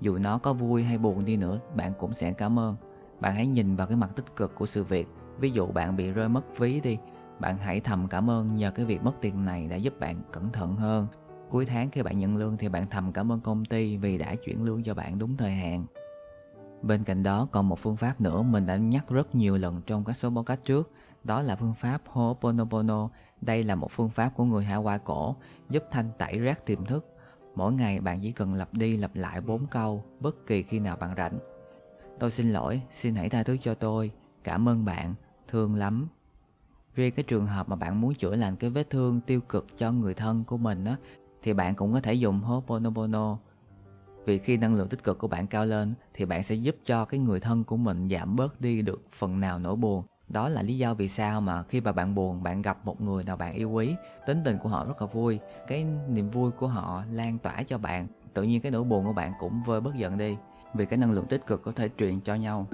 Dù 0.00 0.18
nó 0.18 0.38
có 0.38 0.52
vui 0.52 0.82
hay 0.82 0.98
buồn 0.98 1.24
đi 1.24 1.36
nữa, 1.36 1.58
bạn 1.76 1.92
cũng 1.98 2.14
sẽ 2.14 2.32
cảm 2.32 2.58
ơn. 2.58 2.76
Bạn 3.20 3.34
hãy 3.34 3.46
nhìn 3.46 3.76
vào 3.76 3.86
cái 3.86 3.96
mặt 3.96 4.10
tích 4.16 4.36
cực 4.36 4.54
của 4.54 4.66
sự 4.66 4.84
việc. 4.84 5.08
Ví 5.38 5.50
dụ 5.50 5.66
bạn 5.66 5.96
bị 5.96 6.10
rơi 6.10 6.28
mất 6.28 6.58
ví 6.58 6.80
đi, 6.80 6.98
bạn 7.38 7.56
hãy 7.56 7.80
thầm 7.80 8.08
cảm 8.08 8.30
ơn 8.30 8.56
nhờ 8.56 8.70
cái 8.70 8.86
việc 8.86 9.02
mất 9.02 9.12
tiền 9.20 9.44
này 9.44 9.66
đã 9.68 9.76
giúp 9.76 10.00
bạn 10.00 10.22
cẩn 10.32 10.52
thận 10.52 10.76
hơn. 10.76 11.06
Cuối 11.50 11.66
tháng 11.66 11.90
khi 11.90 12.02
bạn 12.02 12.18
nhận 12.18 12.36
lương 12.36 12.56
thì 12.56 12.68
bạn 12.68 12.86
thầm 12.90 13.12
cảm 13.12 13.32
ơn 13.32 13.40
công 13.40 13.64
ty 13.64 13.96
vì 13.96 14.18
đã 14.18 14.34
chuyển 14.34 14.64
lương 14.64 14.82
cho 14.82 14.94
bạn 14.94 15.18
đúng 15.18 15.36
thời 15.36 15.52
hạn. 15.52 15.84
Bên 16.82 17.04
cạnh 17.04 17.22
đó 17.22 17.48
còn 17.52 17.68
một 17.68 17.78
phương 17.78 17.96
pháp 17.96 18.20
nữa 18.20 18.42
mình 18.42 18.66
đã 18.66 18.76
nhắc 18.76 19.08
rất 19.08 19.34
nhiều 19.34 19.56
lần 19.56 19.80
trong 19.86 20.04
các 20.04 20.16
số 20.16 20.30
podcast 20.30 20.60
trước, 20.64 20.90
đó 21.24 21.42
là 21.42 21.56
phương 21.56 21.74
pháp 21.74 22.02
Ho'oponopono. 22.12 23.08
Đây 23.40 23.64
là 23.64 23.74
một 23.74 23.90
phương 23.90 24.08
pháp 24.08 24.32
của 24.36 24.44
người 24.44 24.64
Hawaii 24.64 24.98
cổ, 24.98 25.36
giúp 25.70 25.84
thanh 25.90 26.10
tẩy 26.18 26.38
rác 26.38 26.66
tiềm 26.66 26.84
thức. 26.84 27.06
Mỗi 27.54 27.72
ngày 27.72 28.00
bạn 28.00 28.20
chỉ 28.22 28.32
cần 28.32 28.54
lặp 28.54 28.74
đi 28.74 28.96
lặp 28.96 29.16
lại 29.16 29.40
bốn 29.40 29.66
câu 29.66 30.04
bất 30.20 30.46
kỳ 30.46 30.62
khi 30.62 30.78
nào 30.78 30.96
bạn 30.96 31.14
rảnh. 31.16 31.38
Tôi 32.18 32.30
xin 32.30 32.52
lỗi, 32.52 32.82
xin 32.92 33.14
hãy 33.14 33.28
tha 33.28 33.42
thứ 33.42 33.56
cho 33.60 33.74
tôi, 33.74 34.10
cảm 34.44 34.68
ơn 34.68 34.84
bạn, 34.84 35.14
thương 35.48 35.74
lắm. 35.74 36.08
riêng 36.94 37.14
cái 37.14 37.22
trường 37.22 37.46
hợp 37.46 37.68
mà 37.68 37.76
bạn 37.76 38.00
muốn 38.00 38.14
chữa 38.14 38.36
lành 38.36 38.56
cái 38.56 38.70
vết 38.70 38.90
thương 38.90 39.20
tiêu 39.20 39.40
cực 39.40 39.78
cho 39.78 39.92
người 39.92 40.14
thân 40.14 40.44
của 40.44 40.56
mình 40.56 40.84
á 40.84 40.96
thì 41.42 41.52
bạn 41.52 41.74
cũng 41.74 41.92
có 41.92 42.00
thể 42.00 42.14
dùng 42.14 42.40
Ho'oponopono 42.40 43.36
vì 44.30 44.38
khi 44.38 44.56
năng 44.56 44.74
lượng 44.74 44.88
tích 44.88 45.04
cực 45.04 45.18
của 45.18 45.28
bạn 45.28 45.46
cao 45.46 45.66
lên, 45.66 45.94
thì 46.14 46.24
bạn 46.24 46.42
sẽ 46.42 46.54
giúp 46.54 46.76
cho 46.84 47.04
cái 47.04 47.20
người 47.20 47.40
thân 47.40 47.64
của 47.64 47.76
mình 47.76 48.08
giảm 48.08 48.36
bớt 48.36 48.60
đi 48.60 48.82
được 48.82 49.02
phần 49.12 49.40
nào 49.40 49.58
nỗi 49.58 49.76
buồn. 49.76 50.04
Đó 50.28 50.48
là 50.48 50.62
lý 50.62 50.78
do 50.78 50.94
vì 50.94 51.08
sao 51.08 51.40
mà 51.40 51.62
khi 51.62 51.80
mà 51.80 51.92
bạn 51.92 52.14
buồn, 52.14 52.42
bạn 52.42 52.62
gặp 52.62 52.78
một 52.84 53.00
người 53.00 53.24
nào 53.24 53.36
bạn 53.36 53.54
yêu 53.54 53.70
quý, 53.70 53.94
tính 54.26 54.40
tình 54.44 54.58
của 54.58 54.68
họ 54.68 54.84
rất 54.84 55.02
là 55.02 55.06
vui, 55.06 55.38
cái 55.68 55.86
niềm 56.08 56.30
vui 56.30 56.50
của 56.50 56.68
họ 56.68 57.04
lan 57.12 57.38
tỏa 57.38 57.62
cho 57.62 57.78
bạn, 57.78 58.06
tự 58.34 58.42
nhiên 58.42 58.60
cái 58.60 58.72
nỗi 58.72 58.84
buồn 58.84 59.04
của 59.04 59.12
bạn 59.12 59.32
cũng 59.38 59.62
vơi 59.66 59.80
bớt 59.80 59.94
dần 59.94 60.18
đi 60.18 60.36
vì 60.74 60.86
cái 60.86 60.98
năng 60.98 61.12
lượng 61.12 61.26
tích 61.26 61.46
cực 61.46 61.62
có 61.62 61.72
thể 61.72 61.88
truyền 61.98 62.20
cho 62.20 62.34
nhau. 62.34 62.66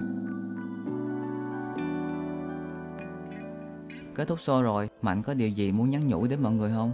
Kết 4.15 4.27
thúc 4.27 4.39
show 4.39 4.61
rồi 4.61 4.89
mạnh 5.01 5.23
có 5.23 5.33
điều 5.33 5.49
gì 5.49 5.71
muốn 5.71 5.89
nhắn 5.89 6.07
nhủ 6.07 6.27
đến 6.27 6.43
mọi 6.43 6.53
người 6.53 6.71
không? 6.75 6.91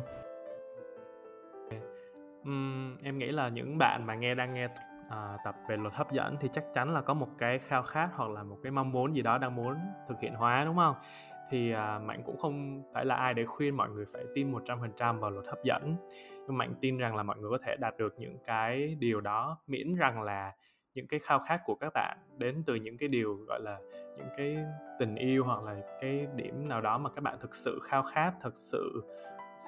Ừm, 2.43 2.97
em 3.03 3.17
nghĩ 3.17 3.32
là 3.32 3.49
những 3.49 3.77
bạn 3.77 4.06
mà 4.06 4.15
nghe 4.15 4.36
đang 4.36 4.53
nghe 4.53 4.67
à, 5.10 5.38
tập 5.43 5.56
về 5.67 5.77
luật 5.77 5.93
hấp 5.93 6.12
dẫn 6.12 6.38
thì 6.39 6.49
chắc 6.53 6.63
chắn 6.73 6.93
là 6.93 7.01
có 7.01 7.13
một 7.13 7.29
cái 7.38 7.60
khao 7.60 7.84
khát 7.84 8.10
hoặc 8.13 8.32
là 8.32 8.43
một 8.43 8.58
cái 8.63 8.71
mong 8.71 8.91
muốn 8.91 9.15
gì 9.15 9.21
đó 9.21 9.38
đang 9.38 9.56
muốn 9.56 9.75
thực 10.08 10.19
hiện 10.21 10.34
hóa 10.34 10.65
đúng 10.65 10.75
không? 10.75 10.95
Thì 11.49 11.71
à, 11.71 11.99
Mạnh 11.99 12.21
cũng 12.25 12.38
không 12.38 12.84
phải 12.93 13.06
là 13.06 13.15
ai 13.15 13.34
để 13.34 13.45
khuyên 13.45 13.77
mọi 13.77 13.89
người 13.89 14.06
phải 14.13 14.23
tin 14.36 14.51
100% 14.51 15.19
vào 15.19 15.32
luật 15.32 15.45
hấp 15.45 15.63
dẫn. 15.63 15.95
Nhưng 16.47 16.58
Mạnh 16.58 16.73
tin 16.82 16.97
rằng 16.97 17.15
là 17.15 17.23
mọi 17.23 17.38
người 17.38 17.49
có 17.49 17.58
thể 17.65 17.75
đạt 17.79 17.97
được 17.97 18.15
những 18.17 18.38
cái 18.45 18.95
điều 18.99 19.21
đó 19.21 19.58
miễn 19.67 19.95
rằng 19.95 20.21
là 20.21 20.51
những 20.93 21.08
cái 21.08 21.19
khao 21.19 21.39
khát 21.39 21.62
của 21.65 21.75
các 21.75 21.93
bạn 21.93 22.17
đến 22.38 22.63
từ 22.65 22.75
những 22.75 22.97
cái 22.97 23.10
điều 23.10 23.36
gọi 23.36 23.60
là 23.62 23.77
những 24.17 24.27
cái 24.38 24.58
tình 24.99 25.15
yêu 25.15 25.43
hoặc 25.43 25.63
là 25.63 25.75
cái 26.01 26.27
điểm 26.36 26.67
nào 26.67 26.82
đó 26.82 26.97
mà 26.97 27.10
các 27.10 27.21
bạn 27.23 27.38
thực 27.39 27.56
sự 27.56 27.79
khao 27.84 28.03
khát, 28.03 28.34
thực 28.41 28.53
sự 28.56 29.03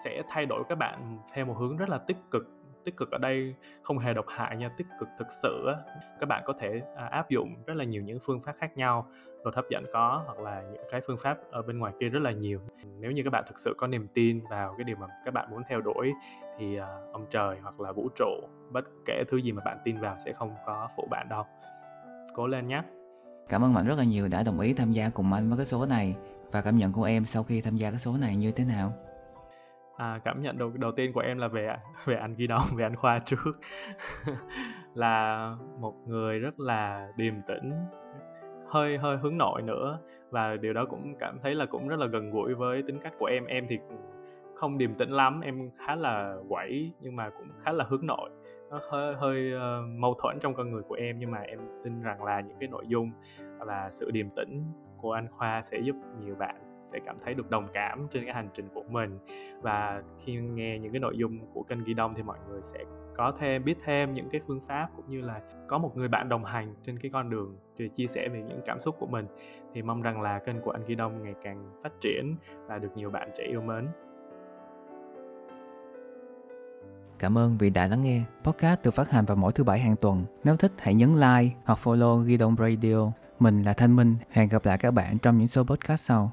sẽ 0.04 0.22
thay 0.30 0.46
đổi 0.46 0.64
các 0.70 0.78
bạn 0.78 1.18
theo 1.34 1.46
một 1.46 1.54
hướng 1.60 1.78
rất 1.78 1.90
là 1.90 1.98
tích 1.98 2.18
cực 2.32 2.55
tích 2.86 2.98
cực 2.98 3.12
ở 3.12 3.18
đây 3.18 3.56
không 3.84 3.98
hề 3.98 4.14
độc 4.14 4.26
hại 4.28 4.58
nha 4.58 4.70
tích 4.78 4.88
cực 5.00 5.10
thực 5.20 5.28
sự 5.32 5.66
á. 5.68 5.76
Các 6.20 6.26
bạn 6.30 6.44
có 6.46 6.54
thể 6.60 6.82
à, 6.96 7.06
áp 7.06 7.30
dụng 7.30 7.56
rất 7.66 7.74
là 7.74 7.84
nhiều 7.84 8.04
những 8.04 8.20
phương 8.20 8.42
pháp 8.42 8.56
khác 8.60 8.78
nhau 8.78 9.08
luật 9.44 9.56
hấp 9.56 9.66
dẫn 9.70 9.86
có 9.94 10.24
hoặc 10.26 10.40
là 10.40 10.64
những 10.72 10.84
cái 10.92 11.02
phương 11.08 11.18
pháp 11.18 11.38
ở 11.52 11.62
bên 11.62 11.80
ngoài 11.80 11.94
kia 12.00 12.10
rất 12.10 12.20
là 12.20 12.32
nhiều. 12.32 12.60
Nếu 13.00 13.12
như 13.12 13.24
các 13.24 13.30
bạn 13.30 13.44
thực 13.48 13.60
sự 13.60 13.76
có 13.78 13.88
niềm 13.88 14.08
tin 14.14 14.42
vào 14.50 14.74
cái 14.78 14.84
điều 14.84 14.96
mà 14.96 15.08
các 15.26 15.34
bạn 15.34 15.52
muốn 15.52 15.62
theo 15.70 15.82
đuổi 15.82 16.14
thì 16.60 16.78
à, 16.78 16.88
ông 17.12 17.26
trời 17.30 17.58
hoặc 17.62 17.80
là 17.80 17.92
vũ 17.92 18.10
trụ 18.16 18.48
bất 18.72 18.86
kể 19.06 19.24
thứ 19.28 19.38
gì 19.38 19.52
mà 19.52 19.62
bạn 19.66 19.78
tin 19.84 20.00
vào 20.00 20.18
sẽ 20.26 20.34
không 20.34 20.56
có 20.66 20.88
phụ 20.98 21.08
bạn 21.12 21.30
đâu. 21.30 21.44
Cố 22.34 22.48
lên 22.48 22.68
nhé 22.68 22.84
cảm 23.50 23.64
ơn 23.64 23.74
mạnh 23.74 23.88
rất 23.88 23.98
là 23.98 24.04
nhiều 24.04 24.28
đã 24.28 24.44
đồng 24.44 24.60
ý 24.60 24.74
tham 24.74 24.92
gia 24.92 25.10
cùng 25.10 25.34
anh 25.34 25.50
với 25.50 25.58
cái 25.58 25.66
số 25.66 25.86
này 25.86 26.16
và 26.52 26.62
cảm 26.62 26.78
nhận 26.78 26.94
của 26.94 27.04
em 27.04 27.26
sau 27.26 27.44
khi 27.44 27.62
tham 27.62 27.78
gia 27.78 27.90
cái 27.92 28.00
số 28.00 28.18
này 28.18 28.36
như 28.36 28.52
thế 28.52 28.66
nào. 28.66 28.94
À, 29.98 30.20
cảm 30.24 30.42
nhận 30.42 30.58
đầu 30.58 30.72
đầu 30.76 30.92
tiên 30.92 31.14
của 31.14 31.20
em 31.20 31.38
là 31.38 31.48
về 31.48 31.76
về 32.06 32.16
anh 32.16 32.36
Ghi 32.38 32.48
Đông, 32.48 32.66
về 32.76 32.86
anh 32.86 32.96
Khoa 32.96 33.20
trước 33.20 33.52
là 34.94 35.50
một 35.80 35.94
người 36.08 36.40
rất 36.40 36.60
là 36.60 37.08
điềm 37.18 37.34
tĩnh, 37.48 37.72
hơi 38.68 38.98
hơi 38.98 39.18
hướng 39.18 39.38
nội 39.38 39.62
nữa 39.62 40.00
và 40.30 40.56
điều 40.56 40.74
đó 40.74 40.86
cũng 40.90 41.16
cảm 41.20 41.40
thấy 41.44 41.56
là 41.56 41.66
cũng 41.66 41.88
rất 41.88 42.00
là 42.00 42.08
gần 42.08 42.32
gũi 42.32 42.54
với 42.54 42.84
tính 42.88 43.00
cách 43.00 43.14
của 43.20 43.26
em. 43.26 43.46
Em 43.46 43.66
thì 43.70 43.80
không 44.56 44.78
điềm 44.78 44.96
tĩnh 44.96 45.10
lắm, 45.10 45.42
em 45.42 45.70
khá 45.78 45.96
là 45.96 46.36
quẩy 46.50 46.92
nhưng 47.00 47.16
mà 47.16 47.30
cũng 47.30 47.48
khá 47.60 47.72
là 47.72 47.86
hướng 47.90 48.06
nội. 48.06 48.30
Nó 48.70 48.80
hơi 48.92 49.16
hơi 49.16 49.52
uh, 49.56 49.90
mâu 50.00 50.14
thuẫn 50.14 50.40
trong 50.42 50.54
con 50.54 50.72
người 50.72 50.82
của 50.82 50.96
em 50.96 51.20
nhưng 51.20 51.32
mà 51.32 51.40
em 51.40 51.60
tin 51.84 52.02
rằng 52.02 52.24
là 52.24 52.42
những 52.42 52.58
cái 52.60 52.70
nội 52.70 52.86
dung 52.88 53.12
và 53.60 53.90
sự 53.92 54.12
điềm 54.12 54.30
tĩnh 54.30 54.64
của 54.98 55.12
anh 55.12 55.28
Khoa 55.32 55.62
sẽ 55.62 55.80
giúp 55.80 55.96
nhiều 56.20 56.36
bạn 56.36 56.75
sẽ 56.86 57.00
cảm 57.06 57.16
thấy 57.24 57.34
được 57.34 57.50
đồng 57.50 57.68
cảm 57.74 58.08
trên 58.12 58.26
cái 58.26 58.34
hành 58.34 58.50
trình 58.54 58.68
của 58.74 58.84
mình 58.90 59.20
và 59.62 60.04
khi 60.20 60.36
nghe 60.36 60.80
những 60.80 60.92
cái 60.92 61.00
nội 61.00 61.18
dung 61.18 61.40
của 61.54 61.64
kênh 61.64 61.84
ghi 61.84 61.94
đông 61.94 62.14
thì 62.16 62.24
mọi 62.24 62.38
người 62.50 62.62
sẽ 62.64 62.80
có 63.18 63.32
thêm, 63.40 63.64
biết 63.64 63.78
thêm 63.86 64.14
những 64.14 64.30
cái 64.30 64.42
phương 64.48 64.62
pháp 64.68 64.90
cũng 64.96 65.06
như 65.10 65.22
là 65.22 65.42
có 65.68 65.78
một 65.78 65.98
người 65.98 66.08
bạn 66.08 66.30
đồng 66.30 66.46
hành 66.46 66.76
trên 66.84 67.00
cái 67.00 67.12
con 67.14 67.30
đường 67.30 67.58
để 67.78 67.88
chia 67.88 68.08
sẻ 68.08 68.30
về 68.30 68.44
những 68.48 68.62
cảm 68.66 68.80
xúc 68.80 68.96
của 69.00 69.08
mình 69.08 69.26
thì 69.74 69.82
mong 69.82 70.02
rằng 70.02 70.22
là 70.22 70.40
kênh 70.40 70.62
của 70.62 70.72
anh 70.72 70.86
ghi 70.88 70.96
đông 70.96 71.24
ngày 71.24 71.36
càng 71.44 71.72
phát 71.84 71.92
triển 72.02 72.36
và 72.68 72.80
được 72.80 72.90
nhiều 72.96 73.10
bạn 73.10 73.32
trẻ 73.38 73.44
yêu 73.44 73.62
mến 73.62 73.88
Cảm 77.20 77.38
ơn 77.38 77.58
vì 77.58 77.70
đã 77.70 77.88
lắng 77.88 78.02
nghe. 78.02 78.22
Podcast 78.44 78.84
được 78.84 78.92
phát 78.92 79.10
hành 79.10 79.26
vào 79.26 79.38
mỗi 79.38 79.52
thứ 79.52 79.64
bảy 79.64 79.80
hàng 79.80 79.96
tuần. 79.96 80.26
Nếu 80.44 80.58
thích, 80.58 80.72
hãy 80.78 80.94
nhấn 80.94 81.14
like 81.14 81.56
hoặc 81.66 81.80
follow 81.84 82.24
Ghi 82.24 82.38
Đông 82.38 82.56
Radio. 82.60 83.12
Mình 83.40 83.64
là 83.64 83.74
Thanh 83.74 83.96
Minh. 83.96 84.16
Hẹn 84.30 84.50
gặp 84.50 84.66
lại 84.66 84.78
các 84.78 84.92
bạn 84.92 85.18
trong 85.18 85.38
những 85.38 85.48
số 85.48 85.64
podcast 85.64 86.02
sau. 86.02 86.32